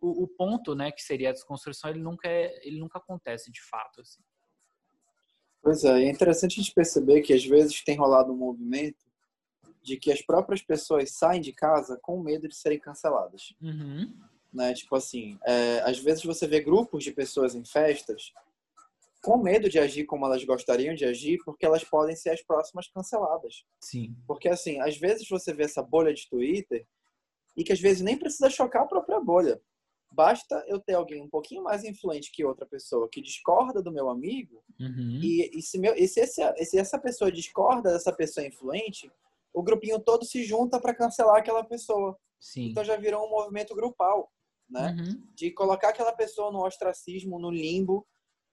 o, 0.00 0.24
o 0.24 0.28
ponto, 0.28 0.74
né, 0.74 0.90
que 0.90 1.02
seria 1.02 1.30
a 1.30 1.32
desconstrução, 1.32 1.90
ele 1.90 2.00
nunca, 2.00 2.28
é, 2.28 2.66
ele 2.66 2.78
nunca 2.78 2.98
acontece 2.98 3.52
de 3.52 3.62
fato, 3.62 4.00
assim. 4.00 4.22
Pois 5.62 5.82
é, 5.84 6.04
é 6.04 6.10
interessante 6.10 6.60
a 6.60 6.62
gente 6.62 6.74
perceber 6.74 7.22
que 7.22 7.32
às 7.32 7.44
vezes 7.44 7.82
tem 7.82 7.96
rolado 7.96 8.32
um 8.32 8.36
movimento 8.36 9.04
de 9.82 9.96
que 9.98 10.12
as 10.12 10.22
próprias 10.22 10.62
pessoas 10.62 11.12
saem 11.12 11.40
de 11.40 11.52
casa 11.52 11.98
com 12.02 12.22
medo 12.22 12.48
de 12.48 12.54
serem 12.54 12.78
canceladas. 12.78 13.54
Uhum 13.62 14.14
né? 14.54 14.72
Tipo 14.72 14.94
assim, 14.96 15.38
é, 15.44 15.80
às 15.80 15.98
vezes 15.98 16.24
você 16.24 16.46
vê 16.46 16.60
grupos 16.60 17.02
de 17.02 17.12
pessoas 17.12 17.54
em 17.54 17.64
festas 17.64 18.32
com 19.24 19.38
medo 19.38 19.70
de 19.70 19.78
agir 19.78 20.04
como 20.04 20.26
elas 20.26 20.44
gostariam 20.44 20.94
de 20.94 21.04
agir, 21.06 21.38
porque 21.44 21.64
elas 21.64 21.82
podem 21.82 22.14
ser 22.14 22.30
as 22.30 22.42
próximas 22.42 22.88
canceladas. 22.88 23.64
Sim. 23.80 24.14
Porque 24.26 24.48
assim, 24.48 24.80
às 24.80 24.98
vezes 24.98 25.26
você 25.26 25.52
vê 25.52 25.64
essa 25.64 25.82
bolha 25.82 26.12
de 26.12 26.28
Twitter 26.28 26.86
e 27.56 27.64
que 27.64 27.72
às 27.72 27.80
vezes 27.80 28.02
nem 28.02 28.18
precisa 28.18 28.50
chocar 28.50 28.82
a 28.82 28.86
própria 28.86 29.18
bolha. 29.18 29.60
Basta 30.12 30.62
eu 30.68 30.78
ter 30.78 30.94
alguém 30.94 31.22
um 31.22 31.28
pouquinho 31.28 31.62
mais 31.62 31.82
influente 31.84 32.30
que 32.30 32.44
outra 32.44 32.66
pessoa 32.66 33.08
que 33.10 33.22
discorda 33.22 33.82
do 33.82 33.90
meu 33.90 34.08
amigo 34.10 34.62
uhum. 34.78 35.20
e, 35.22 35.58
e, 35.58 35.62
se, 35.62 35.78
meu, 35.78 35.94
e 35.96 36.06
se, 36.06 36.20
esse, 36.20 36.64
se 36.66 36.78
essa 36.78 36.98
pessoa 36.98 37.32
discorda 37.32 37.92
dessa 37.92 38.12
pessoa 38.12 38.46
influente, 38.46 39.10
o 39.52 39.62
grupinho 39.62 39.98
todo 39.98 40.24
se 40.24 40.44
junta 40.44 40.78
para 40.78 40.94
cancelar 40.94 41.38
aquela 41.38 41.64
pessoa. 41.64 42.16
Sim. 42.38 42.68
Então 42.68 42.84
já 42.84 42.96
virou 42.96 43.26
um 43.26 43.30
movimento 43.30 43.74
grupal 43.74 44.30
né? 44.74 44.96
Uhum. 44.98 45.22
De 45.34 45.52
colocar 45.52 45.90
aquela 45.90 46.12
pessoa 46.12 46.50
no 46.50 46.64
ostracismo, 46.66 47.38
no 47.38 47.50
limbo, 47.50 48.04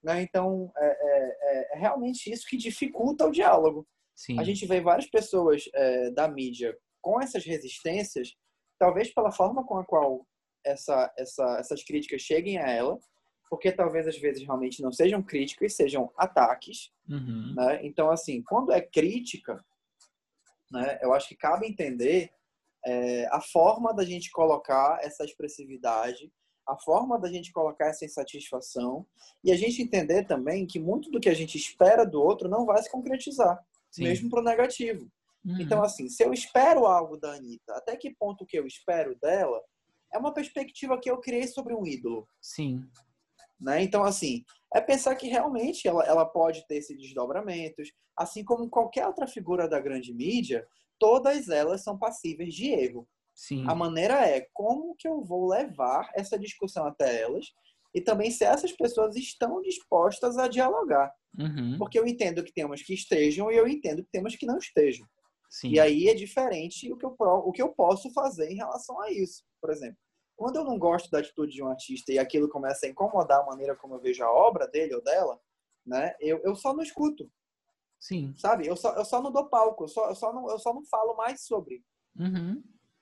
né? 0.04 0.22
Então, 0.22 0.72
é, 0.78 0.86
é, 0.86 1.76
é 1.76 1.80
realmente 1.80 2.32
isso 2.32 2.48
que 2.48 2.56
dificulta 2.56 3.26
o 3.26 3.32
diálogo. 3.32 3.88
Sim. 4.16 4.40
A 4.40 4.44
gente 4.44 4.66
vê 4.68 4.80
várias 4.80 5.10
pessoas 5.10 5.64
é, 5.74 6.12
da 6.12 6.28
mídia 6.28 6.78
com 7.02 7.20
essas 7.20 7.44
resistências, 7.44 8.36
talvez 8.78 9.12
pela 9.12 9.32
forma 9.32 9.66
com 9.66 9.78
a 9.78 9.86
qual 9.86 10.26
essa, 10.64 11.12
essa, 11.18 11.58
essas 11.60 11.84
críticas 11.84 12.22
cheguem 12.22 12.60
a 12.60 12.70
ela, 12.70 13.00
porque 13.50 13.72
talvez 13.72 14.08
às 14.08 14.18
vezes 14.18 14.44
realmente 14.44 14.82
não 14.82 14.92
sejam 14.92 15.24
críticas, 15.24 15.76
sejam 15.76 16.12
ataques. 16.16 16.92
Uhum. 17.10 17.56
Né? 17.56 17.80
Então, 17.84 18.12
assim, 18.12 18.44
quando 18.44 18.72
é 18.72 18.80
crítica, 18.80 19.64
né, 20.72 21.00
eu 21.02 21.14
acho 21.14 21.28
que 21.28 21.36
cabe 21.36 21.66
entender 21.68 22.32
é, 22.86 23.28
a 23.28 23.42
forma 23.42 23.94
da 23.94 24.04
gente 24.04 24.32
colocar 24.32 25.00
essa 25.02 25.24
expressividade, 25.24 26.32
a 26.68 26.78
forma 26.78 27.20
da 27.20 27.30
gente 27.30 27.52
colocar 27.52 27.88
essa 27.88 28.06
insatisfação 28.06 29.06
e 29.44 29.52
a 29.52 29.56
gente 29.56 29.82
entender 29.82 30.26
também 30.26 30.66
que 30.66 30.80
muito 30.80 31.10
do 31.12 31.20
que 31.20 31.30
a 31.30 31.34
gente 31.34 31.58
espera 31.58 32.06
do 32.06 32.22
outro 32.22 32.50
não 32.50 32.66
vai 32.66 32.82
se 32.82 32.90
concretizar, 32.90 33.60
Sim. 33.90 34.04
mesmo 34.04 34.30
para 34.30 34.42
o 34.42 34.44
negativo. 34.44 35.12
Uhum. 35.44 35.60
Então, 35.60 35.82
assim, 35.82 36.08
se 36.08 36.24
eu 36.24 36.34
espero 36.34 36.86
algo 36.86 37.18
da 37.18 37.34
Anitta, 37.34 37.74
até 37.74 37.96
que 37.98 38.16
ponto 38.16 38.46
que 38.46 38.58
eu 38.58 38.68
espero 38.68 39.18
dela 39.20 39.62
é 40.14 40.18
uma 40.18 40.34
perspectiva 40.34 41.00
que 41.00 41.10
eu 41.10 41.20
criei 41.20 41.48
sobre 41.48 41.74
um 41.74 41.86
ídolo. 41.86 42.28
Sim. 42.42 42.84
Né? 43.60 43.84
Então, 43.84 44.04
assim, 44.04 44.44
é 44.74 44.82
pensar 44.82 45.16
que 45.16 45.28
realmente 45.28 45.88
ela, 45.88 46.04
ela 46.06 46.26
pode 46.26 46.66
ter 46.68 46.78
esses 46.78 46.98
desdobramentos, 46.98 47.92
assim 48.18 48.44
como 48.44 48.70
qualquer 48.70 49.08
outra 49.08 49.28
figura 49.28 49.68
da 49.68 49.80
grande 49.80 50.14
mídia, 50.14 50.68
todas 51.02 51.50
elas 51.50 51.84
são 51.84 51.98
passíveis 51.98 52.54
de 52.54 52.68
erro. 52.68 53.08
Sim. 53.34 53.66
A 53.68 53.74
maneira 53.74 54.24
é 54.24 54.46
como 54.54 54.96
que 54.96 55.08
eu 55.08 55.24
vou 55.24 55.50
levar 55.50 56.12
essa 56.14 56.38
discussão 56.38 56.86
até 56.86 57.24
elas 57.24 57.48
e 57.92 58.00
também 58.00 58.30
se 58.30 58.44
essas 58.44 58.72
pessoas 58.72 59.16
estão 59.16 59.60
dispostas 59.64 60.38
a 60.38 60.48
dialogar. 60.48 61.12
Uhum. 61.40 61.76
Porque 61.80 61.98
eu 61.98 62.06
entendo 62.06 62.44
que 62.44 62.54
temos 62.54 62.84
que 62.84 62.94
estejam 62.94 63.52
e 63.52 63.56
eu 63.58 63.68
entendo 63.68 64.04
que 64.04 64.12
temos 64.12 64.36
que 64.36 64.46
não 64.46 64.60
estejam. 64.60 65.08
Sim. 65.50 65.72
E 65.72 65.80
aí 65.80 66.08
é 66.08 66.14
diferente 66.14 66.94
o 66.94 66.98
que, 66.98 67.06
eu, 67.06 67.16
o 67.20 67.52
que 67.52 67.62
eu 67.62 67.70
posso 67.70 68.14
fazer 68.14 68.52
em 68.52 68.56
relação 68.56 69.02
a 69.02 69.12
isso. 69.12 69.44
Por 69.60 69.72
exemplo, 69.72 69.98
quando 70.38 70.58
eu 70.58 70.64
não 70.64 70.78
gosto 70.78 71.10
da 71.10 71.18
atitude 71.18 71.52
de 71.52 71.64
um 71.64 71.68
artista 71.68 72.14
e 72.14 72.20
aquilo 72.20 72.48
começa 72.48 72.86
a 72.86 72.90
incomodar 72.90 73.40
a 73.40 73.46
maneira 73.46 73.76
como 73.76 73.96
eu 73.96 74.00
vejo 74.00 74.24
a 74.24 74.32
obra 74.32 74.68
dele 74.68 74.94
ou 74.94 75.04
dela, 75.04 75.40
né, 75.84 76.14
eu, 76.20 76.40
eu 76.44 76.56
só 76.56 76.76
não 76.76 76.84
escuto. 76.84 77.28
Sim. 78.02 78.34
Sabe? 78.36 78.68
Eu 78.68 78.76
só, 78.76 78.96
eu 78.96 79.06
só 79.06 79.22
não 79.22 79.32
dou 79.32 79.48
palco, 79.48 79.84
eu 79.84 79.88
só, 79.88 80.10
eu 80.10 80.16
só, 80.16 80.34
não, 80.34 80.50
eu 80.50 80.58
só 80.58 80.74
não 80.74 80.84
falo 80.86 81.16
mais 81.16 81.46
sobre. 81.46 81.84
Uhum. 82.20 82.62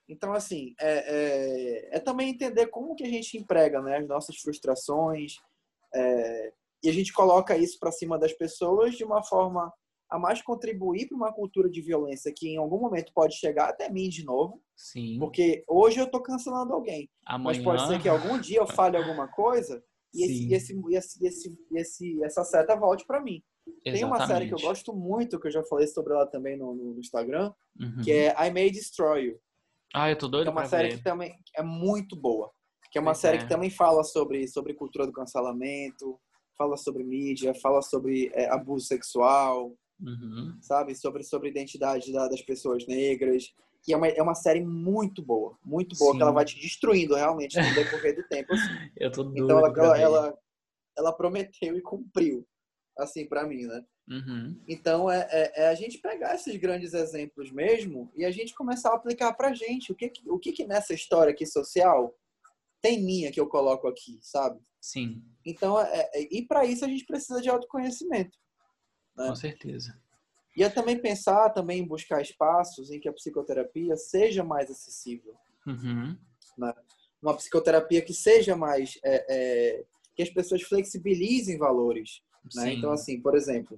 Então, 0.10 0.34
assim, 0.34 0.74
é, 0.80 1.92
é, 1.94 1.98
é, 1.98 2.00
também 2.00 2.30
entender 2.30 2.68
como 2.68 2.96
que 2.96 3.04
a 3.04 3.10
gente 3.10 3.38
emprega 3.38 3.82
né, 3.82 3.98
as 3.98 4.08
nossas 4.08 4.38
frustrações 4.38 5.36
é, 5.96 6.54
e 6.84 6.90
a 6.90 6.94
gente 6.94 7.14
coloca 7.14 7.56
isso 7.56 7.80
para 7.80 7.92
cima 7.92 8.20
das 8.20 8.34
pessoas 8.34 8.96
de 8.96 9.04
uma 9.04 9.24
forma 9.24 9.72
a 10.10 10.18
mais 10.18 10.42
contribuir 10.42 11.08
para 11.08 11.16
uma 11.16 11.32
cultura 11.32 11.70
de 11.70 11.82
violência 11.82 12.34
que 12.36 12.50
em 12.50 12.58
algum 12.58 12.80
momento 12.80 13.14
pode 13.14 13.36
chegar 13.36 13.70
até 13.70 13.90
mim 13.90 14.10
de 14.10 14.26
novo. 14.26 14.62
Sim. 14.76 15.20
Porque 15.20 15.64
hoje 15.68 16.00
eu 16.00 16.06
estou 16.06 16.22
cancelando 16.22 16.74
alguém. 16.74 17.08
Amanhã... 17.26 17.58
Mas 17.58 17.64
pode 17.64 17.88
ser 17.88 18.02
que 18.02 18.10
algum 18.10 18.40
dia 18.40 18.58
eu 18.58 18.68
fale 18.68 18.98
alguma 18.98 19.28
coisa 19.28 19.82
e 20.14 20.24
esse, 20.24 20.76
esse, 21.24 21.56
esse, 21.72 22.24
essa 22.24 22.44
seta 22.44 22.76
volte 22.76 23.06
para 23.06 23.22
mim. 23.22 23.44
Exatamente. 23.86 23.94
Tem 23.94 24.06
uma 24.06 24.28
série 24.28 24.48
que 24.48 24.54
eu 24.54 24.60
gosto 24.60 24.94
muito, 24.94 25.40
que 25.40 25.48
eu 25.48 25.52
já 25.52 25.64
falei 25.64 25.88
sobre 25.88 26.14
ela 26.14 26.26
também 26.26 26.58
no, 26.58 26.74
no 26.74 27.00
Instagram, 27.00 27.54
uhum. 27.80 28.02
que 28.04 28.12
é 28.12 28.48
I 28.48 28.52
May 28.52 28.72
Destroy 28.72 29.26
You. 29.26 29.40
Ah, 29.94 30.10
eu 30.10 30.18
tô 30.18 30.28
doido 30.28 30.48
É 30.48 30.52
uma 30.52 30.66
série 30.66 30.90
ver. 30.90 30.98
que 30.98 31.04
também 31.04 31.36
é 31.56 31.64
muito 31.64 32.16
boa. 32.16 32.52
Que 32.92 32.98
é 32.98 33.02
uma 33.02 33.12
pois 33.12 33.20
série 33.20 33.38
é. 33.38 33.42
que 33.42 33.50
também 33.50 33.70
fala 33.70 34.04
sobre, 34.04 34.48
sobre 34.48 34.74
cultura 34.74 35.06
do 35.06 35.14
cancelamento, 35.14 36.20
fala 36.58 36.76
sobre 36.76 37.04
mídia, 37.04 37.54
fala 37.56 37.82
sobre 37.82 38.32
é, 38.34 38.50
abuso 38.50 38.86
sexual, 38.86 39.76
uhum. 40.02 40.58
sabe? 40.62 40.96
Sobre, 40.96 41.24
sobre 41.24 41.50
identidade 41.50 42.12
da, 42.12 42.28
das 42.28 42.42
pessoas 42.42 42.86
negras. 42.88 43.54
Que 43.82 43.94
é 43.94 43.98
uma, 43.98 44.08
é 44.08 44.22
uma 44.22 44.36
série 44.36 44.62
muito 44.62 45.24
boa, 45.24 45.58
muito 45.64 45.96
boa, 45.98 46.12
Sim. 46.12 46.18
que 46.18 46.24
ela 46.24 46.34
vai 46.34 46.44
te 46.44 46.60
destruindo 46.60 47.16
realmente 47.16 47.58
no 47.58 47.64
decorrer 47.74 48.16
do 48.16 48.28
tempo. 48.28 48.54
Assim. 48.54 48.92
Eu 48.98 49.12
tô 49.12 49.24
doido 49.24 49.46
então 49.46 49.58
ela, 49.58 49.70
ela, 49.70 49.98
ela, 49.98 50.38
ela 50.98 51.14
prometeu 51.14 51.78
e 51.78 51.82
cumpriu, 51.82 52.46
assim, 53.00 53.26
para 53.26 53.48
mim, 53.48 53.66
né? 53.66 53.84
Uhum. 54.08 54.60
Então, 54.68 55.10
é, 55.10 55.28
é, 55.32 55.64
é, 55.64 55.68
a 55.70 55.76
gente 55.76 56.00
pegar 56.00 56.36
esses 56.36 56.56
grandes 56.58 56.94
exemplos 56.94 57.52
mesmo 57.52 58.12
e 58.16 58.26
a 58.26 58.32
gente 58.32 58.54
começar 58.54 58.90
a 58.90 58.96
aplicar 58.96 59.34
pra 59.34 59.54
gente. 59.54 59.92
O 59.92 59.96
que, 59.96 60.12
o 60.28 60.38
que, 60.38 60.52
que 60.52 60.66
nessa 60.66 60.94
história 60.94 61.32
aqui 61.32 61.46
social 61.46 62.16
tem 62.82 63.04
minha 63.04 63.32
que 63.32 63.40
eu 63.40 63.48
coloco 63.48 63.88
aqui, 63.88 64.20
sabe? 64.22 64.60
Sim. 64.82 65.24
Então, 65.46 65.80
é, 65.80 66.10
é, 66.14 66.28
e 66.32 66.46
para 66.46 66.66
isso 66.66 66.86
a 66.86 66.88
gente 66.88 67.06
precisa 67.06 67.42
de 67.42 67.50
autoconhecimento. 67.50 68.38
Né? 69.16 69.28
Com 69.28 69.36
certeza. 69.36 70.00
E 70.56 70.64
é 70.64 70.70
também 70.70 70.98
pensar, 70.98 71.50
também 71.52 71.80
em 71.80 71.88
buscar 71.88 72.22
espaços 72.22 72.92
em 72.92 73.00
que 73.00 73.08
a 73.08 73.14
psicoterapia 73.14 73.96
seja 73.96 74.44
mais 74.44 74.70
acessível. 74.70 75.36
Uhum. 75.66 76.18
Né? 76.58 76.74
Uma 77.22 77.36
psicoterapia 77.36 78.02
que 78.02 78.14
seja 78.14 78.56
mais... 78.56 78.98
É, 79.04 79.26
é, 79.30 79.86
que 80.20 80.24
as 80.24 80.30
pessoas 80.30 80.62
flexibilizem 80.64 81.58
valores. 81.58 82.22
Né? 82.56 82.74
Então, 82.74 82.92
assim, 82.92 83.22
por 83.22 83.36
exemplo, 83.36 83.78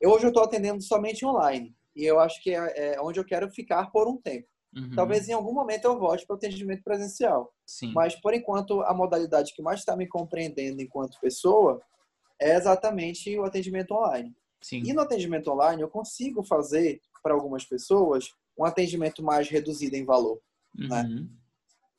eu, 0.00 0.10
hoje 0.10 0.24
eu 0.24 0.28
estou 0.28 0.42
atendendo 0.42 0.82
somente 0.82 1.24
online. 1.24 1.74
E 1.94 2.04
eu 2.04 2.18
acho 2.18 2.42
que 2.42 2.54
é, 2.54 2.94
é, 2.94 3.00
onde 3.00 3.20
eu 3.20 3.24
quero 3.24 3.50
ficar 3.50 3.90
por 3.90 4.08
um 4.08 4.16
tempo. 4.16 4.48
Uhum. 4.74 4.94
Talvez 4.94 5.28
em 5.28 5.32
algum 5.32 5.52
momento 5.52 5.84
eu 5.84 5.98
volte 5.98 6.26
para 6.26 6.34
o 6.34 6.36
atendimento 6.36 6.82
presencial. 6.82 7.52
Sim. 7.66 7.92
Mas, 7.92 8.16
por 8.16 8.32
enquanto, 8.32 8.80
a 8.82 8.94
modalidade 8.94 9.54
que 9.54 9.62
mais 9.62 9.80
está 9.80 9.94
me 9.94 10.06
compreendendo 10.06 10.80
enquanto 10.80 11.20
pessoa 11.20 11.80
é 12.40 12.56
exatamente 12.56 13.38
o 13.38 13.44
atendimento 13.44 13.92
online. 13.92 14.34
Sim. 14.62 14.82
E 14.84 14.92
no 14.92 15.02
atendimento 15.02 15.50
online, 15.50 15.82
eu 15.82 15.88
consigo 15.88 16.42
fazer, 16.42 17.00
para 17.22 17.34
algumas 17.34 17.64
pessoas, 17.64 18.32
um 18.58 18.64
atendimento 18.64 19.22
mais 19.22 19.48
reduzido 19.48 19.96
em 19.96 20.04
valor. 20.04 20.40
Uhum. 20.78 20.88
Né? 20.88 21.28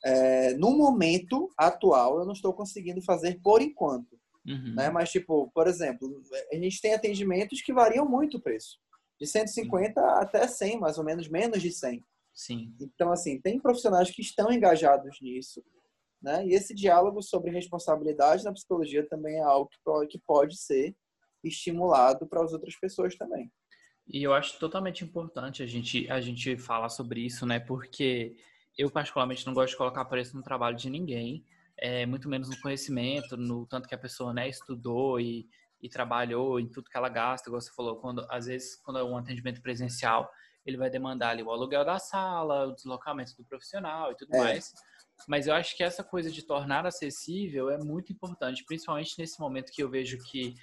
É, 0.06 0.54
no 0.56 0.72
momento 0.72 1.50
atual, 1.58 2.20
eu 2.20 2.26
não 2.26 2.34
estou 2.34 2.54
conseguindo 2.54 3.02
fazer 3.02 3.40
por 3.42 3.62
enquanto. 3.62 4.18
Uhum. 4.46 4.76
Né? 4.76 4.90
Mas, 4.90 5.10
tipo, 5.10 5.50
por 5.54 5.68
exemplo, 5.68 6.22
a 6.52 6.56
gente 6.56 6.82
tem 6.82 6.94
atendimentos 6.94 7.62
que 7.62 7.74
variam 7.74 8.08
muito 8.08 8.38
o 8.38 8.42
preço. 8.42 8.78
De 9.20 9.28
150 9.28 10.02
Sim. 10.02 10.08
até 10.20 10.48
100, 10.48 10.80
mais 10.80 10.98
ou 10.98 11.04
menos, 11.04 11.28
menos 11.30 11.62
de 11.62 11.72
100. 11.72 12.04
Sim. 12.34 12.76
Então, 12.82 13.12
assim, 13.12 13.40
tem 13.40 13.60
profissionais 13.60 14.10
que 14.10 14.22
estão 14.22 14.52
engajados 14.52 15.18
nisso. 15.22 15.64
Né? 16.22 16.46
E 16.48 16.54
esse 16.54 16.74
diálogo 16.74 17.22
sobre 17.22 17.52
responsabilidade 17.52 18.44
na 18.44 18.54
psicologia 18.54 19.08
também 19.08 19.38
é 19.38 19.44
algo 19.44 19.70
que 20.10 20.20
pode 20.20 20.58
ser 20.58 20.96
estimulado 21.44 22.26
para 22.26 22.44
as 22.44 22.54
outras 22.54 22.76
pessoas 22.78 23.16
também. 23.16 23.52
E 24.08 24.24
eu 24.24 24.34
acho 24.34 24.60
totalmente 24.60 25.04
importante 25.04 25.64
a 25.64 25.66
gente, 25.66 26.10
a 26.10 26.20
gente 26.20 26.58
falar 26.58 26.90
sobre 26.90 27.22
isso, 27.22 27.46
né? 27.46 27.60
Porque 27.60 28.36
eu, 28.78 28.90
particularmente, 28.90 29.46
não 29.46 29.54
gosto 29.54 29.72
de 29.72 29.78
colocar 29.78 30.06
preço 30.06 30.36
no 30.36 30.44
trabalho 30.44 30.76
de 30.76 30.90
ninguém 30.90 31.46
é, 31.78 32.06
muito 32.06 32.30
menos 32.30 32.50
no 32.50 32.60
conhecimento, 32.62 33.36
no 33.36 33.66
tanto 33.66 33.88
que 33.88 33.96
a 33.96 33.98
pessoa 33.98 34.34
né, 34.34 34.48
estudou 34.48 35.20
e, 35.20 35.48
e 35.82 35.90
trabalhou 35.90 36.60
em 36.60 36.70
tudo 36.70 36.90
que 36.90 36.98
ela 36.98 37.10
gasta, 37.10 37.50
como 37.50 37.62
você 37.62 37.72
falou, 37.74 37.98
quando 37.98 38.26
às 38.30 38.46
vezes 38.46 38.76
quando 38.82 39.00
é 39.00 39.04
um 39.04 39.18
atendimento 39.18 39.62
presencial, 39.62 40.30
ele 40.66 40.78
vai 40.78 40.90
demandar 40.90 41.32
ali 41.32 41.44
o 41.44 41.52
aluguel 41.52 41.84
da 41.84 42.00
sala, 42.00 42.68
o 42.68 42.76
deslocamento 42.76 43.36
do 43.36 43.44
profissional 43.44 44.12
e 44.12 44.16
tudo 44.16 44.34
é. 44.36 44.40
mais. 44.40 44.72
Mas 45.28 45.48
eu 45.48 45.54
acho 45.54 45.76
que 45.76 45.84
essa 45.84 46.04
coisa 46.04 46.32
de 46.32 46.44
tornar 46.44 46.86
acessível 46.86 47.70
é 47.70 47.78
muito 47.78 48.12
importante, 48.12 48.64
principalmente 48.66 49.16
nesse 49.18 49.40
momento 49.40 49.72
que 49.72 49.84
eu 49.84 49.90
vejo 49.90 50.18
que 50.24 50.56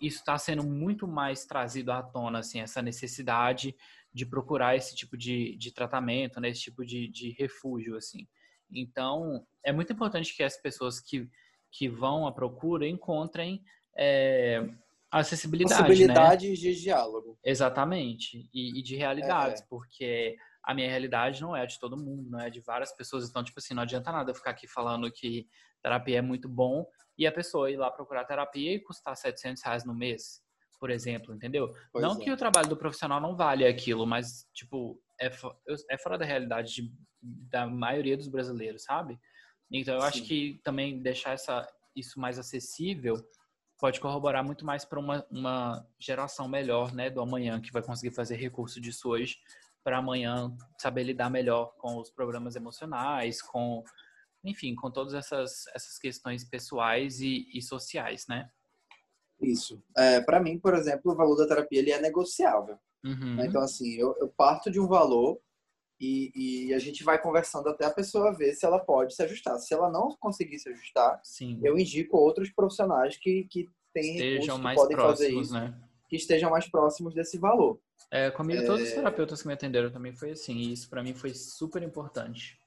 isso 0.00 0.18
está 0.18 0.38
sendo 0.38 0.64
muito 0.64 1.06
mais 1.06 1.44
trazido 1.44 1.92
à 1.92 2.02
tona, 2.02 2.38
assim, 2.38 2.60
essa 2.60 2.80
necessidade 2.80 3.76
de 4.12 4.24
procurar 4.24 4.74
esse 4.74 4.94
tipo 4.96 5.16
de, 5.16 5.56
de 5.56 5.72
tratamento, 5.72 6.40
né, 6.40 6.48
esse 6.48 6.62
tipo 6.62 6.84
de, 6.84 7.08
de 7.08 7.30
refúgio, 7.38 7.96
assim. 7.96 8.26
Então, 8.74 9.44
é 9.64 9.72
muito 9.72 9.92
importante 9.92 10.34
que 10.34 10.42
as 10.42 10.60
pessoas 10.60 11.00
que, 11.00 11.28
que 11.72 11.88
vão 11.88 12.26
à 12.26 12.32
procura 12.32 12.86
encontrem 12.86 13.62
é, 13.98 14.66
acessibilidade. 15.10 15.82
Possibilidades 15.82 16.48
né? 16.48 16.54
de 16.54 16.80
diálogo. 16.80 17.38
Exatamente. 17.44 18.48
E, 18.54 18.78
e 18.78 18.82
de 18.82 18.96
realidades, 18.96 19.62
é. 19.62 19.66
porque 19.68 20.36
a 20.64 20.74
minha 20.74 20.88
realidade 20.88 21.40
não 21.40 21.56
é 21.56 21.66
de 21.66 21.78
todo 21.78 21.96
mundo, 21.96 22.30
não 22.30 22.40
é 22.40 22.50
de 22.50 22.60
várias 22.60 22.94
pessoas. 22.94 23.28
Então, 23.28 23.42
tipo 23.42 23.58
assim, 23.58 23.74
não 23.74 23.82
adianta 23.82 24.12
nada 24.12 24.30
eu 24.30 24.34
ficar 24.34 24.50
aqui 24.50 24.68
falando 24.68 25.10
que 25.10 25.46
terapia 25.82 26.18
é 26.18 26.22
muito 26.22 26.48
bom 26.48 26.86
e 27.18 27.26
a 27.26 27.32
pessoa 27.32 27.70
ir 27.70 27.76
lá 27.76 27.90
procurar 27.90 28.24
terapia 28.24 28.72
e 28.74 28.80
custar 28.80 29.16
700 29.16 29.62
reais 29.62 29.84
no 29.84 29.94
mês, 29.94 30.40
por 30.78 30.90
exemplo, 30.90 31.34
entendeu? 31.34 31.70
Pois 31.92 32.02
não 32.02 32.12
é. 32.20 32.24
que 32.24 32.30
o 32.30 32.36
trabalho 32.36 32.68
do 32.68 32.76
profissional 32.76 33.20
não 33.20 33.36
vale 33.36 33.66
aquilo, 33.66 34.06
mas, 34.06 34.46
tipo, 34.54 34.98
é, 35.20 35.30
é 35.90 35.98
fora 35.98 36.18
da 36.18 36.24
realidade 36.24 36.74
de, 36.74 36.92
da 37.22 37.66
maioria 37.66 38.16
dos 38.16 38.28
brasileiros, 38.28 38.84
sabe? 38.84 39.18
Então, 39.70 39.94
eu 39.94 40.00
Sim. 40.00 40.06
acho 40.06 40.22
que 40.24 40.60
também 40.64 41.00
deixar 41.00 41.32
essa, 41.32 41.66
isso 41.94 42.18
mais 42.18 42.38
acessível 42.38 43.16
pode 43.78 43.98
corroborar 43.98 44.44
muito 44.44 44.64
mais 44.64 44.84
para 44.84 44.98
uma, 44.98 45.26
uma 45.30 45.86
geração 45.98 46.46
melhor, 46.46 46.92
né, 46.92 47.08
do 47.08 47.20
amanhã, 47.20 47.60
que 47.60 47.72
vai 47.72 47.82
conseguir 47.82 48.14
fazer 48.14 48.36
recurso 48.36 48.80
disso 48.80 49.08
hoje 49.08 49.38
para 49.82 49.98
amanhã 49.98 50.54
saber 50.78 51.04
lidar 51.04 51.30
melhor 51.30 51.74
com 51.78 51.96
os 51.96 52.10
problemas 52.10 52.54
emocionais, 52.56 53.40
com, 53.40 53.82
enfim, 54.44 54.74
com 54.74 54.90
todas 54.90 55.14
essas, 55.14 55.66
essas 55.74 55.98
questões 55.98 56.44
pessoais 56.44 57.20
e, 57.20 57.48
e 57.54 57.62
sociais, 57.62 58.26
né? 58.28 58.50
Isso. 59.40 59.82
É, 59.96 60.20
para 60.20 60.40
mim, 60.40 60.58
por 60.58 60.74
exemplo, 60.74 61.12
o 61.12 61.16
valor 61.16 61.36
da 61.36 61.48
terapia 61.48 61.78
ele 61.78 61.90
é 61.90 62.00
negociável. 62.00 62.78
Uhum. 63.04 63.42
Então, 63.44 63.62
assim, 63.62 63.94
eu, 63.94 64.14
eu, 64.20 64.28
parto 64.28 64.70
de 64.70 64.78
um 64.78 64.86
valor 64.86 65.40
e, 65.98 66.68
e, 66.68 66.74
a 66.74 66.78
gente 66.78 67.02
vai 67.02 67.20
conversando 67.20 67.68
até 67.68 67.84
a 67.84 67.90
pessoa 67.90 68.32
ver 68.32 68.54
se 68.54 68.64
ela 68.64 68.78
pode 68.78 69.14
se 69.14 69.22
ajustar. 69.22 69.58
Se 69.58 69.72
ela 69.74 69.90
não 69.90 70.16
conseguir 70.18 70.58
se 70.58 70.68
ajustar, 70.68 71.20
Sim. 71.22 71.60
eu 71.62 71.78
indico 71.78 72.16
outros 72.16 72.50
profissionais 72.50 73.16
que, 73.16 73.46
que 73.50 73.68
têm 73.92 74.16
estejam 74.16 74.56
recursos 74.56 74.60
mais 74.60 74.76
que 74.76 74.82
podem 74.82 74.96
próximos, 74.96 75.28
fazer 75.28 75.40
isso, 75.40 75.52
né? 75.54 75.80
que 76.08 76.16
estejam 76.16 76.50
mais 76.50 76.68
próximos 76.68 77.14
desse 77.14 77.38
valor. 77.38 77.80
É, 78.10 78.30
comigo, 78.30 78.64
todos 78.66 78.82
os 78.82 78.92
terapeutas 78.92 79.40
que 79.40 79.48
me 79.48 79.54
atenderam 79.54 79.90
também 79.90 80.12
foi 80.12 80.32
assim, 80.32 80.56
e 80.56 80.72
isso 80.72 80.88
para 80.88 81.02
mim 81.02 81.14
foi 81.14 81.32
super 81.34 81.82
importante. 81.82 82.58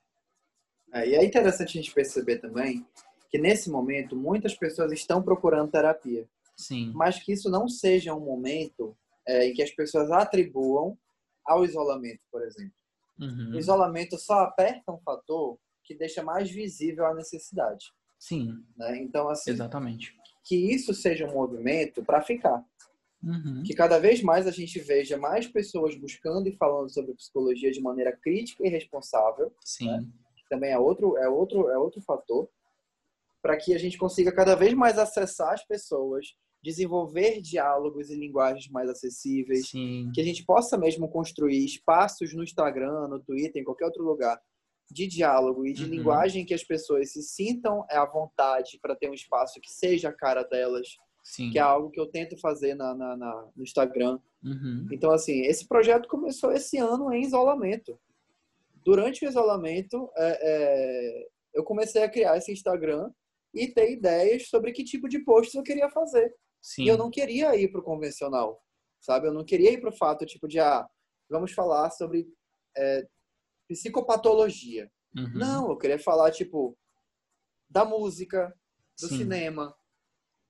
É, 0.94 1.10
e 1.10 1.16
é 1.16 1.26
interessante 1.26 1.78
a 1.78 1.82
gente 1.82 1.94
perceber 1.94 2.38
também 2.38 2.86
que 3.30 3.38
nesse 3.40 3.70
momento 3.70 4.16
muitas 4.16 4.54
pessoas 4.56 4.92
estão 4.92 5.22
procurando 5.22 5.72
terapia. 5.72 6.30
Sim. 6.56 6.92
Mas 6.94 7.20
que 7.20 7.34
isso 7.34 7.50
não 7.50 7.68
seja 7.68 8.14
um 8.14 8.20
momento 8.20 8.96
é, 9.28 9.48
em 9.48 9.54
que 9.54 9.62
as 9.62 9.72
pessoas 9.72 10.12
atribuam 10.12 10.98
ao 11.46 11.66
isolamento, 11.66 12.22
por 12.32 12.42
exemplo. 12.42 12.74
Uhum. 13.20 13.52
O 13.54 13.60
isolamento 13.60 14.18
só 14.18 14.40
aperta 14.40 14.92
um 14.92 15.00
fator 15.00 15.58
que 15.84 15.96
deixa 15.96 16.24
mais 16.24 16.50
visível 16.50 17.06
a 17.06 17.14
necessidade. 17.14 17.86
Sim. 18.20 18.64
Né? 18.78 18.98
Então, 19.02 19.30
assim, 19.30 19.52
Exatamente. 19.52 20.16
que 20.44 20.56
isso 20.56 20.94
seja 20.94 21.28
um 21.28 21.34
movimento 21.34 22.04
para 22.04 22.22
ficar. 22.22 22.64
Uhum. 23.22 23.64
Que 23.64 23.74
cada 23.74 24.00
vez 24.00 24.22
mais 24.22 24.48
a 24.48 24.52
gente 24.52 24.80
veja 24.80 25.18
mais 25.18 25.48
pessoas 25.48 25.96
buscando 25.96 26.48
e 26.48 26.56
falando 26.56 26.90
sobre 26.90 27.14
psicologia 27.14 27.72
de 27.72 27.82
maneira 27.82 28.12
crítica 28.16 28.66
e 28.66 28.70
responsável. 28.70 29.54
Sim. 29.64 29.88
Né? 29.88 30.06
Também 30.50 30.72
é 30.72 30.78
outro, 30.78 31.18
é 31.18 31.28
outro, 31.28 31.70
é 31.70 31.78
outro 31.78 32.02
fator. 32.02 32.50
Para 33.42 33.58
que 33.58 33.74
a 33.74 33.78
gente 33.78 33.98
consiga 33.98 34.32
cada 34.32 34.56
vez 34.56 34.74
mais 34.74 34.98
acessar 34.98 35.54
as 35.54 35.66
pessoas, 35.66 36.36
desenvolver 36.64 37.42
diálogos 37.42 38.10
e 38.10 38.16
linguagens 38.16 38.70
mais 38.70 38.90
acessíveis, 38.90 39.68
Sim. 39.70 40.10
que 40.14 40.22
a 40.22 40.24
gente 40.24 40.46
possa 40.46 40.78
mesmo 40.78 41.10
construir 41.10 41.66
espaços 41.66 42.34
no 42.34 42.42
Instagram, 42.44 43.08
no 43.10 43.20
Twitter, 43.20 43.62
em 43.62 43.66
qualquer 43.66 43.86
outro 43.86 44.04
lugar, 44.04 44.40
de 44.90 45.06
diálogo 45.06 45.66
e 45.66 45.74
de 45.74 45.84
Uhum. 45.84 45.90
linguagem 45.90 46.46
que 46.46 46.54
as 46.54 46.64
pessoas 46.64 47.12
se 47.12 47.22
sintam 47.22 47.86
à 47.90 48.06
vontade 48.06 48.80
para 48.82 48.96
ter 48.96 49.10
um 49.10 49.14
espaço 49.14 49.60
que 49.60 49.72
seja 49.72 50.10
a 50.10 50.14
cara 50.14 50.44
delas, 50.44 50.98
Sim. 51.22 51.52
que 51.52 51.58
é 51.58 51.62
algo 51.62 51.90
que 51.90 52.00
eu 52.00 52.06
tento 52.08 52.38
fazer 52.38 52.76
na, 52.76 52.96
na, 52.96 53.18
na 53.18 53.50
no 53.56 53.64
Instagram. 53.64 54.20
Uhum. 54.44 54.88
Então, 54.92 55.12
assim, 55.12 55.42
esse 55.42 55.68
projeto 55.68 56.08
começou 56.08 56.52
esse 56.52 56.78
ano 56.78 57.12
em 57.12 57.24
isolamento. 57.24 58.00
Durante 58.86 59.26
o 59.26 59.30
isolamento, 59.30 60.10
é, 60.16 60.40
é, 60.42 61.28
eu 61.54 61.64
comecei 61.64 62.04
a 62.04 62.10
criar 62.10 62.38
esse 62.38 62.52
Instagram 62.52 63.10
e 63.54 63.68
ter 63.68 63.92
ideias 63.92 64.48
sobre 64.48 64.72
que 64.72 64.84
tipo 64.84 65.08
de 65.08 65.20
posts 65.20 65.56
eu 65.56 65.64
queria 65.64 65.90
fazer. 65.90 66.34
Sim. 66.64 66.86
E 66.86 66.88
eu 66.88 66.98
não 66.98 67.12
queria 67.12 67.56
ir 67.58 67.70
para 67.70 67.82
o 67.82 67.84
convencional, 67.84 68.64
sabe? 69.02 69.28
Eu 69.28 69.34
não 69.34 69.44
queria 69.44 69.72
ir 69.72 69.82
para 69.82 69.90
o 69.90 69.98
fato, 69.98 70.26
tipo, 70.26 70.48
de, 70.48 70.60
ah, 70.60 70.88
vamos 71.30 71.52
falar 71.52 71.92
sobre 71.92 72.26
é, 72.78 73.06
psicopatologia. 73.68 74.90
Uhum. 75.16 75.32
Não, 75.34 75.70
eu 75.70 75.78
queria 75.78 76.00
falar, 76.00 76.32
tipo, 76.32 76.78
da 77.70 77.84
música, 77.84 78.56
do 79.00 79.08
Sim. 79.08 79.18
cinema, 79.18 79.76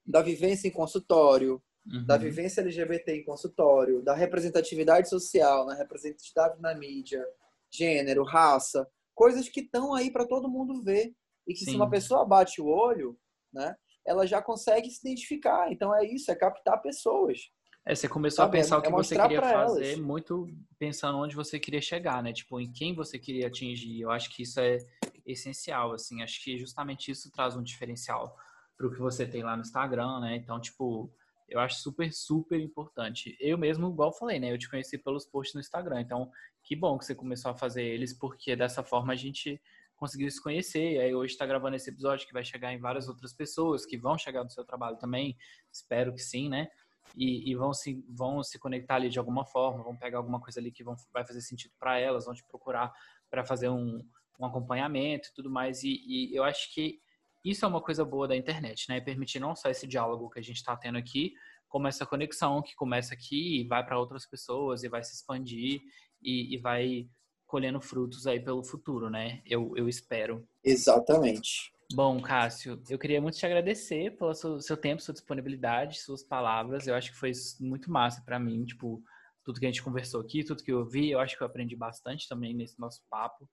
da 0.06 0.22
vivência 0.22 0.68
em 0.68 0.72
consultório, 0.72 1.62
Uhum. 1.86 2.06
da 2.06 2.16
vivência 2.16 2.62
LGBT 2.62 3.14
em 3.14 3.26
consultório, 3.26 4.02
da 4.02 4.14
representatividade 4.14 5.10
social, 5.10 5.66
na 5.66 5.74
representatividade 5.74 6.62
na 6.62 6.74
mídia, 6.74 7.26
gênero, 7.70 8.24
raça, 8.24 8.90
coisas 9.14 9.50
que 9.50 9.60
estão 9.60 9.94
aí 9.94 10.10
para 10.10 10.26
todo 10.26 10.50
mundo 10.50 10.82
ver. 10.82 11.14
E 11.46 11.54
que 11.54 11.66
Sim. 11.66 11.72
se 11.72 11.76
uma 11.76 11.90
pessoa 11.90 12.24
bate 12.24 12.62
o 12.62 12.68
olho, 12.68 13.20
né, 13.52 13.76
ela 14.06 14.26
já 14.28 14.42
consegue 14.42 14.90
se 14.90 15.00
identificar. 15.08 15.72
Então 15.72 15.96
é 15.96 16.06
isso, 16.06 16.32
é 16.32 16.36
captar 16.36 16.82
pessoas. 16.82 17.50
É, 17.86 17.94
você 17.94 18.08
começou 18.08 18.46
Sabe, 18.46 18.58
a 18.58 18.62
pensar 18.62 18.76
é- 18.76 18.80
o 18.80 18.82
que 18.82 18.88
é 18.88 18.92
você 18.92 19.16
queria 19.20 19.42
fazer, 19.42 19.86
elas. 19.94 20.00
muito 20.00 20.48
pensando 20.80 21.18
onde 21.18 21.36
você 21.36 21.60
queria 21.60 21.82
chegar, 21.82 22.24
né? 22.24 22.32
Tipo, 22.32 22.60
em 22.60 22.72
quem 22.72 22.96
você 22.96 23.20
queria 23.20 23.48
atingir. 23.48 24.00
Eu 24.00 24.10
acho 24.10 24.30
que 24.34 24.44
isso 24.44 24.60
é 24.60 24.78
essencial, 25.26 25.92
assim. 25.94 26.22
Acho 26.22 26.42
que 26.44 26.58
justamente 26.58 27.12
isso 27.12 27.30
traz 27.32 27.56
um 27.58 27.64
diferencial 27.64 28.38
pro 28.78 28.92
que 28.92 29.00
você 29.00 29.26
tem 29.26 29.44
lá 29.44 29.56
no 29.56 29.62
Instagram, 29.62 30.22
né? 30.22 30.36
Então, 30.38 30.60
tipo, 30.62 31.12
eu 31.50 31.60
acho 31.60 31.76
super, 31.82 32.12
super 32.14 32.60
importante. 32.60 33.36
Eu 33.40 33.58
mesmo, 33.58 33.90
igual 33.90 34.10
eu 34.10 34.18
falei, 34.18 34.40
né? 34.40 34.52
Eu 34.52 34.58
te 34.58 34.70
conheci 34.70 34.98
pelos 34.98 35.26
posts 35.26 35.54
no 35.54 35.60
Instagram. 35.60 36.00
Então, 36.02 36.32
que 36.64 36.76
bom 36.78 36.98
que 36.98 37.04
você 37.06 37.14
começou 37.14 37.52
a 37.52 37.56
fazer 37.58 37.84
eles, 37.84 38.14
porque 38.14 38.56
dessa 38.56 38.82
forma 38.82 39.12
a 39.12 39.16
gente 39.18 39.62
conseguiu 39.96 40.30
se 40.30 40.42
conhecer. 40.42 40.94
E 40.94 41.00
aí 41.00 41.16
hoje 41.16 41.34
está 41.34 41.46
gravando 41.46 41.76
esse 41.76 41.90
episódio 41.90 42.28
que 42.28 42.34
vai 42.34 42.44
chegar 42.44 42.74
em 42.74 42.80
várias 42.80 43.08
outras 43.08 43.34
pessoas 43.34 43.86
que 43.86 43.98
vão 43.98 44.18
chegar 44.18 44.44
no 44.44 44.50
seu 44.50 44.66
trabalho 44.66 44.98
também. 44.98 45.38
Espero 45.72 46.14
que 46.14 46.22
sim, 46.22 46.50
né? 46.50 46.68
E, 47.16 47.52
e 47.52 47.56
vão, 47.56 47.74
se, 47.74 48.04
vão 48.10 48.44
se 48.44 48.58
conectar 48.58 48.96
ali 48.96 49.10
de 49.10 49.20
alguma 49.20 49.46
forma, 49.46 49.84
vão 49.84 49.96
pegar 49.96 50.18
alguma 50.18 50.40
coisa 50.40 50.60
ali 50.60 50.72
que 50.72 50.84
vão, 50.84 50.96
vai 51.12 51.26
fazer 51.26 51.42
sentido 51.42 51.74
para 51.80 52.00
elas, 52.00 52.26
vão 52.26 52.34
te 52.34 52.44
procurar 52.46 52.92
para 53.30 53.46
fazer 53.46 53.70
um, 53.70 54.02
um 54.40 54.46
acompanhamento 54.46 55.30
e 55.30 55.34
tudo 55.34 55.50
mais. 55.50 55.84
E, 55.84 56.02
e 56.06 56.36
eu 56.36 56.44
acho 56.44 56.74
que 56.74 57.00
isso 57.44 57.66
é 57.66 57.68
uma 57.68 57.82
coisa 57.82 58.06
boa 58.06 58.28
da 58.28 58.36
internet, 58.36 58.88
né? 58.90 59.02
Permitir 59.02 59.40
não 59.40 59.56
só 59.56 59.70
esse 59.70 59.86
diálogo 59.86 60.30
que 60.30 60.40
a 60.40 60.44
gente 60.44 60.58
está 60.58 60.76
tendo 60.78 60.98
aqui, 60.98 61.34
como 61.68 61.88
essa 61.88 62.06
conexão 62.06 62.62
que 62.62 62.76
começa 62.76 63.14
aqui 63.14 63.62
e 63.62 63.68
vai 63.68 63.84
para 63.86 64.00
outras 64.00 64.26
pessoas 64.26 64.84
e 64.84 64.90
vai 64.90 65.04
se 65.04 65.14
expandir 65.16 65.82
e, 66.22 66.56
e 66.56 66.58
vai 66.58 67.10
colhendo 67.54 67.80
frutos 67.80 68.26
aí 68.26 68.40
pelo 68.40 68.64
futuro, 68.64 69.12
né? 69.12 69.40
Eu, 69.46 69.78
eu 69.78 69.88
espero. 69.88 70.44
Exatamente. 70.64 71.72
Bom, 71.94 72.20
Cássio, 72.20 72.82
eu 72.90 72.98
queria 72.98 73.22
muito 73.22 73.38
te 73.38 73.46
agradecer 73.46 74.18
pelo 74.18 74.34
seu, 74.34 74.60
seu 74.60 74.76
tempo, 74.76 75.04
sua 75.04 75.14
disponibilidade, 75.14 76.00
suas 76.00 76.24
palavras. 76.24 76.88
Eu 76.88 76.96
acho 76.96 77.12
que 77.12 77.18
foi 77.18 77.32
muito 77.60 77.92
massa 77.92 78.24
para 78.26 78.40
mim, 78.40 78.66
tipo, 78.66 79.04
tudo 79.44 79.60
que 79.60 79.68
a 79.68 79.70
gente 79.70 79.84
conversou 79.84 80.20
aqui, 80.20 80.44
tudo 80.44 80.64
que 80.64 80.72
eu 80.72 80.84
vi, 80.84 81.12
eu 81.12 81.20
acho 81.20 81.38
que 81.38 81.44
eu 81.44 81.48
aprendi 81.48 81.76
bastante 81.76 82.28
também 82.28 82.56
nesse 82.56 82.80
nosso 82.80 83.04
papo. 83.08 83.48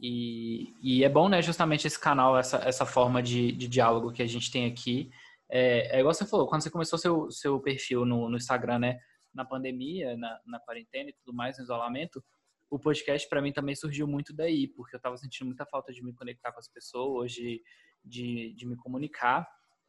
E, 0.00 0.72
e 0.82 1.04
é 1.04 1.08
bom, 1.10 1.28
né, 1.28 1.42
justamente 1.42 1.86
esse 1.86 2.00
canal, 2.00 2.38
essa, 2.38 2.56
essa 2.66 2.86
forma 2.86 3.22
de, 3.22 3.52
de 3.52 3.68
diálogo 3.68 4.12
que 4.12 4.22
a 4.22 4.26
gente 4.26 4.50
tem 4.50 4.64
aqui. 4.64 5.10
É, 5.50 5.98
é 5.98 6.00
igual 6.00 6.14
você 6.14 6.24
falou, 6.24 6.46
quando 6.46 6.62
você 6.62 6.70
começou 6.70 6.98
seu, 6.98 7.30
seu 7.30 7.60
perfil 7.60 8.06
no, 8.06 8.30
no 8.30 8.38
Instagram, 8.38 8.78
né, 8.78 8.98
na 9.34 9.44
pandemia, 9.44 10.16
na, 10.16 10.40
na 10.46 10.58
quarentena 10.58 11.10
e 11.10 11.12
tudo 11.12 11.36
mais, 11.36 11.58
no 11.58 11.64
isolamento, 11.64 12.24
o 12.72 12.78
podcast 12.78 13.28
para 13.28 13.42
mim 13.42 13.52
também 13.52 13.74
surgiu 13.74 14.06
muito 14.06 14.34
daí, 14.34 14.66
porque 14.66 14.96
eu 14.96 14.98
estava 14.98 15.14
sentindo 15.18 15.46
muita 15.46 15.66
falta 15.66 15.92
de 15.92 16.02
me 16.02 16.14
conectar 16.14 16.50
com 16.50 16.58
as 16.58 16.68
pessoas, 16.68 17.30
de, 17.30 17.62
de, 18.02 18.54
de 18.54 18.66
me 18.66 18.76
comunicar, 18.76 19.46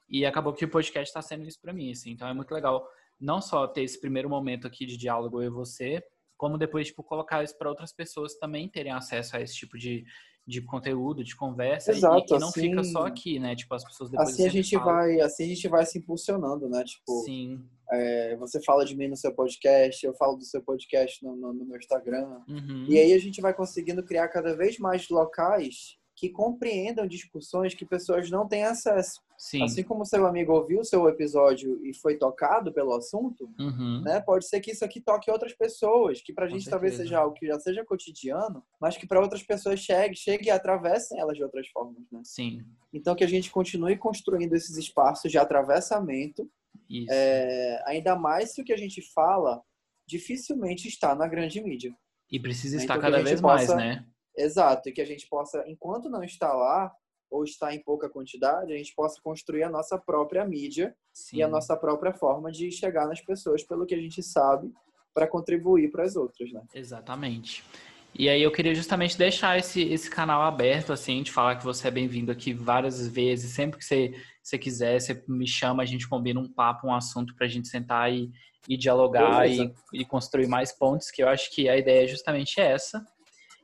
e 0.09 0.25
acabou 0.25 0.51
que 0.51 0.65
o 0.65 0.69
podcast 0.69 1.09
está 1.09 1.21
sendo 1.21 1.47
isso 1.47 1.61
para 1.61 1.71
mim, 1.71 1.91
assim. 1.91 2.11
Então 2.11 2.27
é 2.27 2.33
muito 2.33 2.53
legal 2.53 2.85
não 3.17 3.39
só 3.41 3.65
ter 3.67 3.83
esse 3.83 4.01
primeiro 4.01 4.29
momento 4.29 4.67
aqui 4.67 4.85
de 4.85 4.97
diálogo 4.97 5.41
eu 5.41 5.47
e 5.47 5.49
você, 5.49 6.03
como 6.35 6.57
depois 6.57 6.87
tipo 6.87 7.01
colocar 7.01 7.41
isso 7.41 7.57
para 7.57 7.69
outras 7.69 7.93
pessoas 7.93 8.35
também 8.35 8.67
terem 8.67 8.91
acesso 8.91 9.37
a 9.37 9.39
esse 9.39 9.55
tipo 9.55 9.77
de, 9.77 10.03
de 10.45 10.61
conteúdo, 10.61 11.23
de 11.23 11.35
conversa, 11.35 11.91
Exato, 11.91 12.17
e 12.17 12.25
que 12.25 12.37
não 12.37 12.49
assim- 12.49 12.61
fica 12.69 12.83
só 12.83 13.05
aqui, 13.05 13.39
né? 13.39 13.55
Tipo 13.55 13.73
as 13.75 13.83
pessoas 13.85 14.09
depois 14.09 14.29
Assim 14.29 14.45
a 14.45 14.49
gente 14.49 14.75
falam. 14.77 14.93
vai, 14.93 15.21
assim 15.21 15.43
a 15.45 15.47
gente 15.47 15.67
vai 15.69 15.85
se 15.85 15.97
impulsionando, 15.99 16.67
né? 16.69 16.83
Tipo, 16.83 17.21
Sim. 17.23 17.61
é, 17.91 18.35
você 18.35 18.61
fala 18.61 18.83
de 18.85 18.95
mim 18.95 19.07
no 19.07 19.15
seu 19.15 19.33
podcast, 19.33 20.05
eu 20.05 20.13
falo 20.15 20.35
do 20.35 20.43
seu 20.43 20.61
podcast 20.61 21.23
no, 21.23 21.35
no- 21.35 21.53
no 21.53 21.65
meu 21.65 21.77
Instagram. 21.77 22.41
Uhum. 22.49 22.85
E 22.89 22.97
aí 22.97 23.13
a 23.13 23.19
gente 23.19 23.39
vai 23.41 23.53
conseguindo 23.53 24.03
criar 24.03 24.27
cada 24.27 24.55
vez 24.55 24.77
mais 24.79 25.07
locais 25.09 25.97
que 26.23 26.29
compreendam 26.29 27.05
discussões 27.05 27.73
que 27.73 27.85
pessoas 27.85 28.31
não 28.31 28.47
têm 28.47 28.63
acesso. 28.63 29.19
Sim. 29.37 29.61
Assim 29.61 29.83
como 29.83 30.05
seu 30.05 30.25
amigo 30.25 30.53
ouviu 30.53 30.79
o 30.79 30.85
seu 30.85 31.05
episódio 31.09 31.85
e 31.85 31.93
foi 31.93 32.15
tocado 32.17 32.71
pelo 32.71 32.93
assunto, 32.95 33.49
Uhum. 33.59 34.01
né? 34.05 34.21
Pode 34.21 34.47
ser 34.47 34.61
que 34.61 34.71
isso 34.71 34.85
aqui 34.85 35.01
toque 35.01 35.29
outras 35.29 35.51
pessoas, 35.53 36.21
que 36.21 36.31
pra 36.31 36.47
Com 36.47 36.53
gente 36.57 36.69
talvez 36.69 36.93
certeza. 36.93 37.09
seja 37.09 37.19
algo 37.19 37.35
que 37.35 37.45
já 37.45 37.59
seja 37.59 37.83
cotidiano, 37.83 38.63
mas 38.79 38.95
que 38.95 39.05
para 39.05 39.19
outras 39.19 39.43
pessoas 39.43 39.81
chegue, 39.81 40.15
chegue 40.15 40.45
e 40.47 40.49
atravessem 40.49 41.19
elas 41.19 41.35
de 41.35 41.43
outras 41.43 41.67
formas, 41.67 42.01
né? 42.09 42.21
Sim. 42.23 42.63
Então 42.93 43.15
que 43.15 43.23
a 43.25 43.27
gente 43.27 43.51
continue 43.51 43.97
construindo 43.97 44.53
esses 44.53 44.77
espaços 44.77 45.29
de 45.29 45.37
atravessamento, 45.37 46.49
é, 47.09 47.83
ainda 47.85 48.15
mais 48.15 48.53
se 48.53 48.61
o 48.61 48.63
que 48.63 48.71
a 48.71 48.77
gente 48.77 49.01
fala 49.13 49.61
dificilmente 50.07 50.87
está 50.87 51.13
na 51.15 51.27
grande 51.27 51.61
mídia. 51.61 51.93
E 52.31 52.39
precisa 52.39 52.75
Então 52.77 52.83
estar 52.83 52.95
a 52.95 52.99
cada 52.99 53.21
vez 53.21 53.41
possa- 53.41 53.75
mais, 53.75 53.85
né? 53.85 54.05
Exato, 54.35 54.89
e 54.89 54.91
que 54.91 55.01
a 55.01 55.05
gente 55.05 55.27
possa, 55.27 55.63
enquanto 55.67 56.09
não 56.09 56.23
está 56.23 56.51
lá, 56.53 56.91
ou 57.33 57.43
está 57.43 57.73
em 57.73 57.81
pouca 57.81 58.07
quantidade, 58.07 58.71
a 58.71 58.77
gente 58.77 58.93
possa 58.93 59.19
construir 59.21 59.63
a 59.63 59.69
nossa 59.69 59.97
própria 59.97 60.45
mídia 60.45 60.95
Sim. 61.11 61.37
e 61.37 61.43
a 61.43 61.47
nossa 61.47 61.75
própria 61.75 62.13
forma 62.13 62.51
de 62.51 62.71
chegar 62.71 63.07
nas 63.07 63.21
pessoas 63.21 63.63
pelo 63.63 63.87
que 63.87 63.95
a 63.95 63.99
gente 63.99 64.21
sabe 64.21 64.71
para 65.13 65.27
contribuir 65.27 65.91
para 65.91 66.03
as 66.03 66.15
outras, 66.15 66.51
né? 66.51 66.61
Exatamente. 66.73 67.63
E 68.15 68.29
aí 68.29 68.43
eu 68.43 68.51
queria 68.51 68.75
justamente 68.75 69.17
deixar 69.17 69.57
esse, 69.57 69.81
esse 69.81 70.07
canal 70.07 70.43
aberto, 70.43 70.93
assim, 70.93 71.23
de 71.23 71.31
falar 71.31 71.55
que 71.55 71.63
você 71.63 71.87
é 71.87 71.91
bem-vindo 71.91 72.31
aqui 72.31 72.53
várias 72.53 73.07
vezes, 73.07 73.53
sempre 73.53 73.79
que 73.79 73.85
você, 73.85 74.13
você 74.41 74.57
quiser, 74.59 74.99
você 74.99 75.23
me 75.27 75.47
chama, 75.47 75.81
a 75.81 75.85
gente 75.85 76.07
combina 76.07 76.39
um 76.39 76.47
papo, 76.47 76.87
um 76.87 76.93
assunto 76.93 77.35
pra 77.35 77.47
gente 77.47 77.67
sentar 77.67 78.13
e, 78.13 78.31
e 78.69 78.77
dialogar 78.77 79.49
e, 79.49 79.73
e 79.91 80.05
construir 80.05 80.47
mais 80.47 80.71
pontos, 80.71 81.09
que 81.09 81.23
eu 81.23 81.27
acho 81.27 81.49
que 81.51 81.67
a 81.67 81.75
ideia 81.75 82.03
é 82.03 82.07
justamente 82.07 82.61
essa. 82.61 83.03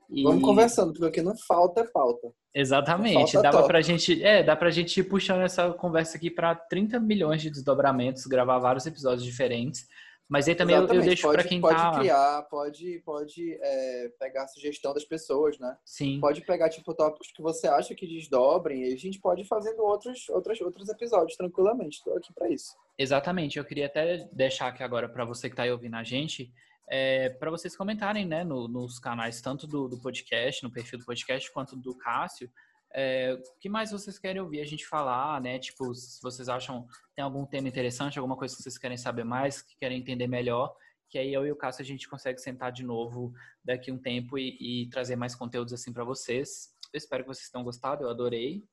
E- 0.10 0.24
Vamos 0.24 0.44
conversando, 0.44 0.92
porque 0.92 1.06
o 1.06 1.12
que 1.12 1.22
não 1.22 1.38
falta 1.38 1.82
é 1.82 1.88
pauta. 1.88 2.32
Exatamente. 2.54 3.34
Falta 3.34 3.42
Dá 3.42 3.52
tópico. 3.52 3.68
pra 3.68 3.82
gente, 3.82 4.24
é, 4.24 4.44
dá 4.44 4.56
pra 4.56 4.72
gente 4.72 5.00
ir 5.00 5.04
puxando 5.04 5.42
essa 5.42 5.72
conversa 5.74 6.18
aqui 6.18 6.32
para 6.32 6.56
30 6.56 7.00
milhões 7.00 7.42
de 7.42 7.50
desdobramentos, 7.50 8.26
gravar 8.26 8.58
vários 8.60 8.86
episódios 8.86 9.24
diferentes. 9.24 9.88
Mas 10.30 10.48
aí 10.48 10.54
também 10.54 10.76
eu, 10.76 10.86
eu 10.86 11.02
deixo 11.02 11.24
pode, 11.24 11.40
pra 11.40 11.44
quem 11.44 11.60
pode 11.60 11.76
tá, 11.76 12.00
criar, 12.00 12.44
pode, 12.44 13.02
pode 13.04 13.58
é, 13.60 14.10
pegar 14.20 14.44
a 14.44 14.48
sugestão 14.48 14.94
das 14.94 15.04
pessoas, 15.04 15.58
né? 15.58 15.76
sim. 15.84 16.20
Pode 16.20 16.42
pegar 16.42 16.70
tipo 16.70 16.94
tópicos 16.94 17.32
que 17.36 17.42
você 17.42 17.68
acha 17.68 17.96
que 17.96 18.06
desdobrem 18.06 18.84
e 18.84 18.94
a 18.94 18.96
gente 18.96 19.20
pode 19.20 19.42
ir 19.42 19.46
fazendo 19.46 19.82
outros, 19.82 20.30
outros, 20.30 20.62
outros 20.62 20.88
episódios 20.88 21.36
tranquilamente. 21.36 21.98
Estou 21.98 22.16
aqui 22.16 22.32
para 22.32 22.48
isso. 22.48 22.76
Exatamente, 22.96 23.58
eu 23.58 23.66
queria 23.66 23.88
até 23.88 24.30
deixar 24.32 24.68
aqui 24.68 24.84
agora 24.84 25.10
para 25.10 25.26
você 25.26 25.50
que 25.50 25.54
está 25.54 25.64
aí 25.64 25.72
ouvindo 25.72 25.96
a 25.96 26.04
gente, 26.04 26.54
é, 26.90 27.30
para 27.30 27.52
vocês 27.52 27.76
comentarem 27.76 28.26
né, 28.26 28.44
no- 28.44 28.68
nos 28.68 29.00
canais, 29.00 29.42
tanto 29.42 29.68
do, 29.68 29.88
do 29.88 30.00
podcast, 30.02 30.64
no 30.64 30.72
perfil 30.72 31.00
do 31.00 31.06
podcast, 31.06 31.52
quanto 31.54 31.76
do 31.76 31.96
Cássio, 31.96 32.50
é, 32.94 33.34
o 33.34 33.60
que 33.60 33.70
mais 33.70 33.92
vocês 33.92 34.18
querem 34.18 34.42
ouvir 34.42 34.62
a 34.62 34.66
gente 34.66 34.86
falar, 34.88 35.40
né? 35.40 35.60
Tipo, 35.60 35.94
se 35.94 36.20
vocês 36.24 36.50
acham 36.50 36.88
tem 37.16 37.24
algum 37.24 37.46
tema 37.46 37.68
interessante, 37.68 38.18
alguma 38.18 38.36
coisa 38.36 38.56
que 38.56 38.64
vocês 38.64 38.78
querem 38.80 38.98
saber 38.98 39.24
mais, 39.24 39.62
que 39.62 39.78
querem 39.80 40.00
entender 40.00 40.26
melhor, 40.28 40.74
que 41.08 41.20
aí 41.20 41.32
eu 41.32 41.46
e 41.46 41.52
o 41.52 41.56
Cássio 41.56 41.84
a 41.84 41.86
gente 41.86 42.10
consegue 42.10 42.40
sentar 42.40 42.72
de 42.72 42.84
novo 42.84 43.32
daqui 43.64 43.92
a 43.92 43.94
um 43.94 43.98
tempo 44.00 44.38
e, 44.40 44.58
e 44.86 44.90
trazer 44.90 45.16
mais 45.16 45.36
conteúdos 45.36 45.72
assim 45.74 45.94
para 45.94 46.04
vocês. 46.04 46.70
Eu 46.92 46.98
espero 46.98 47.24
que 47.24 47.28
vocês 47.30 47.50
tenham 47.50 47.64
gostado, 47.64 48.04
eu 48.04 48.10
adorei. 48.10 48.64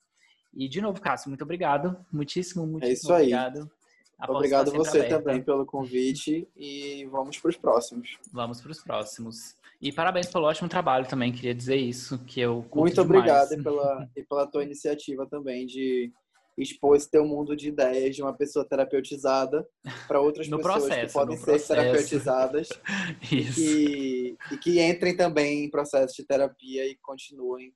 E 0.55 0.67
de 0.67 0.81
novo, 0.81 0.99
Cássio, 1.01 1.29
muito 1.29 1.43
obrigado. 1.45 2.03
Muitíssimo, 2.11 2.67
muitíssimo 2.67 2.91
É 2.91 2.93
isso 2.95 3.13
aí. 3.13 3.35
obrigado. 3.35 3.71
Porta 4.19 4.33
Obrigado 4.33 4.73
você 4.73 4.99
aberta. 4.99 5.19
também 5.19 5.43
pelo 5.43 5.67
convite 5.67 6.49
e 6.57 7.05
vamos 7.11 7.39
para 7.39 7.51
os 7.51 7.57
próximos. 7.57 8.17
Vamos 8.33 8.61
para 8.63 8.71
os 8.71 8.83
próximos. 8.83 9.55
E 9.81 9.93
parabéns 9.93 10.27
pelo 10.27 10.47
ótimo 10.47 10.69
trabalho 10.71 11.07
também, 11.07 11.31
queria 11.31 11.55
dizer 11.55 11.77
isso, 11.77 12.19
que 12.21 12.41
eu 12.41 12.65
Muito 12.75 13.01
obrigado 13.03 13.53
e 13.53 13.63
pela, 13.63 14.09
e 14.17 14.23
pela 14.23 14.47
tua 14.47 14.65
iniciativa 14.65 15.27
também 15.27 15.67
de 15.67 16.11
expor 16.57 16.97
esse 16.97 17.11
teu 17.11 17.27
mundo 17.27 17.55
de 17.55 17.69
ideias 17.69 18.17
de 18.17 18.23
uma 18.23 18.33
pessoa 18.33 18.65
terapeutizada 18.67 19.69
para 20.09 20.19
outras 20.19 20.49
No 20.49 20.57
pessoas 20.57 20.85
que 20.85 20.89
processo, 20.89 21.13
podem 21.13 21.37
no 21.37 21.45
ser 21.45 21.51
processo. 21.51 21.75
terapeutizadas 21.75 22.69
Isso. 23.31 23.55
que, 23.55 24.37
e 24.51 24.57
que 24.57 24.81
entrem 24.81 25.15
também 25.15 25.65
em 25.65 25.71
processo 25.71 26.15
de 26.17 26.25
terapia 26.25 26.87
e 26.87 26.97
continuem 27.03 27.75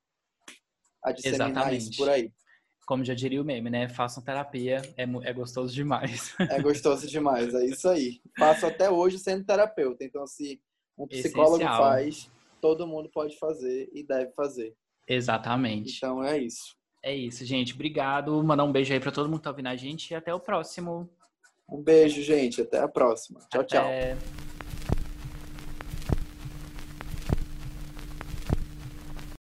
a 1.05 1.13
disseminar 1.13 1.51
Exatamente. 1.51 1.83
isso 1.83 1.97
por 1.99 2.09
aí. 2.09 2.33
Como 2.91 3.05
já 3.05 3.15
diria 3.15 3.41
o 3.41 3.45
meme, 3.45 3.71
né? 3.71 3.89
Façam 3.89 4.21
terapia, 4.21 4.83
é, 4.97 5.05
é 5.05 5.33
gostoso 5.33 5.73
demais. 5.73 6.35
É 6.51 6.61
gostoso 6.61 7.07
demais, 7.07 7.55
é 7.55 7.65
isso 7.65 7.89
aí. 7.89 8.21
Faço 8.37 8.67
até 8.67 8.91
hoje 8.91 9.17
sendo 9.17 9.45
terapeuta. 9.45 10.03
Então, 10.03 10.27
se 10.27 10.61
um 10.99 11.07
psicólogo 11.07 11.59
Essencial. 11.59 11.79
faz, 11.79 12.29
todo 12.61 12.89
mundo 12.89 13.09
pode 13.09 13.39
fazer 13.39 13.89
e 13.95 14.03
deve 14.03 14.33
fazer. 14.33 14.75
Exatamente. 15.07 15.99
Então 15.99 16.21
é 16.25 16.37
isso. 16.39 16.75
É 17.01 17.15
isso, 17.15 17.45
gente. 17.45 17.75
Obrigado. 17.75 18.43
Mandar 18.43 18.65
um 18.65 18.73
beijo 18.73 18.93
aí 18.93 18.99
para 18.99 19.13
todo 19.13 19.29
mundo 19.29 19.39
que 19.39 19.45
tá 19.45 19.51
ouvindo 19.51 19.69
a 19.69 19.77
gente 19.77 20.11
e 20.11 20.17
até 20.17 20.35
o 20.35 20.41
próximo. 20.41 21.09
Um 21.69 21.81
beijo, 21.81 22.21
gente. 22.23 22.61
Até 22.61 22.81
a 22.81 22.89
próxima. 22.89 23.39
Tchau, 23.49 23.61
até... 23.61 24.17
tchau. 24.17 24.60